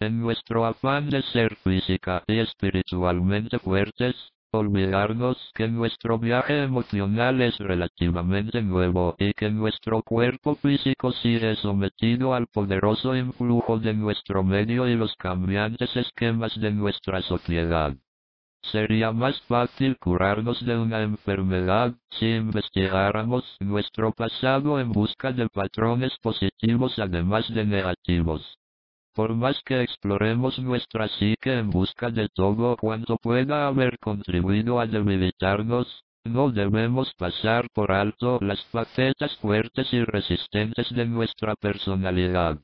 En 0.00 0.20
nuestro 0.20 0.64
afán 0.64 1.10
de 1.10 1.22
ser 1.22 1.56
física 1.56 2.22
y 2.26 2.38
espiritualmente 2.38 3.58
fuertes, 3.58 4.14
olvidarnos 4.52 5.36
que 5.54 5.68
nuestro 5.68 6.18
viaje 6.18 6.62
emocional 6.62 7.40
es 7.42 7.58
relativamente 7.58 8.62
nuevo 8.62 9.14
y 9.18 9.32
que 9.34 9.50
nuestro 9.50 10.02
cuerpo 10.02 10.54
físico 10.56 11.12
sigue 11.12 11.54
sometido 11.56 12.34
al 12.34 12.46
poderoso 12.46 13.14
influjo 13.14 13.78
de 13.78 13.94
nuestro 13.94 14.42
medio 14.42 14.88
y 14.88 14.96
los 14.96 15.14
cambiantes 15.16 15.94
esquemas 15.96 16.58
de 16.60 16.70
nuestra 16.70 17.20
sociedad. 17.22 17.94
Sería 18.62 19.12
más 19.12 19.40
fácil 19.42 19.96
curarnos 19.98 20.64
de 20.64 20.76
una 20.76 21.02
enfermedad 21.02 21.94
si 22.10 22.26
investigáramos 22.26 23.44
nuestro 23.60 24.12
pasado 24.12 24.80
en 24.80 24.92
busca 24.92 25.32
de 25.32 25.48
patrones 25.48 26.12
positivos 26.22 26.98
además 26.98 27.48
de 27.54 27.64
negativos. 27.64 28.57
Por 29.14 29.34
más 29.34 29.60
que 29.64 29.82
exploremos 29.82 30.58
nuestra 30.58 31.08
psique 31.08 31.58
en 31.58 31.70
busca 31.70 32.10
de 32.10 32.28
todo 32.28 32.76
cuanto 32.76 33.16
pueda 33.16 33.66
haber 33.66 33.98
contribuido 33.98 34.80
a 34.80 34.86
debilitarnos, 34.86 36.04
no 36.24 36.50
debemos 36.50 37.12
pasar 37.14 37.68
por 37.72 37.90
alto 37.92 38.38
las 38.40 38.64
facetas 38.66 39.36
fuertes 39.38 39.92
y 39.92 40.04
resistentes 40.04 40.94
de 40.94 41.06
nuestra 41.06 41.54
personalidad. 41.56 42.58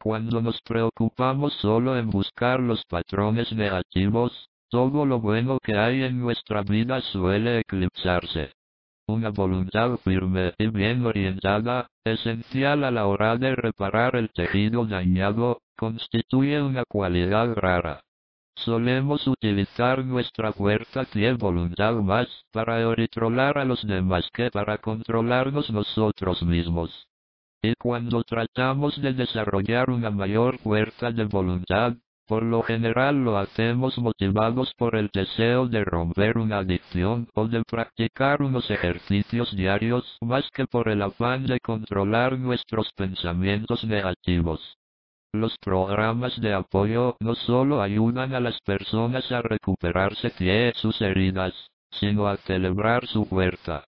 Cuando 0.00 0.40
nos 0.40 0.60
preocupamos 0.62 1.52
solo 1.60 1.96
en 1.96 2.10
buscar 2.10 2.60
los 2.60 2.84
patrones 2.86 3.52
negativos, 3.52 4.48
todo 4.68 5.04
lo 5.04 5.20
bueno 5.20 5.58
que 5.62 5.76
hay 5.76 6.02
en 6.02 6.20
nuestra 6.20 6.62
vida 6.62 7.00
suele 7.00 7.60
eclipsarse. 7.60 8.52
Una 9.12 9.28
voluntad 9.28 9.98
firme 9.98 10.54
y 10.56 10.68
bien 10.68 11.04
orientada, 11.04 11.86
esencial 12.02 12.82
a 12.82 12.90
la 12.90 13.06
hora 13.06 13.36
de 13.36 13.54
reparar 13.54 14.16
el 14.16 14.30
tejido 14.30 14.86
dañado, 14.86 15.58
constituye 15.76 16.62
una 16.62 16.84
cualidad 16.86 17.52
rara. 17.54 18.00
Solemos 18.56 19.26
utilizar 19.26 20.02
nuestra 20.02 20.54
fuerza 20.54 21.06
y 21.12 21.30
voluntad 21.32 21.92
más 21.96 22.26
para 22.52 22.80
eritrolar 22.80 23.58
a 23.58 23.66
los 23.66 23.86
demás 23.86 24.26
que 24.32 24.50
para 24.50 24.78
controlarnos 24.78 25.68
nosotros 25.70 26.42
mismos. 26.42 27.06
Y 27.62 27.74
cuando 27.74 28.24
tratamos 28.24 28.98
de 29.02 29.12
desarrollar 29.12 29.90
una 29.90 30.10
mayor 30.10 30.56
fuerza 30.56 31.10
de 31.10 31.24
voluntad, 31.26 31.96
por 32.26 32.42
lo 32.42 32.62
general 32.62 33.24
lo 33.24 33.38
hacemos 33.38 33.98
motivados 33.98 34.72
por 34.74 34.96
el 34.96 35.10
deseo 35.12 35.66
de 35.66 35.84
romper 35.84 36.38
una 36.38 36.58
adicción 36.58 37.28
o 37.34 37.48
de 37.48 37.62
practicar 37.64 38.42
unos 38.42 38.70
ejercicios 38.70 39.54
diarios 39.56 40.18
más 40.20 40.50
que 40.52 40.66
por 40.66 40.88
el 40.88 41.02
afán 41.02 41.46
de 41.46 41.60
controlar 41.60 42.38
nuestros 42.38 42.92
pensamientos 42.92 43.84
negativos. 43.84 44.78
Los 45.34 45.56
programas 45.58 46.38
de 46.40 46.52
apoyo 46.52 47.16
no 47.20 47.34
solo 47.34 47.80
ayudan 47.80 48.34
a 48.34 48.40
las 48.40 48.60
personas 48.60 49.32
a 49.32 49.40
recuperarse 49.40 50.30
de 50.38 50.72
sus 50.76 51.00
heridas, 51.00 51.54
sino 51.90 52.26
a 52.26 52.36
celebrar 52.36 53.06
su 53.06 53.24
fuerza. 53.24 53.84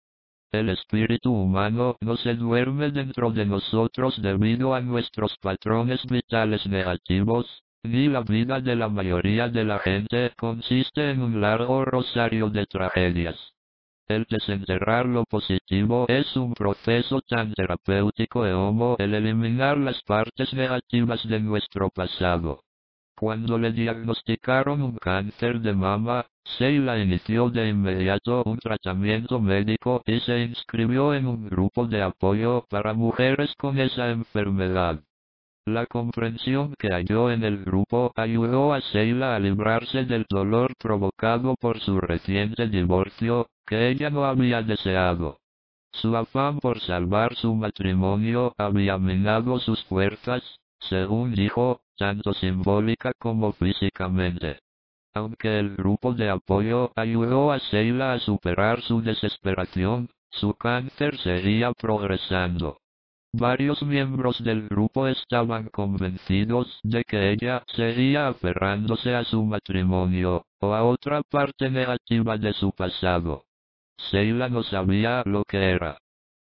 El 0.54 0.68
espíritu 0.68 1.32
humano 1.32 1.96
no 2.00 2.16
se 2.16 2.34
duerme 2.34 2.92
dentro 2.92 3.32
de 3.32 3.44
nosotros 3.44 4.22
debido 4.22 4.72
a 4.72 4.80
nuestros 4.80 5.36
patrones 5.38 6.00
vitales 6.06 6.64
negativos, 6.68 7.63
ni 7.84 8.08
la 8.08 8.22
vida 8.22 8.60
de 8.60 8.74
la 8.74 8.88
mayoría 8.88 9.48
de 9.48 9.64
la 9.64 9.78
gente 9.78 10.32
consiste 10.36 11.10
en 11.10 11.20
un 11.20 11.40
largo 11.40 11.84
rosario 11.84 12.48
de 12.48 12.66
tragedias. 12.66 13.36
El 14.08 14.26
desenterrar 14.28 15.06
lo 15.06 15.24
positivo 15.24 16.06
es 16.08 16.36
un 16.36 16.54
proceso 16.54 17.20
tan 17.22 17.52
terapéutico 17.52 18.40
como 18.40 18.96
el 18.98 19.14
eliminar 19.14 19.78
las 19.78 20.02
partes 20.02 20.52
negativas 20.54 21.26
de 21.28 21.40
nuestro 21.40 21.90
pasado. 21.90 22.60
Cuando 23.16 23.58
le 23.58 23.72
diagnosticaron 23.72 24.82
un 24.82 24.96
cáncer 24.96 25.60
de 25.60 25.72
mama, 25.72 26.26
Sheila 26.58 26.98
inició 26.98 27.48
de 27.48 27.68
inmediato 27.68 28.42
un 28.44 28.58
tratamiento 28.58 29.40
médico 29.40 30.02
y 30.04 30.20
se 30.20 30.40
inscribió 30.40 31.14
en 31.14 31.26
un 31.26 31.48
grupo 31.48 31.86
de 31.86 32.02
apoyo 32.02 32.66
para 32.68 32.92
mujeres 32.92 33.54
con 33.56 33.78
esa 33.78 34.10
enfermedad. 34.10 35.00
La 35.66 35.86
comprensión 35.86 36.74
que 36.78 36.88
halló 36.90 37.30
en 37.30 37.42
el 37.42 37.64
grupo 37.64 38.12
ayudó 38.16 38.74
a 38.74 38.80
Sheila 38.80 39.34
a 39.34 39.38
librarse 39.38 40.04
del 40.04 40.26
dolor 40.28 40.74
provocado 40.76 41.54
por 41.58 41.80
su 41.80 42.02
reciente 42.02 42.68
divorcio, 42.68 43.48
que 43.66 43.88
ella 43.88 44.10
no 44.10 44.26
había 44.26 44.60
deseado. 44.60 45.38
Su 45.90 46.14
afán 46.18 46.58
por 46.60 46.80
salvar 46.80 47.34
su 47.36 47.54
matrimonio 47.54 48.52
había 48.58 48.98
minado 48.98 49.58
sus 49.58 49.82
fuerzas, 49.84 50.42
según 50.80 51.34
dijo, 51.34 51.80
tanto 51.96 52.34
simbólica 52.34 53.12
como 53.18 53.52
físicamente. 53.52 54.58
Aunque 55.14 55.58
el 55.58 55.76
grupo 55.76 56.12
de 56.12 56.28
apoyo 56.28 56.92
ayudó 56.94 57.52
a 57.52 57.56
Sheila 57.56 58.12
a 58.12 58.18
superar 58.18 58.82
su 58.82 59.00
desesperación, 59.00 60.10
su 60.28 60.52
cáncer 60.52 61.16
seguía 61.16 61.72
progresando. 61.72 62.76
Varios 63.36 63.82
miembros 63.82 64.44
del 64.44 64.68
grupo 64.68 65.08
estaban 65.08 65.68
convencidos 65.70 66.78
de 66.84 67.02
que 67.02 67.32
ella 67.32 67.64
seguía 67.66 68.28
aferrándose 68.28 69.12
a 69.12 69.24
su 69.24 69.42
matrimonio, 69.44 70.46
o 70.60 70.72
a 70.72 70.84
otra 70.84 71.20
parte 71.22 71.68
negativa 71.68 72.38
de 72.38 72.52
su 72.52 72.70
pasado. 72.70 73.42
Sheila 73.98 74.48
no 74.48 74.62
sabía 74.62 75.24
lo 75.26 75.42
que 75.42 75.58
era. 75.70 75.98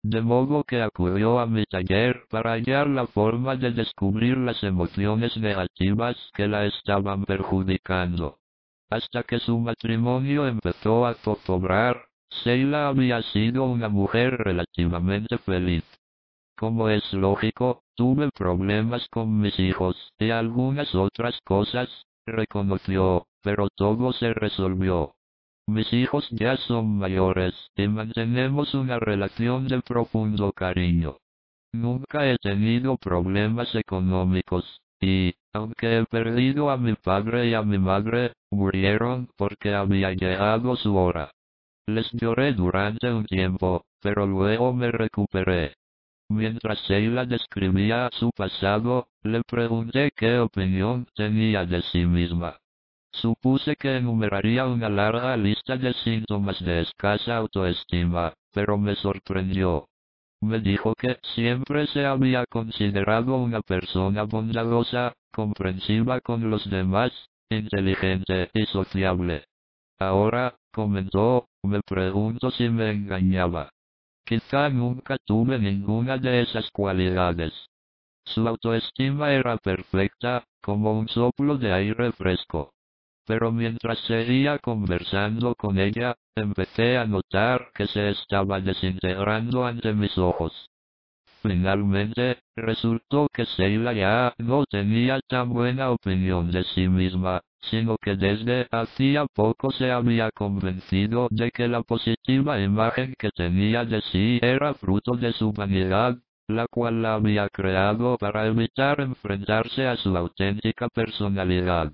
De 0.03 0.20
modo 0.20 0.62
que 0.62 0.82
acudió 0.82 1.39
a 1.39 1.47
mi 1.47 1.64
taller 1.64 2.26
para 2.28 2.53
hallar 2.53 2.87
la 2.87 3.07
forma 3.07 3.57
de 3.57 3.70
descubrir 3.70 4.37
las 4.37 4.62
emociones 4.62 5.39
negativas 5.39 6.16
que 6.35 6.47
la 6.49 6.66
estaban 6.66 7.24
perjudicando. 7.24 8.41
Hasta 8.91 9.22
que 9.22 9.39
su 9.39 9.59
matrimonio 9.59 10.47
empezó 10.47 11.07
a 11.07 11.14
zozobrar, 11.14 12.09
Sheila 12.45 12.89
había 12.89 13.22
sido 13.22 13.64
una 13.64 13.89
mujer 13.89 14.37
relativamente 14.37 15.39
feliz. 15.39 15.82
Como 16.57 16.88
es 16.88 17.12
lógico, 17.12 17.82
tuve 17.96 18.30
problemas 18.30 19.09
con 19.09 19.40
mis 19.40 19.59
hijos 19.59 19.96
y 20.18 20.30
algunas 20.30 20.94
otras 20.94 21.38
cosas, 21.44 21.88
reconoció, 22.26 23.26
pero 23.42 23.68
todo 23.74 24.12
se 24.12 24.32
resolvió. 24.32 25.14
Mis 25.66 25.92
hijos 25.92 26.28
ya 26.30 26.57
son 26.57 26.98
mayores 26.98 27.55
y 27.74 27.88
mantenemos 27.88 28.74
una 28.74 28.98
relación 28.98 29.66
de 29.66 29.80
profundo 29.82 30.52
cariño. 30.52 31.16
Nunca 31.72 32.30
he 32.30 32.36
tenido 32.38 32.96
problemas 32.98 33.74
económicos, 33.74 34.80
y, 35.00 35.34
aunque 35.52 35.98
he 35.98 36.05
perdido 36.05 36.70
a 36.70 36.76
mi 36.76 36.94
padre 36.94 37.48
y 37.48 37.55
a 37.55 37.62
mi 37.62 37.78
madre, 37.78 38.32
murieron 38.52 39.28
porque 39.36 39.74
había 39.74 40.12
llegado 40.12 40.76
su 40.76 40.96
hora. 40.96 41.32
Les 41.86 42.11
lloré 42.12 42.52
durante 42.52 43.12
un 43.12 43.24
tiempo, 43.24 43.84
pero 44.00 44.26
luego 44.26 44.72
me 44.72 44.92
recuperé. 44.92 45.74
Mientras 46.30 46.78
Sheila 46.88 47.26
describía 47.26 48.08
su 48.12 48.30
pasado, 48.30 49.08
le 49.22 49.42
pregunté 49.42 50.10
qué 50.16 50.38
opinión 50.38 51.06
tenía 51.14 51.66
de 51.66 51.82
sí 51.82 52.06
misma. 52.06 52.58
Supuse 53.12 53.76
que 53.76 53.96
enumeraría 53.96 54.66
una 54.66 54.88
larga 54.88 55.36
lista 55.36 55.76
de 55.76 55.92
síntomas 55.92 56.58
de 56.64 56.80
escasa 56.80 57.36
autoestima, 57.36 58.32
pero 58.52 58.78
me 58.78 58.96
sorprendió. 58.96 59.86
Me 60.40 60.60
dijo 60.60 60.94
que 60.94 61.18
siempre 61.34 61.86
se 61.88 62.04
había 62.06 62.44
considerado 62.46 63.36
una 63.36 63.60
persona 63.60 64.24
bondadosa, 64.24 65.14
comprensiva 65.32 66.20
con 66.20 66.50
los 66.50 66.68
demás, 66.68 67.12
inteligente 67.50 68.50
y 68.52 68.66
sociable. 68.66 69.44
Ahora, 69.98 70.56
comentó, 70.72 71.46
me 71.62 71.80
pregunto 71.82 72.50
si 72.50 72.68
me 72.68 72.90
engañaba. 72.90 73.70
Quizá 74.26 74.70
nunca 74.70 75.18
tuve 75.18 75.58
ninguna 75.58 76.16
de 76.16 76.42
esas 76.42 76.70
cualidades. 76.70 77.52
Su 78.24 78.48
autoestima 78.48 79.32
era 79.32 79.58
perfecta, 79.58 80.44
como 80.62 80.98
un 80.98 81.08
soplo 81.08 81.58
de 81.58 81.72
aire 81.72 82.10
fresco. 82.12 82.72
Pero 83.26 83.52
mientras 83.52 83.98
seguía 84.00 84.58
conversando 84.58 85.54
con 85.54 85.78
ella, 85.78 86.16
empecé 86.34 86.96
a 86.96 87.06
notar 87.06 87.70
que 87.74 87.86
se 87.86 88.10
estaba 88.10 88.60
desintegrando 88.60 89.66
ante 89.66 89.92
mis 89.92 90.16
ojos. 90.16 90.70
Finalmente, 91.47 92.38
resultó 92.57 93.28
que 93.30 93.45
Sheila 93.45 93.92
ya 93.92 94.34
no 94.38 94.64
tenía 94.64 95.20
tan 95.28 95.51
buena 95.51 95.90
opinión 95.90 96.51
de 96.51 96.64
sí 96.64 96.88
misma, 96.88 97.42
sino 97.61 97.99
que 97.99 98.16
desde 98.16 98.66
hacía 98.70 99.26
poco 99.26 99.70
se 99.70 99.92
había 99.92 100.30
convencido 100.30 101.28
de 101.30 101.51
que 101.51 101.68
la 101.68 101.82
positiva 101.82 102.59
imagen 102.62 103.14
que 103.18 103.28
tenía 103.30 103.84
de 103.84 104.01
sí 104.11 104.38
era 104.40 104.72
fruto 104.72 105.16
de 105.16 105.34
su 105.34 105.53
vanidad, 105.53 106.16
la 106.49 106.66
cual 106.66 107.03
la 107.03 107.12
había 107.16 107.51
creado 107.51 108.16
para 108.16 108.47
evitar 108.47 109.03
enfrentarse 109.03 109.86
a 109.86 109.97
su 109.97 110.16
auténtica 110.16 110.88
personalidad. 110.88 111.92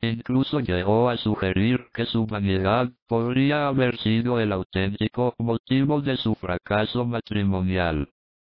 Incluso 0.00 0.60
llegó 0.60 1.10
a 1.10 1.18
sugerir 1.18 1.88
que 1.92 2.06
su 2.06 2.24
vanidad 2.26 2.88
podría 3.06 3.68
haber 3.68 3.98
sido 3.98 4.40
el 4.40 4.50
auténtico 4.52 5.34
motivo 5.38 6.00
de 6.00 6.16
su 6.16 6.34
fracaso 6.36 7.04
matrimonial. 7.04 8.08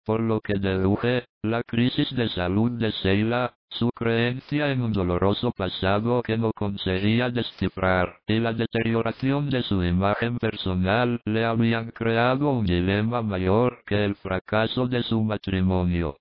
Por 0.05 0.21
lo 0.21 0.41
que 0.41 0.55
deduje, 0.55 1.25
la 1.43 1.63
crisis 1.63 2.11
de 2.17 2.29
salud 2.31 2.71
de 2.73 2.91
Sheila, 2.91 3.55
su 3.69 3.91
creencia 3.91 4.73
en 4.73 4.83
un 4.83 4.93
doloroso 4.93 5.53
pasado 5.53 6.23
que 6.23 6.37
no 6.37 6.53
conseguía 6.53 7.31
descifrar, 7.31 8.19
y 8.27 8.41
la 8.41 8.53
deterioración 8.53 9.51
de 9.51 9.63
su 9.63 9.85
imagen 9.85 10.39
personal 10.39 11.21
le 11.25 11.45
habían 11.45 11.91
creado 11.91 12.51
un 12.51 12.67
dilema 12.67 13.23
mayor 13.23 13.83
que 13.87 14.05
el 14.05 14.17
fracaso 14.17 14.87
de 14.89 15.03
su 15.03 15.23
matrimonio. 15.23 16.17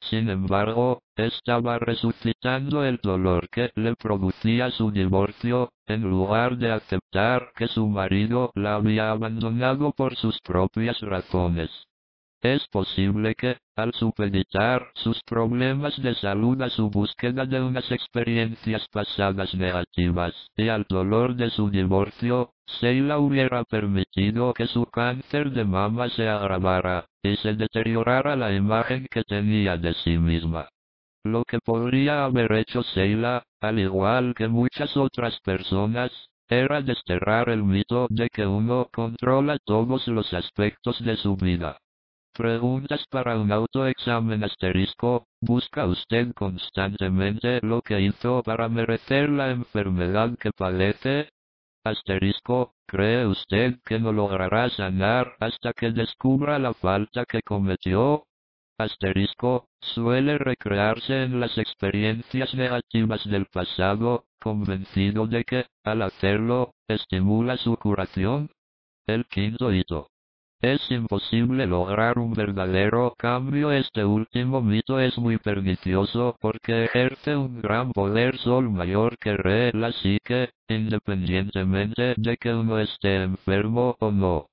Sin 0.00 0.30
embargo, 0.30 1.02
estaba 1.16 1.78
resucitando 1.78 2.84
el 2.84 2.98
dolor 3.02 3.48
que 3.50 3.72
le 3.74 3.94
producía 3.96 4.70
su 4.70 4.90
divorcio, 4.90 5.72
en 5.86 6.02
lugar 6.02 6.56
de 6.56 6.70
aceptar 6.72 7.52
que 7.56 7.66
su 7.68 7.86
marido 7.88 8.52
la 8.54 8.76
había 8.76 9.10
abandonado 9.10 9.92
por 9.92 10.14
sus 10.16 10.40
propias 10.40 11.00
razones. 11.00 11.70
Es 12.40 12.68
posible 12.68 13.34
que, 13.34 13.58
al 13.74 13.92
supeditar 13.94 14.92
sus 14.94 15.20
problemas 15.24 16.00
de 16.00 16.14
salud 16.14 16.62
a 16.62 16.70
su 16.70 16.88
búsqueda 16.88 17.46
de 17.46 17.60
unas 17.60 17.90
experiencias 17.90 18.86
pasadas 18.92 19.52
negativas 19.54 20.32
y 20.56 20.68
al 20.68 20.86
dolor 20.88 21.34
de 21.34 21.50
su 21.50 21.68
divorcio, 21.68 22.52
Sheila 22.80 23.18
hubiera 23.18 23.64
permitido 23.64 24.54
que 24.54 24.68
su 24.68 24.86
cáncer 24.86 25.50
de 25.50 25.64
mama 25.64 26.10
se 26.10 26.28
agravara 26.28 27.06
y 27.24 27.34
se 27.38 27.54
deteriorara 27.54 28.36
la 28.36 28.54
imagen 28.54 29.08
que 29.10 29.24
tenía 29.24 29.76
de 29.76 29.94
sí 29.94 30.16
misma. 30.16 30.68
Lo 31.24 31.44
que 31.44 31.58
podría 31.58 32.24
haber 32.24 32.52
hecho 32.52 32.82
Sheila, 32.82 33.42
al 33.60 33.80
igual 33.80 34.34
que 34.36 34.46
muchas 34.46 34.96
otras 34.96 35.40
personas, 35.40 36.12
era 36.48 36.82
desterrar 36.82 37.48
el 37.48 37.64
mito 37.64 38.06
de 38.10 38.28
que 38.28 38.46
uno 38.46 38.88
controla 38.92 39.58
todos 39.58 40.06
los 40.06 40.32
aspectos 40.32 41.04
de 41.04 41.16
su 41.16 41.36
vida. 41.36 41.78
Preguntas 42.38 43.04
para 43.10 43.36
un 43.36 43.50
autoexamen 43.50 44.44
asterisco. 44.44 45.26
¿Busca 45.40 45.86
usted 45.86 46.32
constantemente 46.34 47.58
lo 47.62 47.82
que 47.82 48.00
hizo 48.00 48.44
para 48.44 48.68
merecer 48.68 49.28
la 49.28 49.50
enfermedad 49.50 50.38
que 50.38 50.52
padece? 50.52 51.30
Asterisco, 51.84 52.74
¿cree 52.86 53.26
usted 53.26 53.80
que 53.84 53.98
no 53.98 54.12
logrará 54.12 54.70
sanar 54.70 55.34
hasta 55.40 55.72
que 55.72 55.90
descubra 55.90 56.60
la 56.60 56.74
falta 56.74 57.24
que 57.24 57.40
cometió? 57.42 58.22
Asterisco, 58.78 59.66
suele 59.80 60.38
recrearse 60.38 61.24
en 61.24 61.40
las 61.40 61.58
experiencias 61.58 62.54
negativas 62.54 63.24
del 63.24 63.46
pasado, 63.46 64.26
convencido 64.40 65.26
de 65.26 65.42
que, 65.42 65.66
al 65.82 66.02
hacerlo, 66.02 66.70
estimula 66.86 67.56
su 67.56 67.76
curación. 67.76 68.48
El 69.08 69.26
quinto 69.26 69.72
hito. 69.72 70.06
Es 70.60 70.90
imposible 70.90 71.68
lograr 71.68 72.18
un 72.18 72.32
verdadero 72.32 73.14
cambio. 73.16 73.70
Este 73.70 74.04
último 74.04 74.60
mito 74.60 74.98
es 74.98 75.16
muy 75.16 75.38
pernicioso 75.38 76.36
porque 76.40 76.86
ejerce 76.86 77.36
un 77.36 77.62
gran 77.62 77.92
poder 77.92 78.36
sol 78.38 78.68
mayor 78.68 79.18
que 79.18 79.36
re 79.36 79.70
la 79.72 79.92
psique, 79.92 80.50
independientemente 80.68 82.14
de 82.16 82.36
que 82.36 82.52
uno 82.52 82.80
esté 82.80 83.22
enfermo 83.22 83.96
o 84.00 84.10
no. 84.10 84.46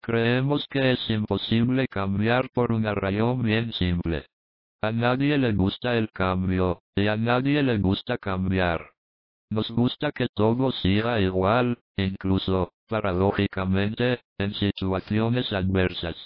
Creemos 0.00 0.64
que 0.70 0.92
es 0.92 1.10
imposible 1.10 1.88
cambiar 1.88 2.50
por 2.50 2.70
una 2.70 2.94
razón 2.94 3.42
bien 3.42 3.72
simple. 3.72 4.26
A 4.80 4.92
nadie 4.92 5.38
le 5.38 5.52
gusta 5.54 5.96
el 5.96 6.12
cambio, 6.12 6.82
y 6.94 7.08
a 7.08 7.16
nadie 7.16 7.64
le 7.64 7.78
gusta 7.78 8.16
cambiar. 8.16 8.92
Nos 9.50 9.68
gusta 9.72 10.12
que 10.12 10.28
todo 10.28 10.70
siga 10.70 11.20
igual, 11.20 11.78
incluso, 11.96 12.70
paradójicamente, 12.88 14.20
en 14.38 14.54
situaciones 14.54 15.52
adversas. 15.52 16.16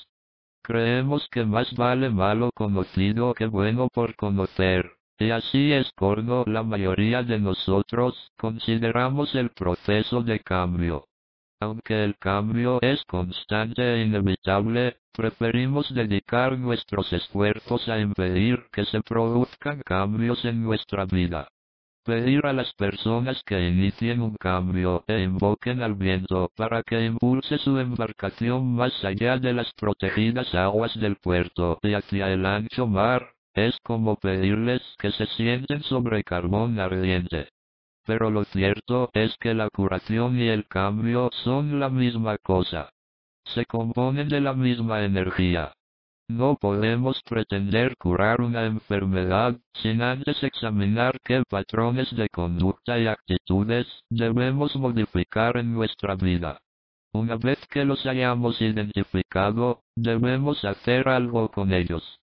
Creemos 0.62 1.28
que 1.30 1.44
más 1.44 1.74
vale 1.74 2.08
malo 2.08 2.50
conocido 2.54 3.34
que 3.34 3.46
bueno 3.46 3.88
por 3.92 4.14
conocer, 4.16 4.92
y 5.18 5.30
así 5.30 5.72
es 5.72 5.90
corno 5.92 6.44
la 6.46 6.62
mayoría 6.62 7.22
de 7.22 7.38
nosotros 7.38 8.30
consideramos 8.38 9.34
el 9.34 9.50
proceso 9.50 10.22
de 10.22 10.40
cambio. 10.40 11.04
Aunque 11.60 12.02
el 12.02 12.16
cambio 12.18 12.80
es 12.82 13.04
constante 13.04 13.82
e 13.82 14.04
inevitable, 14.04 14.96
preferimos 15.12 15.94
dedicar 15.94 16.58
nuestros 16.58 17.12
esfuerzos 17.12 17.88
a 17.88 18.00
impedir 18.00 18.66
que 18.72 18.84
se 18.84 19.00
produzcan 19.00 19.80
cambios 19.84 20.44
en 20.44 20.64
nuestra 20.64 21.04
vida. 21.04 21.48
Pedir 22.05 22.46
a 22.46 22.53
las 22.53 22.72
personas 22.72 23.40
que 23.44 23.68
inicien 23.68 24.20
un 24.22 24.34
cambio 24.34 25.05
e 25.07 25.22
invoquen 25.22 25.82
al 25.82 25.94
viento 25.94 26.50
para 26.57 26.82
que 26.82 27.05
impulse 27.05 27.59
su 27.59 27.78
embarcación 27.78 28.74
más 28.74 29.05
allá 29.05 29.38
de 29.38 29.53
las 29.53 29.72
protegidas 29.74 30.53
aguas 30.53 30.98
del 30.98 31.14
puerto 31.14 31.78
y 31.80 31.94
hacia 31.94 32.32
el 32.32 32.44
ancho 32.44 32.88
mar, 32.88 33.34
es 33.55 33.78
como 33.84 34.16
pedirles 34.16 34.82
que 34.98 35.12
se 35.12 35.26
sienten 35.26 35.84
sobre 35.84 36.24
carbón 36.24 36.80
ardiente. 36.80 37.50
Pero 38.05 38.30
lo 38.30 38.44
cierto 38.46 39.11
es 39.12 39.36
que 39.38 39.55
la 39.55 39.68
curación 39.70 40.40
y 40.40 40.48
el 40.48 40.66
cambio 40.66 41.30
son 41.44 41.78
la 41.78 41.88
misma 41.88 42.36
cosa. 42.38 42.90
Se 43.44 43.64
componen 43.64 44.28
de 44.28 44.40
la 44.40 44.55
misma 44.55 45.05
energía. 45.05 45.72
No 46.29 46.57
podemos 46.57 47.20
pretender 47.23 47.97
curar 47.97 48.41
una 48.41 48.64
enfermedad 48.64 49.59
sin 49.75 50.03
antes 50.03 50.43
examinar 50.43 51.18
qué 51.25 51.43
patrones 51.49 52.14
de 52.16 52.29
conducta 52.29 52.99
y 52.99 53.07
actitudes 53.07 53.87
debemos 54.09 54.75
modificar 54.77 55.57
en 55.57 55.75
nuestra 55.75 56.14
vida. 56.14 56.59
Una 57.12 57.37
vez 57.37 57.59
que 57.68 57.85
los 57.85 58.07
hayamos 58.07 58.61
identificado, 58.62 59.83
debemos 59.95 60.64
hacer 60.64 61.09
algo 61.09 61.51
con 61.51 61.73
ellos. 61.73 62.20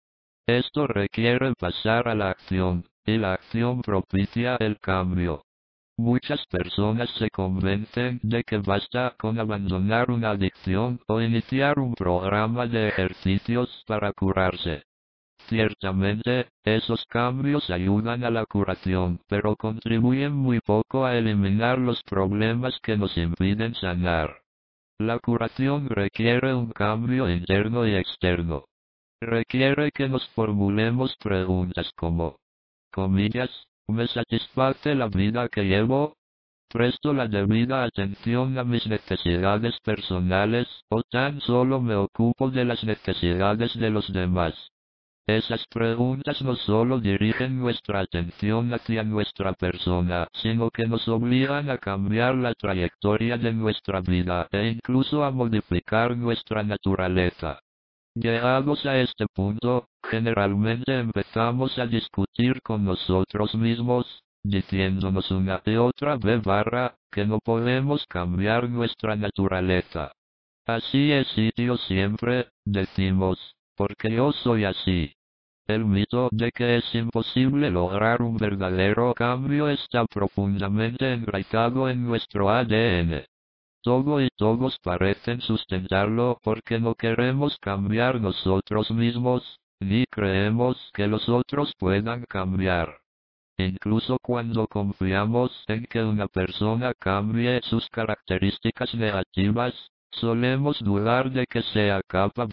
Esto 0.46 0.86
requiere 0.86 1.54
pasar 1.54 2.06
a 2.06 2.14
la 2.14 2.30
acción, 2.30 2.84
y 3.06 3.16
la 3.16 3.32
acción 3.32 3.80
propicia 3.80 4.56
el 4.56 4.78
cambio. 4.78 5.42
Muchas 5.96 6.44
personas 6.46 7.08
se 7.18 7.30
convencen 7.30 8.18
de 8.24 8.42
que 8.42 8.58
basta 8.58 9.14
con 9.16 9.38
abandonar 9.38 10.10
una 10.10 10.30
adicción 10.30 11.00
o 11.06 11.20
iniciar 11.20 11.78
un 11.78 11.94
programa 11.94 12.66
de 12.66 12.88
ejercicios 12.88 13.84
para 13.86 14.12
curarse. 14.12 14.82
Ciertamente, 15.48 16.48
esos 16.64 17.04
cambios 17.06 17.70
ayudan 17.70 18.24
a 18.24 18.30
la 18.30 18.44
curación, 18.44 19.20
pero 19.28 19.54
contribuyen 19.54 20.32
muy 20.32 20.60
poco 20.60 21.04
a 21.04 21.16
eliminar 21.16 21.78
los 21.78 22.02
problemas 22.02 22.80
que 22.82 22.96
nos 22.96 23.16
impiden 23.16 23.74
sanar. 23.74 24.40
La 24.98 25.20
curación 25.20 25.88
requiere 25.88 26.54
un 26.54 26.72
cambio 26.72 27.30
interno 27.30 27.86
y 27.86 27.94
externo. 27.94 28.64
Requiere 29.20 29.92
que 29.92 30.08
nos 30.08 30.26
formulemos 30.30 31.16
preguntas 31.16 31.90
como, 31.94 32.38
comillas, 32.90 33.50
¿Me 33.86 34.06
satisface 34.06 34.94
la 34.94 35.08
vida 35.08 35.48
que 35.50 35.62
llevo? 35.62 36.16
¿Presto 36.70 37.12
la 37.12 37.28
debida 37.28 37.84
atención 37.84 38.56
a 38.58 38.64
mis 38.64 38.86
necesidades 38.86 39.78
personales 39.80 40.66
o 40.88 41.02
tan 41.02 41.40
solo 41.42 41.80
me 41.82 41.94
ocupo 41.94 42.50
de 42.50 42.64
las 42.64 42.82
necesidades 42.82 43.78
de 43.78 43.90
los 43.90 44.10
demás? 44.10 44.54
Esas 45.26 45.66
preguntas 45.66 46.40
no 46.40 46.56
solo 46.56 46.98
dirigen 46.98 47.58
nuestra 47.58 48.00
atención 48.00 48.72
hacia 48.72 49.02
nuestra 49.02 49.52
persona, 49.52 50.28
sino 50.32 50.70
que 50.70 50.86
nos 50.86 51.06
obligan 51.06 51.68
a 51.68 51.76
cambiar 51.76 52.34
la 52.36 52.54
trayectoria 52.54 53.36
de 53.36 53.52
nuestra 53.52 54.00
vida 54.00 54.48
e 54.50 54.68
incluso 54.68 55.24
a 55.24 55.30
modificar 55.30 56.16
nuestra 56.16 56.62
naturaleza. 56.62 57.60
Llegados 58.16 58.86
a 58.86 58.96
este 59.00 59.26
punto, 59.26 59.88
generalmente 60.04 61.00
empezamos 61.00 61.76
a 61.80 61.86
discutir 61.86 62.62
con 62.62 62.84
nosotros 62.84 63.56
mismos, 63.56 64.22
diciéndonos 64.44 65.32
una 65.32 65.60
y 65.66 65.74
otra 65.74 66.16
vez 66.16 66.40
barra, 66.44 66.94
que 67.10 67.26
no 67.26 67.40
podemos 67.40 68.06
cambiar 68.06 68.70
nuestra 68.70 69.16
naturaleza. 69.16 70.12
Así 70.64 71.10
es 71.10 71.26
sitio 71.28 71.76
siempre, 71.76 72.50
decimos, 72.64 73.56
porque 73.76 74.12
yo 74.12 74.30
soy 74.30 74.64
así. 74.64 75.12
El 75.66 75.84
mito 75.84 76.28
de 76.30 76.52
que 76.52 76.76
es 76.76 76.94
imposible 76.94 77.68
lograr 77.70 78.22
un 78.22 78.36
verdadero 78.36 79.12
cambio 79.14 79.68
está 79.68 80.04
profundamente 80.06 81.12
enraizado 81.12 81.88
en 81.88 82.04
nuestro 82.04 82.48
ADN. 82.48 83.24
Todo 83.84 84.22
y 84.22 84.30
todos 84.34 84.78
parecen 84.78 85.42
sustentarlo 85.42 86.38
porque 86.42 86.80
no 86.80 86.94
queremos 86.94 87.58
cambiar 87.58 88.18
nosotros 88.18 88.90
mismos, 88.90 89.60
ni 89.78 90.06
creemos 90.06 90.90
que 90.94 91.06
los 91.06 91.28
otros 91.28 91.74
puedan 91.78 92.24
cambiar. 92.24 92.96
Incluso 93.58 94.16
cuando 94.22 94.66
confiamos 94.68 95.52
en 95.68 95.84
que 95.84 96.02
una 96.02 96.28
persona 96.28 96.94
cambie 96.94 97.60
sus 97.60 97.86
características 97.90 98.94
negativas, 98.94 99.74
solemos 100.12 100.78
dudar 100.80 101.30
de 101.30 101.46
que 101.46 101.62
sea 101.62 102.00
capaz 102.06 102.48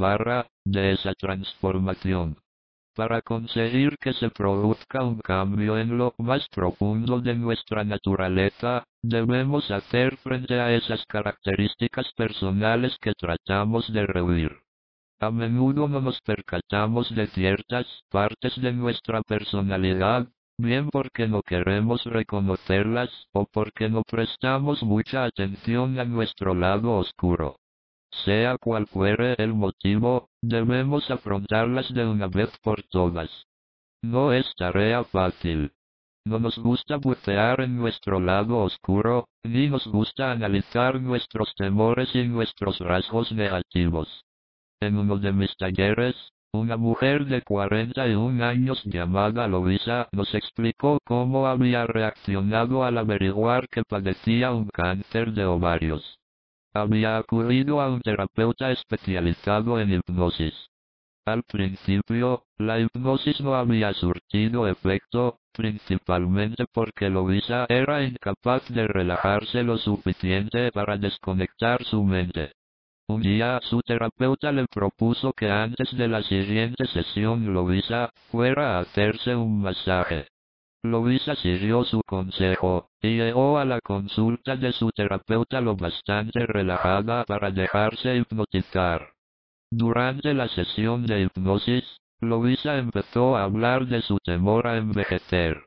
de 0.65 0.91
esa 0.91 1.13
transformación. 1.13 2.35
Para 2.93 3.21
conseguir 3.21 3.97
que 3.99 4.11
se 4.11 4.29
produzca 4.29 5.01
un 5.03 5.19
cambio 5.19 5.77
en 5.77 5.97
lo 5.97 6.13
más 6.17 6.45
profundo 6.49 7.21
de 7.21 7.35
nuestra 7.35 7.85
naturaleza, 7.85 8.83
debemos 9.01 9.71
hacer 9.71 10.17
frente 10.17 10.59
a 10.59 10.73
esas 10.73 11.05
características 11.05 12.11
personales 12.17 12.97
que 12.99 13.13
tratamos 13.13 13.91
de 13.93 14.05
rehuir. 14.05 14.57
A 15.21 15.31
menudo 15.31 15.87
no 15.87 16.01
nos 16.01 16.19
percatamos 16.21 17.15
de 17.15 17.27
ciertas 17.27 17.85
partes 18.09 18.59
de 18.61 18.73
nuestra 18.73 19.21
personalidad 19.21 20.27
bien 20.57 20.89
porque 20.89 21.27
no 21.27 21.41
queremos 21.43 22.03
reconocerlas 22.03 23.09
o 23.31 23.45
porque 23.45 23.89
no 23.89 24.03
prestamos 24.03 24.83
mucha 24.83 25.23
atención 25.23 25.97
a 25.97 26.03
nuestro 26.03 26.53
lado 26.53 26.97
oscuro. 26.97 27.60
Sea 28.11 28.57
cual 28.57 28.87
fuere 28.87 29.35
el 29.37 29.53
motivo, 29.53 30.29
debemos 30.41 31.09
afrontarlas 31.09 31.93
de 31.93 32.05
una 32.05 32.27
vez 32.27 32.49
por 32.61 32.83
todas. 32.83 33.29
No 34.03 34.33
es 34.33 34.53
tarea 34.55 35.03
fácil. 35.03 35.71
No 36.25 36.37
nos 36.37 36.57
gusta 36.59 36.97
bucear 36.97 37.61
en 37.61 37.77
nuestro 37.77 38.19
lado 38.19 38.59
oscuro, 38.59 39.27
ni 39.43 39.69
nos 39.69 39.87
gusta 39.87 40.31
analizar 40.31 41.01
nuestros 41.01 41.55
temores 41.55 42.13
y 42.13 42.27
nuestros 42.27 42.79
rasgos 42.79 43.31
negativos. 43.31 44.23
En 44.81 44.97
uno 44.97 45.17
de 45.17 45.31
mis 45.31 45.55
talleres, 45.57 46.15
una 46.53 46.75
mujer 46.75 47.25
de 47.25 47.41
41 47.41 48.43
años 48.43 48.83
llamada 48.83 49.47
Luisa 49.47 50.09
nos 50.11 50.35
explicó 50.35 50.99
cómo 51.05 51.47
había 51.47 51.87
reaccionado 51.87 52.83
al 52.83 52.97
averiguar 52.97 53.69
que 53.69 53.83
padecía 53.83 54.51
un 54.51 54.67
cáncer 54.67 55.31
de 55.31 55.45
ovarios. 55.45 56.20
Había 56.73 57.17
acudido 57.17 57.81
a 57.81 57.89
un 57.89 57.99
terapeuta 57.99 58.71
especializado 58.71 59.79
en 59.79 59.93
hipnosis. 59.93 60.53
Al 61.25 61.43
principio, 61.43 62.45
la 62.57 62.79
hipnosis 62.79 63.41
no 63.41 63.55
había 63.55 63.93
surtido 63.93 64.67
efecto, 64.67 65.37
principalmente 65.51 66.65
porque 66.73 67.09
Luisa 67.09 67.65
era 67.69 68.03
incapaz 68.03 68.67
de 68.69 68.87
relajarse 68.87 69.63
lo 69.63 69.77
suficiente 69.77 70.71
para 70.71 70.97
desconectar 70.97 71.83
su 71.83 72.03
mente. 72.03 72.53
Un 73.07 73.21
día 73.21 73.59
su 73.63 73.81
terapeuta 73.81 74.53
le 74.53 74.65
propuso 74.67 75.33
que 75.33 75.51
antes 75.51 75.95
de 75.97 76.07
la 76.07 76.23
siguiente 76.23 76.85
sesión 76.85 77.53
Luisa 77.53 78.09
fuera 78.31 78.77
a 78.77 78.79
hacerse 78.79 79.35
un 79.35 79.61
masaje. 79.61 80.27
Luisa 80.83 81.35
siguió 81.35 81.83
su 81.83 82.01
consejo, 82.01 82.89
y 83.01 83.17
llegó 83.17 83.59
a 83.59 83.65
la 83.65 83.79
consulta 83.81 84.55
de 84.55 84.71
su 84.71 84.89
terapeuta 84.89 85.61
lo 85.61 85.75
bastante 85.75 86.47
relajada 86.47 87.23
para 87.25 87.51
dejarse 87.51 88.15
hipnotizar. 88.17 89.13
Durante 89.71 90.33
la 90.33 90.47
sesión 90.47 91.05
de 91.05 91.21
hipnosis, 91.21 91.83
Luisa 92.19 92.77
empezó 92.77 93.37
a 93.37 93.43
hablar 93.43 93.85
de 93.85 94.01
su 94.01 94.17
temor 94.17 94.65
a 94.65 94.77
envejecer. 94.77 95.65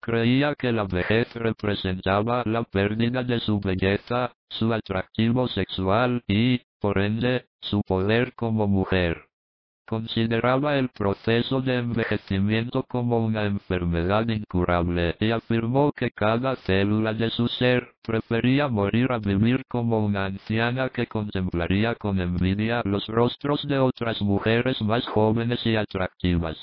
Creía 0.00 0.54
que 0.54 0.72
la 0.72 0.84
vejez 0.84 1.34
representaba 1.34 2.42
la 2.46 2.64
pérdida 2.64 3.24
de 3.24 3.40
su 3.40 3.60
belleza, 3.60 4.32
su 4.48 4.72
atractivo 4.72 5.48
sexual 5.48 6.22
y, 6.26 6.62
por 6.80 6.98
ende, 6.98 7.46
su 7.60 7.82
poder 7.82 8.34
como 8.34 8.66
mujer. 8.66 9.26
Consideraba 9.88 10.78
el 10.78 10.88
proceso 10.88 11.62
de 11.62 11.76
envejecimiento 11.76 12.82
como 12.88 13.24
una 13.24 13.44
enfermedad 13.44 14.26
incurable 14.28 15.14
y 15.20 15.30
afirmó 15.30 15.92
que 15.92 16.10
cada 16.10 16.56
célula 16.56 17.14
de 17.14 17.30
su 17.30 17.46
ser 17.46 17.94
prefería 18.02 18.66
morir 18.66 19.12
a 19.12 19.18
vivir 19.18 19.62
como 19.68 20.04
una 20.04 20.24
anciana 20.24 20.88
que 20.88 21.06
contemplaría 21.06 21.94
con 21.94 22.20
envidia 22.20 22.82
los 22.84 23.06
rostros 23.06 23.62
de 23.68 23.78
otras 23.78 24.20
mujeres 24.22 24.82
más 24.82 25.06
jóvenes 25.06 25.64
y 25.64 25.76
atractivas. 25.76 26.56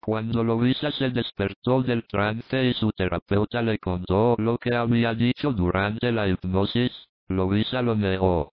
Cuando 0.00 0.42
Luisa 0.42 0.90
se 0.90 1.10
despertó 1.10 1.82
del 1.82 2.08
trance 2.08 2.64
y 2.64 2.74
su 2.74 2.90
terapeuta 2.90 3.62
le 3.62 3.78
contó 3.78 4.34
lo 4.36 4.58
que 4.58 4.74
había 4.74 5.14
dicho 5.14 5.52
durante 5.52 6.10
la 6.10 6.26
hipnosis, 6.26 6.90
Luisa 7.28 7.82
lo 7.82 7.94
negó. 7.94 8.52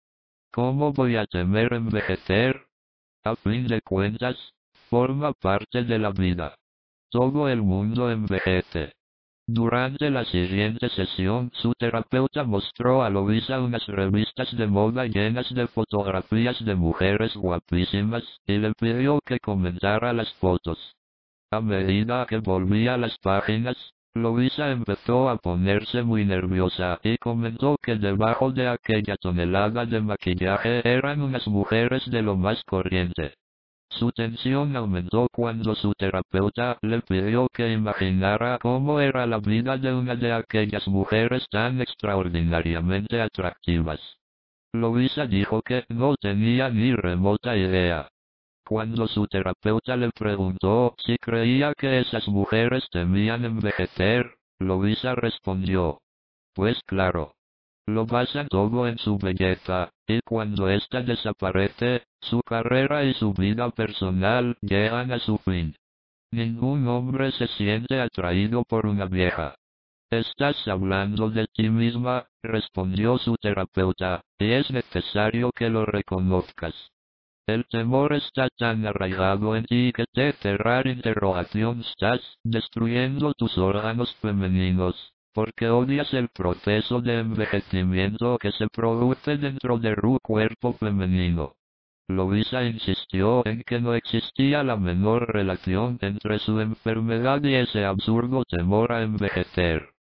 ¿Cómo 0.52 0.94
voy 0.94 1.16
a 1.16 1.26
temer 1.26 1.74
envejecer? 1.74 2.65
A 3.26 3.36
fin 3.36 3.66
de 3.68 3.82
cuentas, 3.82 4.38
forma 4.88 5.34
parte 5.34 5.84
de 5.84 5.98
la 5.98 6.12
vida. 6.12 6.56
Todo 7.10 7.50
el 7.50 7.64
mundo 7.64 8.12
envejece. 8.12 8.92
Durante 9.48 10.12
la 10.12 10.26
siguiente 10.26 10.90
sesión, 10.90 11.50
su 11.56 11.74
terapeuta 11.74 12.44
mostró 12.44 13.02
a 13.02 13.10
Luisa 13.10 13.62
unas 13.62 13.86
revistas 13.88 14.56
de 14.56 14.68
moda 14.68 15.08
llenas 15.08 15.52
de 15.56 15.66
fotografías 15.68 16.64
de 16.64 16.76
mujeres 16.76 17.36
guapísimas, 17.36 18.24
y 18.46 18.58
le 18.60 18.74
pidió 18.74 19.20
que 19.26 19.40
comentara 19.40 20.14
las 20.14 20.32
fotos. 20.36 20.78
A 21.50 21.62
medida 21.62 22.28
que 22.28 22.38
volvía 22.38 22.94
a 22.94 22.98
las 22.98 23.18
páginas, 23.18 23.76
Luisa 24.18 24.72
empezó 24.72 25.28
a 25.28 25.36
ponerse 25.36 26.02
muy 26.02 26.24
nerviosa 26.24 27.02
y 27.04 27.18
comentó 27.18 27.76
que 27.84 27.96
debajo 27.96 28.50
de 28.50 28.70
aquella 28.70 29.18
tonelada 29.18 29.86
de 29.86 30.00
maquillaje 30.00 30.82
eran 30.88 31.22
unas 31.22 31.46
mujeres 31.50 32.10
de 32.10 32.22
lo 32.22 32.38
más 32.38 32.64
corriente. 32.64 33.34
Su 33.90 34.14
tensión 34.14 34.74
aumentó 34.78 35.28
cuando 35.34 35.76
su 35.76 35.92
terapeuta 35.94 36.78
le 36.82 37.02
pidió 37.02 37.50
que 37.54 37.74
imaginara 37.74 38.58
cómo 38.62 39.02
era 39.02 39.26
la 39.26 39.40
vida 39.40 39.78
de 39.78 39.94
una 39.94 40.16
de 40.16 40.32
aquellas 40.32 40.88
mujeres 40.88 41.46
tan 41.52 41.82
extraordinariamente 41.82 43.22
atractivas. 43.22 44.00
Luisa 44.74 45.28
dijo 45.28 45.62
que 45.62 45.84
no 45.90 46.16
tenía 46.16 46.70
ni 46.70 46.96
remota 46.96 47.58
idea. 47.58 48.08
Cuando 48.68 49.08
su 49.08 49.28
terapeuta 49.28 49.96
le 49.96 50.10
preguntó 50.10 50.96
si 51.06 51.18
creía 51.18 51.74
que 51.78 52.00
esas 52.00 52.28
mujeres 52.28 52.90
temían 52.90 53.46
envejecer, 53.46 54.38
Luisa 54.60 55.14
respondió. 55.14 56.00
Pues 56.56 56.82
claro. 56.88 57.36
Lo 57.86 58.08
basan 58.08 58.48
todo 58.48 58.88
en 58.88 58.98
su 58.98 59.20
belleza, 59.20 59.92
y 60.08 60.20
cuando 60.22 60.68
ésta 60.68 61.04
desaparece, 61.04 62.06
su 62.20 62.42
carrera 62.42 63.04
y 63.04 63.14
su 63.14 63.34
vida 63.34 63.70
personal 63.70 64.58
llegan 64.62 65.12
a 65.12 65.20
su 65.20 65.38
fin. 65.38 65.76
Ningún 66.32 66.88
hombre 66.88 67.32
se 67.34 67.48
siente 67.48 68.02
atraído 68.02 68.64
por 68.64 68.88
una 68.88 69.06
vieja. 69.06 69.56
Estás 70.10 70.68
hablando 70.68 71.30
de 71.30 71.46
ti 71.54 71.70
misma, 71.70 72.26
respondió 72.42 73.20
su 73.20 73.36
terapeuta, 73.36 74.22
y 74.40 74.54
es 74.54 74.72
necesario 74.72 75.52
que 75.52 75.70
lo 75.70 75.86
reconozcas. 75.86 76.95
El 77.48 77.66
temor 77.68 78.14
está 78.14 78.50
tan 78.58 78.88
arraigado 78.88 79.56
en 79.56 79.66
ti 79.66 79.94
que 79.94 80.06
te 80.12 80.34
cerrar 80.34 80.88
interrogación 80.88 81.82
estás 81.82 82.20
destruyendo 82.44 83.36
tus 83.36 83.60
órganos 83.60 84.16
femeninos, 84.16 85.14
porque 85.32 85.70
odias 85.70 86.12
el 86.16 86.30
proceso 86.30 87.02
de 87.02 87.20
envejecimiento 87.20 88.40
que 88.40 88.52
se 88.52 88.68
produce 88.68 89.38
dentro 89.38 89.78
de 89.78 89.94
tu 89.94 90.18
cuerpo 90.24 90.74
femenino. 90.74 91.54
Luisa 92.08 92.64
insistió 92.64 93.46
en 93.46 93.62
que 93.62 93.80
no 93.80 93.94
existía 93.94 94.64
la 94.64 94.76
menor 94.76 95.32
relación 95.32 96.00
entre 96.02 96.40
su 96.40 96.60
enfermedad 96.60 97.44
y 97.44 97.54
ese 97.54 97.86
absurdo 97.86 98.44
temor 98.46 98.92
a 98.92 99.04
envejecer. 99.04 99.95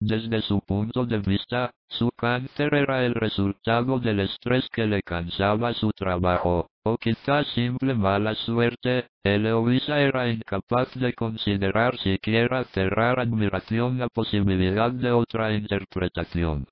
Desde 0.00 0.42
su 0.42 0.60
punto 0.60 1.06
de 1.06 1.18
vista, 1.18 1.70
su 1.88 2.10
cáncer 2.10 2.74
era 2.74 3.06
el 3.06 3.14
resultado 3.14 3.98
del 4.00 4.20
estrés 4.20 4.68
que 4.70 4.86
le 4.86 5.02
cansaba 5.02 5.72
su 5.72 5.90
trabajo, 5.92 6.68
o 6.84 6.98
quizás 6.98 7.46
simple 7.54 7.94
mala 7.94 8.34
suerte, 8.34 9.06
Eloisa 9.22 10.00
era 10.00 10.28
incapaz 10.28 10.92
de 10.94 11.14
considerar 11.14 11.96
siquiera 11.98 12.64
cerrar 12.64 13.20
admiración 13.20 13.98
la 13.98 14.08
posibilidad 14.08 14.90
de 14.90 15.12
otra 15.12 15.54
interpretación. 15.54 16.66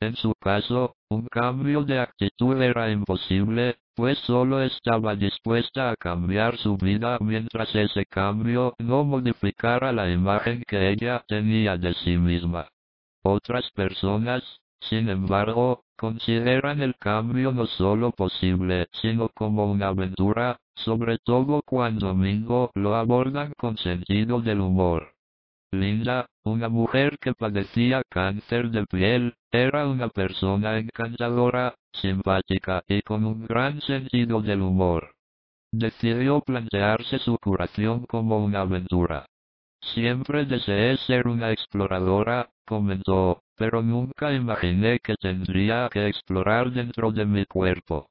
En 0.00 0.16
su 0.16 0.32
caso, 0.40 0.94
un 1.10 1.26
cambio 1.26 1.82
de 1.82 1.98
actitud 1.98 2.60
era 2.62 2.90
imposible, 2.90 3.76
pues 4.00 4.18
solo 4.20 4.62
estaba 4.62 5.14
dispuesta 5.14 5.90
a 5.90 5.94
cambiar 5.94 6.56
su 6.56 6.78
vida 6.78 7.18
mientras 7.20 7.68
ese 7.74 8.06
cambio 8.06 8.72
no 8.78 9.04
modificara 9.04 9.92
la 9.92 10.10
imagen 10.10 10.62
que 10.66 10.88
ella 10.88 11.22
tenía 11.28 11.76
de 11.76 11.92
sí 12.02 12.16
misma. 12.16 12.66
Otras 13.22 13.70
personas, 13.72 14.42
sin 14.80 15.10
embargo, 15.10 15.82
consideran 15.98 16.80
el 16.80 16.94
cambio 16.96 17.52
no 17.52 17.66
solo 17.66 18.10
posible, 18.12 18.88
sino 19.02 19.28
como 19.28 19.70
una 19.70 19.88
aventura, 19.88 20.56
sobre 20.76 21.18
todo 21.18 21.60
cuando 21.66 22.14
Mingo 22.14 22.70
lo 22.74 22.94
abordan 22.94 23.52
con 23.58 23.76
sentido 23.76 24.40
del 24.40 24.62
humor. 24.62 25.12
Linda, 25.72 26.26
una 26.42 26.68
mujer 26.68 27.16
que 27.20 27.32
padecía 27.32 28.02
cáncer 28.08 28.70
de 28.70 28.84
piel, 28.86 29.36
era 29.52 29.86
una 29.86 30.08
persona 30.08 30.78
encantadora, 30.78 31.76
simpática 31.92 32.82
y 32.88 33.02
con 33.02 33.24
un 33.24 33.46
gran 33.46 33.80
sentido 33.80 34.42
del 34.42 34.62
humor. 34.62 35.14
decidió 35.72 36.40
plantearse 36.40 37.20
su 37.20 37.38
curación 37.38 38.04
como 38.06 38.44
una 38.44 38.62
aventura. 38.62 39.26
Siempre 39.80 40.44
deseé 40.44 40.96
ser 40.96 41.28
una 41.28 41.52
exploradora, 41.52 42.50
comentó, 42.66 43.42
pero 43.56 43.80
nunca 43.80 44.32
imaginé 44.32 44.98
que 44.98 45.14
tendría 45.14 45.88
que 45.88 46.08
explorar 46.08 46.72
dentro 46.72 47.12
de 47.12 47.24
mi 47.26 47.46
cuerpo. 47.46 48.08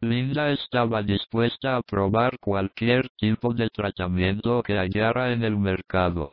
Linda 0.00 0.52
estaba 0.52 1.02
dispuesta 1.02 1.76
a 1.76 1.82
probar 1.82 2.38
cualquier 2.38 3.08
tipo 3.18 3.52
de 3.52 3.68
tratamiento 3.68 4.62
que 4.62 4.78
hallara 4.78 5.32
en 5.32 5.42
el 5.42 5.56
mercado. 5.56 6.32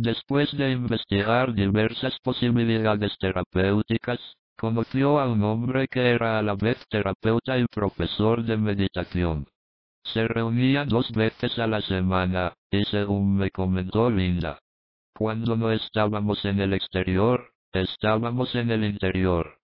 Después 0.00 0.56
de 0.56 0.70
investigar 0.70 1.54
diversas 1.54 2.16
posibilidades 2.20 3.18
terapéuticas, 3.18 4.20
conoció 4.56 5.18
a 5.18 5.26
un 5.26 5.42
hombre 5.42 5.88
que 5.88 6.10
era 6.10 6.38
a 6.38 6.42
la 6.42 6.54
vez 6.54 6.78
terapeuta 6.88 7.58
y 7.58 7.66
profesor 7.66 8.44
de 8.44 8.56
meditación. 8.56 9.48
Se 10.04 10.28
reunían 10.28 10.88
dos 10.88 11.10
veces 11.10 11.58
a 11.58 11.66
la 11.66 11.80
semana, 11.80 12.54
y 12.70 12.84
según 12.84 13.38
me 13.38 13.50
comentó 13.50 14.08
Linda, 14.08 14.60
cuando 15.16 15.56
no 15.56 15.72
estábamos 15.72 16.44
en 16.44 16.60
el 16.60 16.74
exterior, 16.74 17.50
estábamos 17.72 18.54
en 18.54 18.70
el 18.70 18.84
interior. 18.84 19.58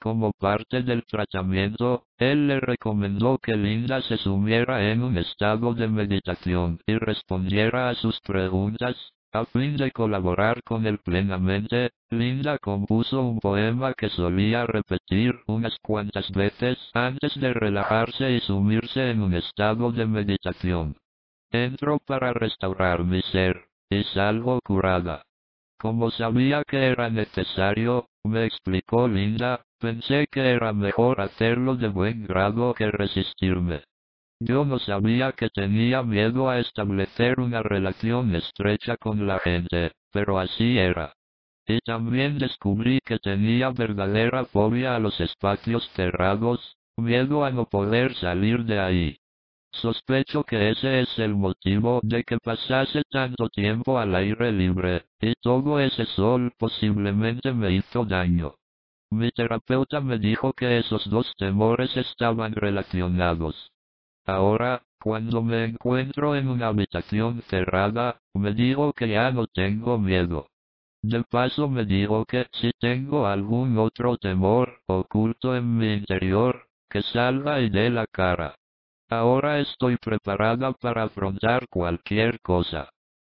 Como 0.00 0.30
parte 0.30 0.82
del 0.84 1.04
tratamiento, 1.06 2.04
él 2.18 2.46
le 2.46 2.60
recomendó 2.60 3.36
que 3.38 3.56
Linda 3.56 4.00
se 4.02 4.16
sumiera 4.16 4.92
en 4.92 5.02
un 5.02 5.18
estado 5.18 5.74
de 5.74 5.88
meditación 5.88 6.78
y 6.86 6.94
respondiera 6.98 7.88
a 7.88 7.96
sus 7.96 8.20
preguntas, 8.20 8.96
a 9.32 9.46
fin 9.46 9.76
de 9.76 9.90
colaborar 9.90 10.62
con 10.62 10.86
él 10.86 10.98
plenamente, 10.98 11.90
Linda 12.10 12.58
compuso 12.58 13.22
un 13.22 13.40
poema 13.40 13.94
que 13.94 14.10
solía 14.10 14.66
repetir 14.66 15.40
unas 15.46 15.76
cuantas 15.80 16.30
veces 16.32 16.78
antes 16.92 17.34
de 17.40 17.54
relajarse 17.54 18.30
y 18.30 18.40
sumirse 18.40 19.10
en 19.10 19.22
un 19.22 19.34
estado 19.34 19.90
de 19.90 20.06
meditación. 20.06 20.96
Entro 21.50 21.98
para 21.98 22.32
restaurar 22.32 23.04
mi 23.04 23.22
ser, 23.22 23.68
y 23.90 24.04
salgo 24.04 24.60
curada. 24.62 25.22
Como 25.78 26.10
sabía 26.10 26.62
que 26.64 26.86
era 26.86 27.08
necesario, 27.10 28.06
me 28.24 28.44
explicó 28.44 29.08
Linda, 29.08 29.62
pensé 29.80 30.26
que 30.30 30.50
era 30.50 30.72
mejor 30.72 31.20
hacerlo 31.20 31.76
de 31.76 31.88
buen 31.88 32.26
grado 32.26 32.72
que 32.74 32.90
resistirme. 32.90 33.82
Yo 34.44 34.64
no 34.64 34.80
sabía 34.80 35.30
que 35.30 35.50
tenía 35.50 36.02
miedo 36.02 36.50
a 36.50 36.58
establecer 36.58 37.38
una 37.38 37.62
relación 37.62 38.34
estrecha 38.34 38.96
con 38.96 39.24
la 39.24 39.38
gente, 39.38 39.92
pero 40.10 40.40
así 40.40 40.78
era. 40.78 41.14
Y 41.64 41.78
también 41.78 42.38
descubrí 42.38 42.98
que 43.04 43.20
tenía 43.20 43.70
verdadera 43.70 44.44
fobia 44.46 44.96
a 44.96 44.98
los 44.98 45.20
espacios 45.20 45.88
cerrados, 45.94 46.76
miedo 46.96 47.44
a 47.44 47.50
no 47.50 47.66
poder 47.66 48.16
salir 48.16 48.64
de 48.64 48.80
ahí. 48.80 49.16
Sospecho 49.70 50.42
que 50.42 50.70
ese 50.70 51.02
es 51.02 51.18
el 51.20 51.36
motivo 51.36 52.00
de 52.02 52.24
que 52.24 52.38
pasase 52.38 53.04
tanto 53.10 53.48
tiempo 53.48 54.00
al 54.00 54.12
aire 54.16 54.50
libre, 54.50 55.04
y 55.20 55.34
todo 55.40 55.78
ese 55.78 56.04
sol 56.06 56.52
posiblemente 56.58 57.52
me 57.52 57.70
hizo 57.70 58.04
daño. 58.04 58.56
Mi 59.12 59.30
terapeuta 59.30 60.00
me 60.00 60.18
dijo 60.18 60.52
que 60.52 60.78
esos 60.78 61.08
dos 61.08 61.32
temores 61.36 61.96
estaban 61.96 62.54
relacionados. 62.54 63.71
Ahora, 64.24 64.82
cuando 65.00 65.42
me 65.42 65.64
encuentro 65.64 66.36
en 66.36 66.48
una 66.48 66.68
habitación 66.68 67.42
cerrada, 67.42 68.20
me 68.34 68.54
digo 68.54 68.92
que 68.92 69.08
ya 69.08 69.30
no 69.32 69.46
tengo 69.46 69.98
miedo. 69.98 70.46
De 71.02 71.24
paso 71.24 71.68
me 71.68 71.84
digo 71.84 72.24
que 72.24 72.46
si 72.52 72.70
tengo 72.78 73.26
algún 73.26 73.76
otro 73.78 74.16
temor 74.18 74.80
oculto 74.86 75.56
en 75.56 75.76
mi 75.76 75.94
interior, 75.94 76.68
que 76.88 77.02
salga 77.02 77.60
y 77.60 77.70
dé 77.70 77.90
la 77.90 78.06
cara. 78.06 78.54
Ahora 79.10 79.58
estoy 79.58 79.96
preparada 79.96 80.72
para 80.72 81.02
afrontar 81.02 81.66
cualquier 81.68 82.40
cosa. 82.40 82.88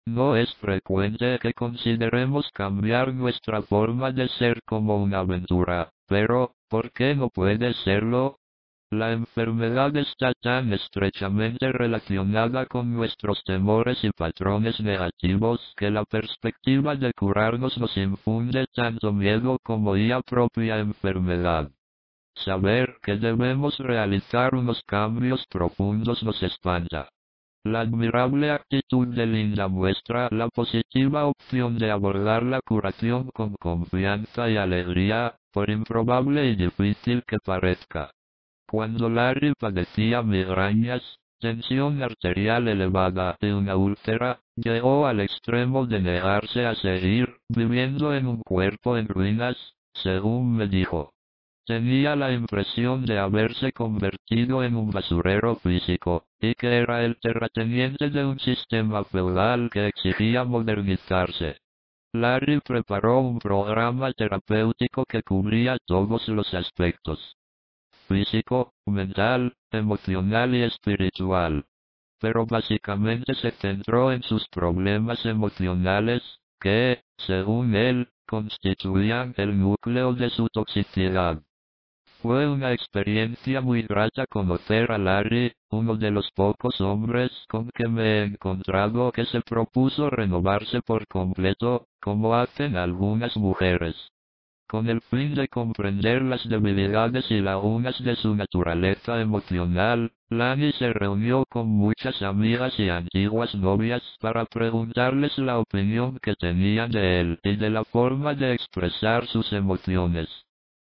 No 0.05 0.35
es 0.35 0.53
frecuente 0.55 1.39
que 1.39 1.53
consideremos 1.53 2.49
cambiar 2.51 3.13
nuestra 3.13 3.61
forma 3.61 4.11
de 4.11 4.27
ser 4.27 4.61
como 4.65 5.01
una 5.01 5.19
aventura, 5.19 5.93
pero, 6.07 6.55
¿por 6.67 6.91
qué 6.91 7.15
no 7.15 7.29
puede 7.29 7.73
serlo? 7.85 8.39
La 8.95 9.11
enfermedad 9.11 9.95
está 9.97 10.33
tan 10.39 10.71
estrechamente 10.71 11.71
relacionada 11.71 12.67
con 12.67 12.93
nuestros 12.93 13.43
temores 13.43 14.03
y 14.03 14.11
patrones 14.11 14.79
negativos 14.81 15.73
que 15.75 15.89
la 15.89 16.05
perspectiva 16.05 16.95
de 16.95 17.11
curarnos 17.13 17.75
nos 17.79 17.97
infunde 17.97 18.67
tanto 18.71 19.11
miedo 19.11 19.57
como 19.63 19.95
la 19.95 20.21
propia 20.21 20.77
enfermedad. 20.77 21.71
Saber 22.35 22.97
que 23.01 23.15
debemos 23.15 23.79
realizar 23.79 24.53
unos 24.53 24.83
cambios 24.83 25.43
profundos 25.47 26.21
nos 26.21 26.43
espanta. 26.43 27.09
La 27.63 27.79
admirable 27.79 28.51
actitud 28.51 29.07
de 29.07 29.25
Linda 29.25 29.67
muestra 29.69 30.27
la 30.29 30.49
positiva 30.49 31.25
opción 31.25 31.79
de 31.79 31.89
abordar 31.89 32.43
la 32.43 32.61
curación 32.61 33.31
con 33.33 33.55
confianza 33.55 34.51
y 34.51 34.57
alegría, 34.57 35.35
por 35.51 35.71
improbable 35.71 36.45
y 36.45 36.55
difícil 36.55 37.23
que 37.25 37.39
parezca. 37.39 38.11
Cuando 38.73 39.07
Larry 39.07 39.53
padecía 39.53 40.23
migrañas, 40.23 41.03
tensión 41.39 42.01
arterial 42.01 42.67
elevada 42.67 43.37
y 43.39 43.51
una 43.51 43.75
úlcera, 43.75 44.39
llegó 44.55 45.05
al 45.05 45.19
extremo 45.19 45.85
de 45.85 46.01
negarse 46.01 46.65
a 46.65 46.73
seguir 46.73 47.35
viviendo 47.49 48.15
en 48.15 48.25
un 48.25 48.41
cuerpo 48.41 48.97
en 48.97 49.07
ruinas, 49.07 49.55
según 49.93 50.55
me 50.57 50.67
dijo. 50.67 51.13
Tenía 51.67 52.15
la 52.15 52.31
impresión 52.31 53.05
de 53.05 53.19
haberse 53.19 53.73
convertido 53.73 54.63
en 54.63 54.75
un 54.75 54.89
basurero 54.89 55.57
físico, 55.57 56.25
y 56.41 56.55
que 56.55 56.75
era 56.75 57.05
el 57.05 57.19
terrateniente 57.19 58.09
de 58.09 58.25
un 58.25 58.39
sistema 58.39 59.03
feudal 59.03 59.69
que 59.71 59.85
exigía 59.85 60.45
modernizarse. 60.45 61.57
Larry 62.11 62.59
preparó 62.61 63.19
un 63.19 63.37
programa 63.37 64.11
terapéutico 64.13 65.05
que 65.05 65.21
cubría 65.21 65.77
todos 65.85 66.27
los 66.27 66.51
aspectos 66.55 67.37
físico, 68.13 68.73
mental, 68.85 69.55
emocional 69.71 70.53
y 70.53 70.61
espiritual. 70.61 71.65
Pero 72.19 72.45
básicamente 72.45 73.33
se 73.33 73.51
centró 73.51 74.11
en 74.11 74.21
sus 74.21 74.47
problemas 74.49 75.25
emocionales, 75.25 76.21
que, 76.59 77.01
según 77.17 77.75
él, 77.75 78.09
constituían 78.27 79.33
el 79.37 79.59
núcleo 79.59 80.13
de 80.13 80.29
su 80.29 80.47
toxicidad. 80.47 81.41
Fue 82.21 82.47
una 82.47 82.71
experiencia 82.71 83.59
muy 83.61 83.81
grata 83.81 84.27
conocer 84.27 84.91
a 84.91 84.97
Larry, 84.97 85.51
uno 85.71 85.97
de 85.97 86.11
los 86.11 86.31
pocos 86.31 86.79
hombres 86.81 87.31
con 87.49 87.69
que 87.71 87.87
me 87.87 88.03
he 88.03 88.23
encontrado 88.25 89.11
que 89.11 89.25
se 89.25 89.41
propuso 89.41 90.09
renovarse 90.09 90.81
por 90.83 91.07
completo, 91.07 91.87
como 91.99 92.35
hacen 92.35 92.77
algunas 92.77 93.35
mujeres. 93.35 94.12
Con 94.67 94.89
el 94.89 95.01
fin 95.01 95.35
de 95.35 95.47
comprender 95.47 96.23
las 96.23 96.47
debilidades 96.47 97.29
y 97.29 97.41
lagunas 97.41 98.01
de 98.03 98.15
su 98.15 98.35
naturaleza 98.35 99.21
emocional, 99.21 100.11
Lani 100.29 100.71
se 100.73 100.91
reunió 100.93 101.45
con 101.45 101.67
muchas 101.67 102.21
amigas 102.21 102.79
y 102.79 102.89
antiguas 102.89 103.53
novias 103.53 104.01
para 104.19 104.45
preguntarles 104.45 105.37
la 105.37 105.59
opinión 105.59 106.17
que 106.21 106.35
tenían 106.35 106.89
de 106.91 107.19
él 107.21 107.39
y 107.43 107.55
de 107.55 107.69
la 107.69 107.83
forma 107.83 108.33
de 108.33 108.53
expresar 108.53 109.27
sus 109.27 109.53
emociones. 109.53 110.29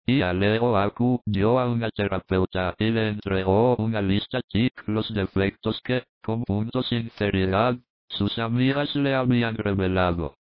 Y 0.05 0.23
Aleo 0.23 0.75
Aku 0.75 1.21
dio 1.25 1.59
a 1.59 1.69
una 1.69 1.91
terapeuta 1.91 2.73
y 2.79 2.89
le 2.89 3.09
entregó 3.09 3.75
una 3.75 4.01
lista 4.01 4.41
tic 4.41 4.73
los 4.87 5.13
defectos 5.13 5.79
que, 5.83 6.03
con 6.23 6.43
punto 6.43 6.81
sinceridad, 6.81 7.77
sus 8.09 8.39
amigas 8.39 8.95
le 8.95 9.13
habían 9.13 9.55
revelado. 9.55 10.38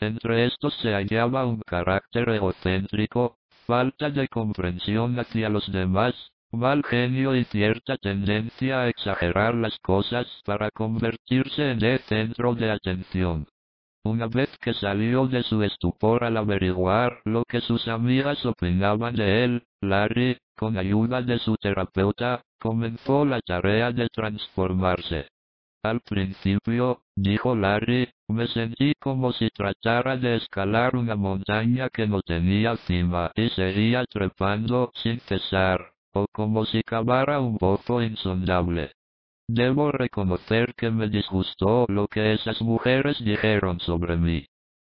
Entre 0.00 0.46
estos 0.46 0.72
se 0.78 0.94
hallaba 0.94 1.44
un 1.44 1.60
carácter 1.60 2.30
egocéntrico, 2.30 3.36
falta 3.66 4.08
de 4.08 4.28
comprensión 4.28 5.18
hacia 5.18 5.50
los 5.50 5.70
demás, 5.70 6.14
mal 6.50 6.82
genio 6.82 7.36
y 7.36 7.44
cierta 7.44 7.98
tendencia 7.98 8.80
a 8.80 8.88
exagerar 8.88 9.54
las 9.54 9.78
cosas 9.80 10.26
para 10.46 10.70
convertirse 10.70 11.72
en 11.72 11.84
el 11.84 11.98
centro 12.00 12.54
de 12.54 12.70
atención. 12.70 13.46
Una 14.02 14.26
vez 14.26 14.48
que 14.62 14.72
salió 14.72 15.26
de 15.26 15.42
su 15.42 15.62
estupor 15.62 16.24
al 16.24 16.38
averiguar 16.38 17.20
lo 17.26 17.44
que 17.44 17.60
sus 17.60 17.86
amigas 17.86 18.46
opinaban 18.46 19.14
de 19.14 19.44
él, 19.44 19.64
Larry, 19.82 20.38
con 20.56 20.78
ayuda 20.78 21.20
de 21.20 21.38
su 21.38 21.56
terapeuta, 21.56 22.42
comenzó 22.58 23.26
la 23.26 23.40
tarea 23.42 23.92
de 23.92 24.08
transformarse. 24.08 25.28
Al 25.82 26.00
principio, 26.00 27.04
dijo 27.16 27.56
Larry, 27.56 28.10
me 28.28 28.46
sentí 28.48 28.92
como 29.00 29.32
si 29.32 29.48
tratara 29.48 30.18
de 30.18 30.36
escalar 30.36 30.94
una 30.94 31.16
montaña 31.16 31.88
que 31.88 32.06
no 32.06 32.20
tenía 32.20 32.76
cima 32.76 33.32
y 33.34 33.48
seguía 33.48 34.04
trepando 34.04 34.90
sin 34.94 35.20
cesar, 35.20 35.94
o 36.12 36.26
como 36.32 36.66
si 36.66 36.82
cavara 36.82 37.40
un 37.40 37.56
pozo 37.56 38.02
insondable. 38.02 38.92
Debo 39.48 39.90
reconocer 39.90 40.74
que 40.74 40.90
me 40.90 41.08
disgustó 41.08 41.86
lo 41.88 42.08
que 42.08 42.34
esas 42.34 42.60
mujeres 42.60 43.18
dijeron 43.24 43.80
sobre 43.80 44.18
mí. 44.18 44.46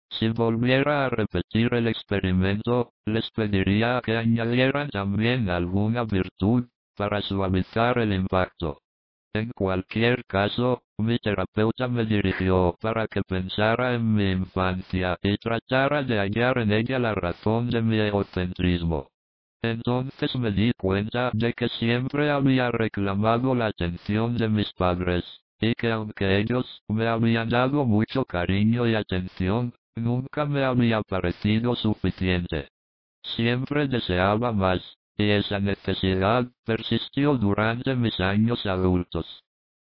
Si 0.10 0.28
volviera 0.30 1.06
a 1.06 1.10
repetir 1.10 1.72
el 1.76 1.88
experimento, 1.88 2.94
les 3.06 3.30
pediría 3.30 4.02
que 4.04 4.18
añadieran 4.18 4.90
también 4.90 5.52
alguna 5.52 6.04
virtud, 6.04 6.66
para 6.98 7.22
suavizar 7.22 8.00
el 8.00 8.12
impacto. 8.12 8.82
En 9.34 9.52
cualquier 9.52 10.26
caso, 10.26 10.82
mi 10.98 11.20
terapeuta 11.20 11.88
me 11.88 12.04
dirigió 12.06 12.76
para 12.82 13.08
que 13.08 13.22
pensara 13.22 13.94
en 13.94 14.16
mi 14.16 14.32
infancia 14.32 15.18
y 15.22 15.38
tratara 15.38 16.02
de 16.02 16.18
hallar 16.18 16.58
en 16.58 16.72
ella 16.72 16.98
la 16.98 17.14
razón 17.14 17.70
de 17.70 17.82
mi 17.82 18.00
egocentrismo. 18.00 19.10
Entonces 19.62 20.36
me 20.36 20.52
di 20.52 20.72
cuenta 20.74 21.30
de 21.34 21.54
que 21.54 21.68
siempre 21.70 22.32
había 22.32 22.72
reclamado 22.72 23.54
la 23.54 23.68
atención 23.68 24.36
de 24.36 24.50
mis 24.50 24.74
padres, 24.74 25.24
y 25.60 25.76
que 25.76 25.92
aunque 25.92 26.40
ellos 26.40 26.82
me 26.88 27.08
habían 27.08 27.50
dado 27.50 27.86
mucho 27.86 28.26
cariño 28.26 28.88
y 28.88 28.96
atención, 28.96 29.74
nunca 29.96 30.46
me 30.46 30.64
había 30.64 31.02
parecido 31.04 31.76
suficiente. 31.76 32.70
Siempre 33.36 33.88
deseaba 33.88 34.52
más, 34.54 34.82
y 35.20 35.32
esa 35.32 35.59
necesidad 35.59 36.47
persistió 36.65 37.36
durante 37.36 37.93
mis 37.93 38.17
años 38.22 38.65
adultos. 38.65 39.43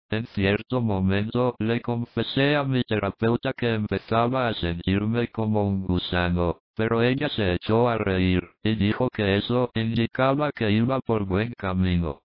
En 0.09 0.25
cierto 0.27 0.81
momento 0.81 1.55
le 1.57 1.79
confesé 1.79 2.57
a 2.57 2.65
mi 2.65 2.83
terapeuta 2.83 3.53
que 3.53 3.73
empezaba 3.73 4.49
a 4.49 4.53
sentirme 4.53 5.29
como 5.29 5.65
un 5.65 5.85
gusano, 5.87 6.59
pero 6.75 7.01
ella 7.01 7.29
se 7.29 7.53
echó 7.53 7.87
a 7.87 7.97
reír, 7.97 8.43
y 8.61 8.75
dijo 8.75 9.07
que 9.09 9.37
eso 9.37 9.71
indicaba 9.73 10.51
que 10.51 10.69
iba 10.69 10.99
por 10.99 11.23
buen 11.23 11.53
camino. 11.57 12.19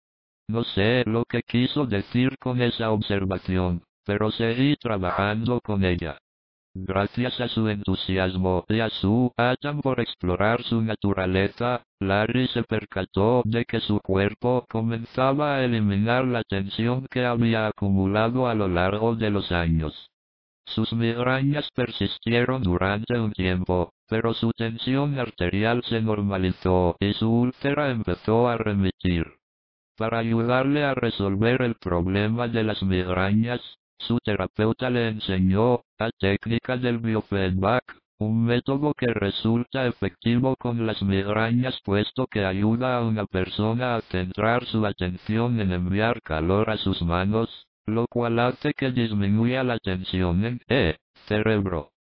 No 0.47 0.63
sé 0.63 1.03
lo 1.05 1.25
que 1.25 1.43
quiso 1.43 1.85
decir 1.85 2.39
con 2.39 2.59
esa 2.59 2.89
observación, 2.89 3.83
pero 4.03 4.31
seguí 4.31 4.77
trabajando 4.77 5.61
con 5.61 5.85
ella. 5.85 6.17
Gracias 6.77 7.39
a 7.39 7.47
su 7.47 7.69
entusiasmo 7.69 8.65
y 8.67 8.81
a 8.81 8.89
su 8.89 9.31
afán 9.37 9.79
por 9.79 10.01
explorar 10.01 10.61
su 10.63 10.81
naturaleza, 10.81 11.85
Larry 12.01 12.49
se 12.49 12.63
percató 12.63 13.43
de 13.45 13.63
que 13.63 13.79
su 13.79 14.01
cuerpo 14.01 14.65
comenzaba 14.69 15.55
a 15.55 15.63
eliminar 15.63 16.25
la 16.25 16.43
tensión 16.43 17.07
que 17.09 17.25
había 17.25 17.67
acumulado 17.67 18.49
a 18.49 18.55
lo 18.55 18.67
largo 18.67 19.15
de 19.15 19.29
los 19.29 19.53
años. 19.53 20.11
Sus 20.65 20.91
migrañas 20.91 21.69
persistieron 21.73 22.61
durante 22.61 23.17
un 23.17 23.31
tiempo, 23.31 23.93
pero 24.09 24.33
su 24.33 24.51
tensión 24.51 25.17
arterial 25.17 25.81
se 25.85 26.01
normalizó 26.01 26.97
y 26.99 27.13
su 27.13 27.31
úlcera 27.31 27.89
empezó 27.89 28.49
a 28.49 28.57
remitir. 28.57 29.27
Para 29.95 30.17
ayudarle 30.17 30.83
a 30.83 30.93
resolver 30.93 31.61
el 31.61 31.75
problema 31.75 32.49
de 32.49 32.63
las 32.65 32.83
migrañas, 32.83 33.61
su 33.97 34.19
terapeuta 34.19 34.89
le 34.89 35.09
enseñó 35.09 35.81
la 35.97 36.11
técnica 36.11 36.77
del 36.77 36.99
biofeedback, 36.99 37.83
un 38.19 38.45
método 38.45 38.93
que 38.93 39.07
resulta 39.07 39.87
efectivo 39.87 40.55
con 40.55 40.85
las 40.85 41.01
migrañas 41.01 41.79
puesto 41.83 42.27
que 42.27 42.45
ayuda 42.45 42.97
a 42.97 43.03
una 43.03 43.25
persona 43.25 43.95
a 43.95 44.01
centrar 44.01 44.65
su 44.65 44.85
atención 44.85 45.59
en 45.59 45.73
enviar 45.73 46.21
calor 46.21 46.69
a 46.69 46.77
sus 46.77 47.01
manos, 47.01 47.67
lo 47.85 48.07
cual 48.07 48.39
hace 48.39 48.73
que 48.73 48.91
disminuya 48.91 49.63
la 49.63 49.79
tensión 49.79 50.45
en 50.45 50.61
el 50.67 50.97
cerebro. 51.27 51.91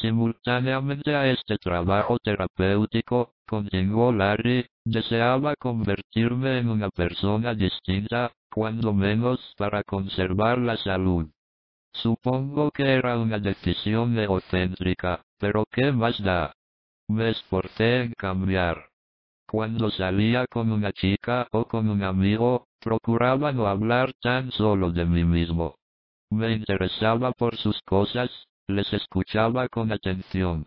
Simultáneamente 0.00 1.14
a 1.14 1.30
este 1.30 1.56
trabajo 1.56 2.18
terapéutico, 2.18 3.34
continuó 3.46 4.12
Larry, 4.12 4.66
deseaba 4.84 5.54
convertirme 5.56 6.58
en 6.58 6.68
una 6.68 6.90
persona 6.90 7.54
distinta, 7.54 8.32
cuando 8.52 8.92
menos 8.92 9.54
para 9.56 9.82
conservar 9.82 10.58
la 10.58 10.76
salud. 10.76 11.28
Supongo 11.94 12.70
que 12.70 12.82
era 12.82 13.16
una 13.16 13.38
decisión 13.38 14.18
egocéntrica, 14.18 15.24
pero 15.38 15.64
¿qué 15.70 15.92
más 15.92 16.22
da? 16.22 16.54
Me 17.08 17.30
esforcé 17.30 18.02
en 18.02 18.12
cambiar. 18.12 18.88
Cuando 19.48 19.90
salía 19.90 20.46
con 20.46 20.72
una 20.72 20.92
chica 20.92 21.46
o 21.52 21.66
con 21.66 21.88
un 21.88 22.02
amigo, 22.02 22.66
procuraba 22.80 23.52
no 23.52 23.66
hablar 23.68 24.12
tan 24.20 24.50
solo 24.50 24.90
de 24.90 25.04
mí 25.04 25.24
mismo. 25.24 25.76
Me 26.30 26.52
interesaba 26.52 27.32
por 27.32 27.56
sus 27.56 27.80
cosas, 27.82 28.30
les 28.66 28.92
escuchaba 28.92 29.68
con 29.68 29.92
atención. 29.92 30.66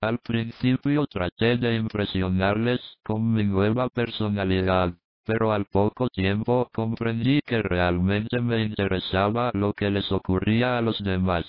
Al 0.00 0.18
principio 0.18 1.06
traté 1.06 1.58
de 1.58 1.76
impresionarles 1.76 2.80
con 3.04 3.32
mi 3.34 3.44
nueva 3.44 3.88
personalidad, 3.88 4.94
pero 5.24 5.52
al 5.52 5.66
poco 5.66 6.08
tiempo 6.08 6.68
comprendí 6.72 7.40
que 7.42 7.62
realmente 7.62 8.40
me 8.40 8.62
interesaba 8.62 9.50
lo 9.54 9.72
que 9.72 9.90
les 9.90 10.10
ocurría 10.10 10.78
a 10.78 10.82
los 10.82 11.02
demás. 11.02 11.44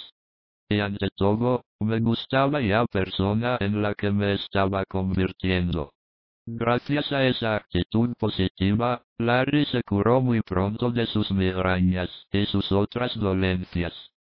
Y 0.69 0.79
ante 0.79 1.09
todo, 1.15 1.65
me 1.79 1.99
gustaba 1.99 2.59
la 2.61 2.85
persona 2.85 3.57
en 3.59 3.81
la 3.81 3.93
que 3.95 4.11
me 4.11 4.33
estaba 4.33 4.85
convirtiendo. 4.85 5.91
Gracias 6.45 7.11
a 7.11 7.25
esa 7.25 7.55
actitud 7.55 8.13
positiva, 8.17 9.03
Larry 9.17 9.65
se 9.65 9.81
curó 9.83 10.19
muy 10.19 10.41
pronto 10.41 10.91
de 10.91 11.05
sus 11.05 11.31
migrañas 11.31 12.09
y 12.31 12.45
sus 12.47 12.71
otras 12.71 13.17
dolencias. 13.17 14.12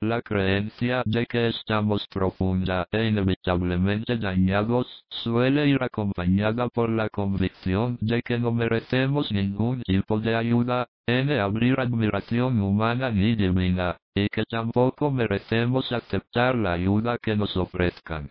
La 0.00 0.22
creencia 0.22 1.02
de 1.04 1.26
que 1.26 1.48
estamos 1.48 2.06
profunda 2.06 2.86
e 2.92 3.08
inevitablemente 3.08 4.16
dañados 4.16 4.86
suele 5.10 5.66
ir 5.66 5.82
acompañada 5.82 6.68
por 6.68 6.88
la 6.88 7.08
convicción 7.08 7.98
de 8.00 8.22
que 8.22 8.38
no 8.38 8.52
merecemos 8.52 9.32
ningún 9.32 9.82
tipo 9.82 10.20
de 10.20 10.36
ayuda, 10.36 10.88
en 11.08 11.32
abrir 11.32 11.80
admiración 11.80 12.60
humana 12.60 13.10
ni 13.10 13.34
divina, 13.34 13.96
y 14.14 14.28
que 14.28 14.44
tampoco 14.44 15.10
merecemos 15.10 15.90
aceptar 15.90 16.54
la 16.54 16.74
ayuda 16.74 17.18
que 17.18 17.34
nos 17.34 17.56
ofrezcan. 17.56 18.30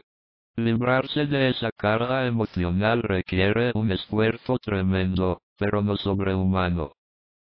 Librarse 0.56 1.26
de 1.26 1.50
esa 1.50 1.72
carga 1.76 2.28
emocional 2.28 3.04
requiere 3.04 3.74
un 3.76 3.92
esfuerzo 3.92 4.58
tremendo, 4.58 5.42
pero 5.58 5.82
no 5.82 5.98
sobrehumano 5.98 6.94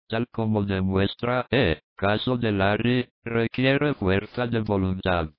tal 0.07 0.27
como 0.29 0.63
demuestra 0.63 1.45
el 1.51 1.79
caso 1.97 2.37
de 2.37 2.51
Larry, 2.51 3.09
requiere 3.25 3.93
fuerza 3.95 4.47
de 4.47 4.61
voluntad. 4.61 5.29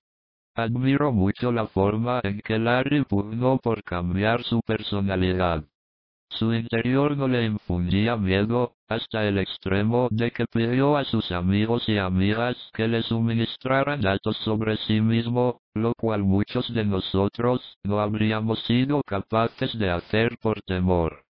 Admiro 0.55 1.13
mucho 1.13 1.53
la 1.53 1.69
forma 1.69 2.21
en 2.25 2.41
que 2.41 2.59
Larry 2.59 3.05
pugnó 3.05 3.59
por 3.59 3.85
cambiar 3.85 4.43
su 4.43 4.61
personalidad. 4.63 5.65
Su 6.31 6.53
interior 6.53 7.17
no 7.17 7.29
le 7.29 7.47
infundía 7.47 8.17
miedo, 8.17 8.75
hasta 8.89 9.25
el 9.27 9.39
extremo 9.39 10.09
de 10.11 10.31
que 10.33 10.47
pidió 10.47 10.97
a 10.97 11.05
sus 11.05 11.31
amigos 11.33 11.89
y 11.89 11.97
amigas 11.97 12.57
que 12.75 12.89
le 12.89 13.03
suministraran 13.03 14.01
datos 14.01 14.37
sobre 14.39 14.77
sí 14.79 15.01
mismo, 15.01 15.61
lo 15.75 15.95
cual 15.95 16.25
muchos 16.25 16.75
de 16.75 16.85
nosotros 16.85 17.61
no 17.85 18.01
habríamos 18.01 18.59
sido 18.65 19.03
capaces 19.07 19.79
de 19.79 19.91
hacer 19.91 20.37
por 20.43 20.61
temor 20.63 21.28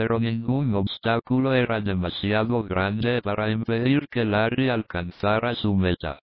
pero 0.00 0.18
ningún 0.18 0.74
obstáculo 0.74 1.52
era 1.52 1.78
demasiado 1.78 2.62
grande 2.62 3.20
para 3.20 3.50
impedir 3.50 4.08
que 4.08 4.24
Larry 4.24 4.70
alcanzara 4.70 5.54
su 5.54 5.74
meta. 5.74 6.20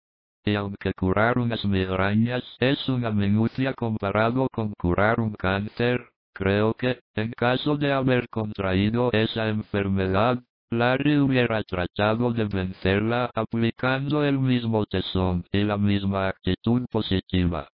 Y 0.44 0.56
aunque 0.56 0.94
curar 0.94 1.38
unas 1.40 1.64
migrañas 1.64 2.44
es 2.60 2.90
una 2.90 3.12
minucia 3.12 3.74
comparado 3.74 4.50
con 4.52 4.74
curar 4.74 5.22
un 5.22 5.32
cáncer, 5.36 6.10
creo 6.34 6.74
que, 6.74 7.00
en 7.16 7.32
caso 7.32 7.78
de 7.78 7.94
haber 7.94 8.28
contraído 8.28 9.10
esa 9.14 9.48
enfermedad, 9.48 10.44
Larry 10.70 11.20
hubiera 11.20 11.64
tratado 11.64 12.34
de 12.34 12.44
vencerla 12.44 13.32
aplicando 13.34 14.26
el 14.26 14.38
mismo 14.38 14.86
tesón 14.86 15.46
y 15.50 15.64
la 15.64 15.78
misma 15.78 16.28
actitud 16.28 16.86
positiva. 16.92 17.70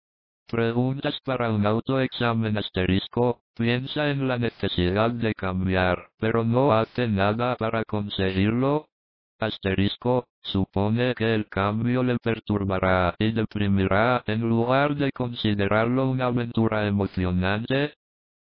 Preguntas 0.46 1.18
para 1.24 1.52
un 1.52 1.66
autoexamen 1.66 2.58
asterisco, 2.58 3.45
piensa 3.56 4.10
en 4.10 4.28
la 4.28 4.38
necesidad 4.38 5.12
de 5.12 5.34
cambiar, 5.34 6.10
pero 6.20 6.44
no 6.44 6.74
hace 6.74 7.08
nada 7.08 7.56
para 7.56 7.84
conseguirlo. 7.86 8.88
Asterisco, 9.40 10.28
supone 10.42 11.14
que 11.16 11.34
el 11.36 11.48
cambio 11.48 12.04
le 12.04 12.18
perturbará 12.18 13.16
y 13.20 13.32
deprimirá 13.32 14.24
en 14.28 14.42
lugar 14.42 14.96
de 14.96 15.12
considerarlo 15.12 16.10
una 16.10 16.28
aventura 16.28 16.88
emocionante. 16.88 17.94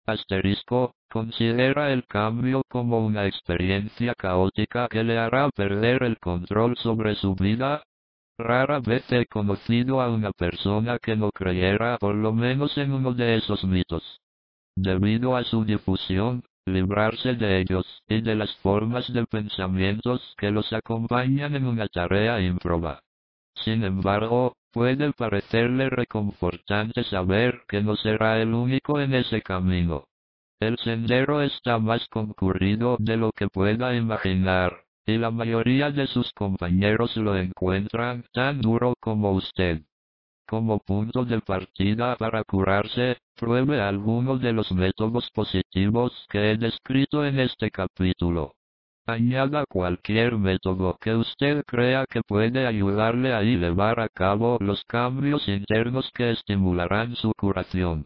Asterisco, 0.06 0.96
considera 1.10 1.92
el 1.92 2.06
cambio 2.06 2.64
como 2.70 3.06
una 3.06 3.26
experiencia 3.26 4.14
caótica 4.16 4.88
que 4.88 5.04
le 5.04 5.18
hará 5.18 5.50
perder 5.50 6.04
el 6.04 6.18
control 6.20 6.76
sobre 6.78 7.16
su 7.16 7.36
vida. 7.36 7.84
Rara 8.38 8.80
vez 8.80 9.04
he 9.12 9.26
conocido 9.28 10.02
a 10.02 10.10
una 10.10 10.32
persona 10.32 10.98
que 11.00 11.16
no 11.16 11.30
creyera 11.32 11.98
por 12.00 12.16
lo 12.16 12.34
menos 12.34 12.78
en 12.78 12.92
uno 12.92 13.14
de 13.14 13.36
esos 13.36 13.64
mitos. 13.64 14.23
Debido 14.76 15.36
a 15.36 15.44
su 15.44 15.66
difusión, 15.66 16.44
librarse 16.66 17.36
de 17.36 17.60
ellos 17.60 17.86
y 18.08 18.22
de 18.22 18.36
las 18.36 18.56
formas 18.58 19.12
de 19.14 19.26
pensamientos 19.26 20.34
que 20.38 20.52
los 20.52 20.72
acompañan 20.74 21.56
en 21.56 21.66
una 21.66 21.88
tarea 21.88 22.42
improba. 22.42 23.02
Sin 23.56 23.84
embargo, 23.84 24.56
puede 24.72 25.14
parecerle 25.14 25.90
reconfortante 25.90 27.04
saber 27.04 27.62
que 27.68 27.82
no 27.82 27.96
será 27.96 28.42
el 28.42 28.54
único 28.54 29.00
en 29.00 29.14
ese 29.14 29.42
camino. 29.42 30.06
El 30.60 30.78
sendero 30.78 31.42
está 31.42 31.78
más 31.78 32.08
concurrido 32.08 32.98
de 33.00 33.18
lo 33.18 33.32
que 33.32 33.48
pueda 33.50 33.96
imaginar, 33.96 34.86
y 35.06 35.18
la 35.18 35.30
mayoría 35.30 35.92
de 35.92 36.08
sus 36.08 36.32
compañeros 36.34 37.16
lo 37.18 37.38
encuentran 37.38 38.26
tan 38.32 38.62
duro 38.62 38.96
como 39.00 39.34
usted. 39.34 39.84
Como 40.54 40.78
punto 40.78 41.26
de 41.26 41.42
partida 41.42 42.16
para 42.16 42.44
curarse, 42.44 43.18
pruebe 43.36 43.82
alguno 43.82 44.38
de 44.38 44.54
los 44.54 44.72
métodos 44.72 45.28
positivos 45.32 46.28
que 46.30 46.52
he 46.52 46.58
descrito 46.58 47.26
en 47.26 47.40
este 47.40 47.72
capítulo. 47.72 48.54
Añada 49.08 49.66
cualquier 49.68 50.38
método 50.38 50.96
que 51.02 51.16
usted 51.16 51.64
crea 51.66 52.06
que 52.08 52.22
puede 52.22 52.68
ayudarle 52.68 53.34
a 53.34 53.42
llevar 53.42 54.00
a 54.00 54.10
cabo 54.10 54.60
los 54.62 54.84
cambios 54.86 55.48
internos 55.48 56.12
que 56.14 56.30
estimularán 56.30 57.16
su 57.16 57.32
curación. 57.36 58.06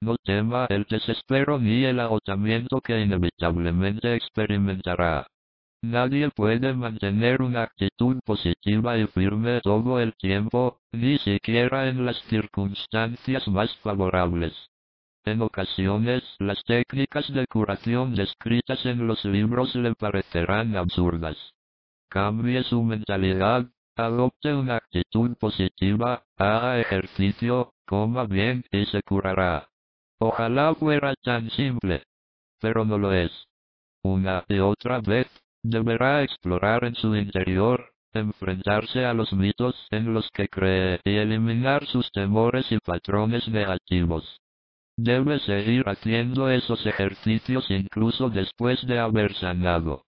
No 0.00 0.14
tema 0.16 0.66
el 0.70 0.84
desespero 0.84 1.58
ni 1.58 1.84
el 1.84 1.98
agotamiento 1.98 2.80
que 2.80 3.00
inevitablemente 3.00 4.14
experimentará. 4.14 5.26
Nadie 5.82 6.30
puede 6.30 6.74
mantener 6.74 7.40
una 7.40 7.62
actitud 7.62 8.20
positiva 8.24 8.98
y 8.98 9.06
firme 9.06 9.60
todo 9.62 9.98
el 9.98 10.14
tiempo, 10.14 10.80
ni 10.92 11.18
siquiera 11.18 11.88
en 11.88 12.04
las 12.04 12.18
circunstancias 12.24 13.48
más 13.48 13.74
favorables. 13.78 14.52
En 15.24 15.40
ocasiones, 15.40 16.22
las 16.38 16.62
técnicas 16.64 17.32
de 17.32 17.46
curación 17.46 18.14
descritas 18.14 18.84
en 18.84 19.06
los 19.06 19.24
libros 19.24 19.74
le 19.74 19.94
parecerán 19.94 20.76
absurdas. 20.76 21.36
Cambie 22.10 22.62
su 22.64 22.82
mentalidad, 22.82 23.66
adopte 23.96 24.54
una 24.54 24.76
actitud 24.76 25.34
positiva, 25.36 26.24
haga 26.36 26.78
ejercicio, 26.80 27.72
coma 27.86 28.24
bien 28.24 28.64
y 28.70 28.84
se 28.86 29.02
curará. 29.02 29.68
Ojalá 30.18 30.74
fuera 30.74 31.14
tan 31.22 31.48
simple. 31.50 32.02
Pero 32.60 32.84
no 32.84 32.98
lo 32.98 33.12
es. 33.12 33.32
Una 34.02 34.44
y 34.48 34.58
otra 34.58 35.00
vez, 35.00 35.28
deberá 35.62 36.22
explorar 36.22 36.84
en 36.84 36.94
su 36.94 37.14
interior, 37.16 37.92
enfrentarse 38.12 39.04
a 39.04 39.14
los 39.14 39.32
mitos 39.32 39.74
en 39.90 40.12
los 40.14 40.28
que 40.30 40.48
cree 40.48 41.00
y 41.04 41.16
eliminar 41.16 41.86
sus 41.86 42.10
temores 42.12 42.70
y 42.70 42.78
patrones 42.78 43.46
negativos. 43.48 44.40
Debe 44.96 45.38
seguir 45.40 45.88
haciendo 45.88 46.50
esos 46.50 46.84
ejercicios 46.84 47.70
incluso 47.70 48.28
después 48.28 48.86
de 48.86 48.98
haber 48.98 49.34
sanado. 49.34 50.04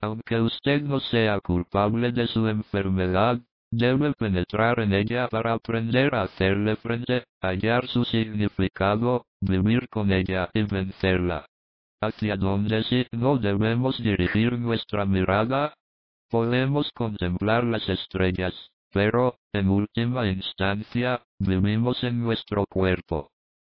Aunque 0.00 0.40
usted 0.40 0.82
no 0.82 1.00
sea 1.00 1.40
culpable 1.40 2.12
de 2.12 2.26
su 2.26 2.46
enfermedad, 2.48 3.40
debe 3.70 4.12
penetrar 4.12 4.80
en 4.80 4.92
ella 4.92 5.28
para 5.28 5.54
aprender 5.54 6.14
a 6.14 6.22
hacerle 6.22 6.76
frente, 6.76 7.24
hallar 7.40 7.86
su 7.88 8.04
significado, 8.04 9.26
vivir 9.40 9.88
con 9.88 10.12
ella 10.12 10.50
y 10.52 10.62
vencerla. 10.62 11.46
¿Hacia 12.04 12.36
dónde 12.36 12.84
sí 12.84 13.06
no 13.12 13.38
debemos 13.38 13.96
dirigir 13.96 14.58
nuestra 14.58 15.06
mirada? 15.06 15.72
Podemos 16.28 16.92
contemplar 16.92 17.64
las 17.64 17.88
estrellas, 17.88 18.52
pero, 18.92 19.38
en 19.54 19.70
última 19.70 20.26
instancia, 20.28 21.22
vivimos 21.38 22.04
en 22.04 22.20
nuestro 22.20 22.66
cuerpo. 22.66 23.30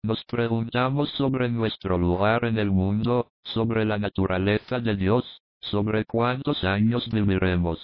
Nos 0.02 0.24
preguntamos 0.24 1.10
sobre 1.10 1.50
nuestro 1.50 1.98
lugar 1.98 2.46
en 2.46 2.56
el 2.56 2.70
mundo, 2.70 3.28
sobre 3.42 3.84
la 3.84 3.98
naturaleza 3.98 4.80
de 4.80 4.96
Dios, 4.96 5.42
sobre 5.60 6.06
cuántos 6.06 6.64
años 6.64 7.06
viviremos. 7.12 7.78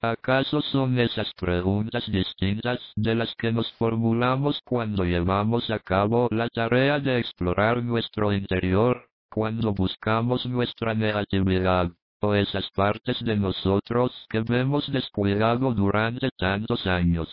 ¿Acaso 0.00 0.62
son 0.62 1.00
esas 1.00 1.32
preguntas 1.34 2.04
distintas 2.06 2.78
de 2.94 3.16
las 3.16 3.34
que 3.34 3.50
nos 3.50 3.72
formulamos 3.72 4.60
cuando 4.64 5.04
llevamos 5.04 5.68
a 5.70 5.80
cabo 5.80 6.28
la 6.30 6.48
tarea 6.48 7.00
de 7.00 7.18
explorar 7.18 7.82
nuestro 7.82 8.32
interior, 8.32 9.08
cuando 9.34 9.74
buscamos 9.74 10.46
nuestra 10.46 10.94
negatividad, 10.94 11.90
o 12.20 12.34
esas 12.36 12.70
partes 12.70 13.18
de 13.24 13.36
nosotros 13.36 14.12
que 14.30 14.42
vemos 14.42 14.88
descuidado 14.92 15.74
durante 15.74 16.30
tantos 16.38 16.86
años? 16.86 17.28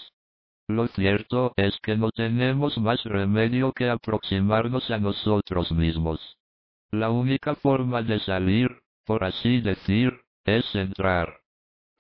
Lo 0.67 0.87
cierto 0.87 1.53
es 1.57 1.77
que 1.83 1.95
no 1.95 2.09
tenemos 2.09 2.75
más 2.79 3.03
remedio 3.03 3.71
que 3.71 3.87
aproximarnos 3.87 4.89
a 4.89 4.97
nosotros 4.97 5.71
mismos. 5.71 6.19
La 6.89 7.11
única 7.11 7.53
forma 7.53 8.01
de 8.01 8.19
salir, 8.21 8.81
por 9.05 9.23
así 9.23 9.61
decir, 9.61 10.21
es 10.43 10.73
entrar. 10.73 11.40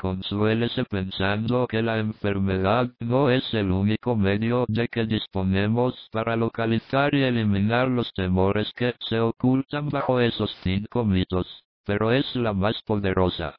Consuélese 0.01 0.83
pensando 0.85 1.67
que 1.67 1.83
la 1.83 1.99
enfermedad 1.99 2.89
no 2.99 3.29
es 3.29 3.53
el 3.53 3.69
único 3.69 4.15
medio 4.15 4.65
de 4.67 4.87
que 4.87 5.05
disponemos 5.05 5.93
para 6.11 6.35
localizar 6.35 7.13
y 7.13 7.21
eliminar 7.21 7.87
los 7.87 8.11
temores 8.13 8.73
que 8.75 8.95
se 9.07 9.19
ocultan 9.19 9.89
bajo 9.89 10.19
esos 10.19 10.49
cinco 10.63 11.05
mitos, 11.05 11.45
pero 11.85 12.11
es 12.11 12.35
la 12.35 12.51
más 12.51 12.81
poderosa. 12.81 13.53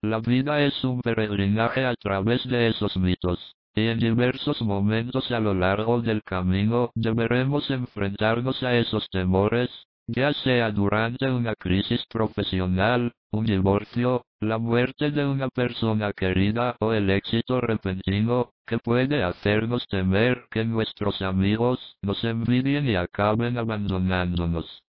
La 0.00 0.20
vida 0.20 0.62
es 0.62 0.82
un 0.82 1.02
peregrinaje 1.02 1.84
a 1.84 1.94
través 1.94 2.42
de 2.48 2.68
esos 2.68 2.96
mitos, 2.96 3.54
y 3.74 3.88
en 3.88 3.98
diversos 3.98 4.62
momentos 4.62 5.30
a 5.30 5.40
lo 5.40 5.52
largo 5.52 6.00
del 6.00 6.22
camino 6.22 6.90
deberemos 6.94 7.68
enfrentarnos 7.70 8.62
a 8.62 8.78
esos 8.78 9.06
temores, 9.10 9.68
ya 10.06 10.32
sea 10.32 10.70
durante 10.70 11.30
una 11.30 11.54
crisis 11.54 12.02
profesional, 12.06 13.12
un 13.32 13.46
divorcio, 13.46 14.26
la 14.40 14.58
muerte 14.58 15.10
de 15.10 15.24
una 15.24 15.48
persona 15.48 16.12
querida 16.12 16.76
o 16.80 16.92
el 16.92 17.08
éxito 17.08 17.60
repentino, 17.60 18.50
que 18.66 18.78
puede 18.78 19.22
hacernos 19.22 19.86
temer 19.88 20.44
que 20.50 20.64
nuestros 20.64 21.22
amigos 21.22 21.96
nos 22.02 22.22
envidien 22.24 22.86
y 22.88 22.96
acaben 22.96 23.56
abandonándonos. 23.56 24.82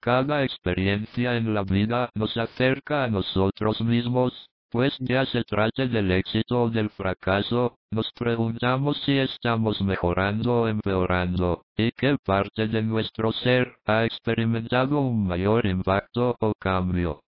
Cada 0.00 0.44
experiencia 0.44 1.36
en 1.36 1.54
la 1.54 1.62
vida 1.62 2.10
nos 2.14 2.36
acerca 2.36 3.04
a 3.04 3.08
nosotros 3.08 3.80
mismos, 3.80 4.50
pues 4.70 4.92
ya 4.98 5.24
se 5.26 5.44
trate 5.44 5.86
del 5.86 6.10
éxito 6.10 6.64
o 6.64 6.68
del 6.68 6.90
fracaso, 6.90 7.76
nos 7.92 8.10
preguntamos 8.12 9.00
si 9.06 9.16
estamos 9.18 9.80
mejorando 9.80 10.62
o 10.62 10.68
empeorando, 10.68 11.62
y 11.76 11.92
qué 11.92 12.16
parte 12.24 12.66
de 12.66 12.82
nuestro 12.82 13.30
ser 13.30 13.76
ha 13.86 14.04
experimentado 14.04 14.98
un 14.98 15.28
mayor 15.28 15.64
impacto 15.66 16.36
o 16.40 16.52
cambio. 16.58 17.23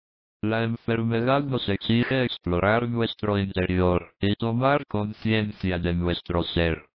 La 0.44 0.64
enfermedad 0.64 1.44
nos 1.44 1.70
exige 1.70 2.24
explorar 2.24 2.90
nuestro 2.90 3.38
interior 3.38 4.16
y 4.20 4.34
tomar 4.34 4.88
conciencia 4.88 5.78
de 5.78 5.94
nuestro 5.94 6.42
ser. 6.42 6.91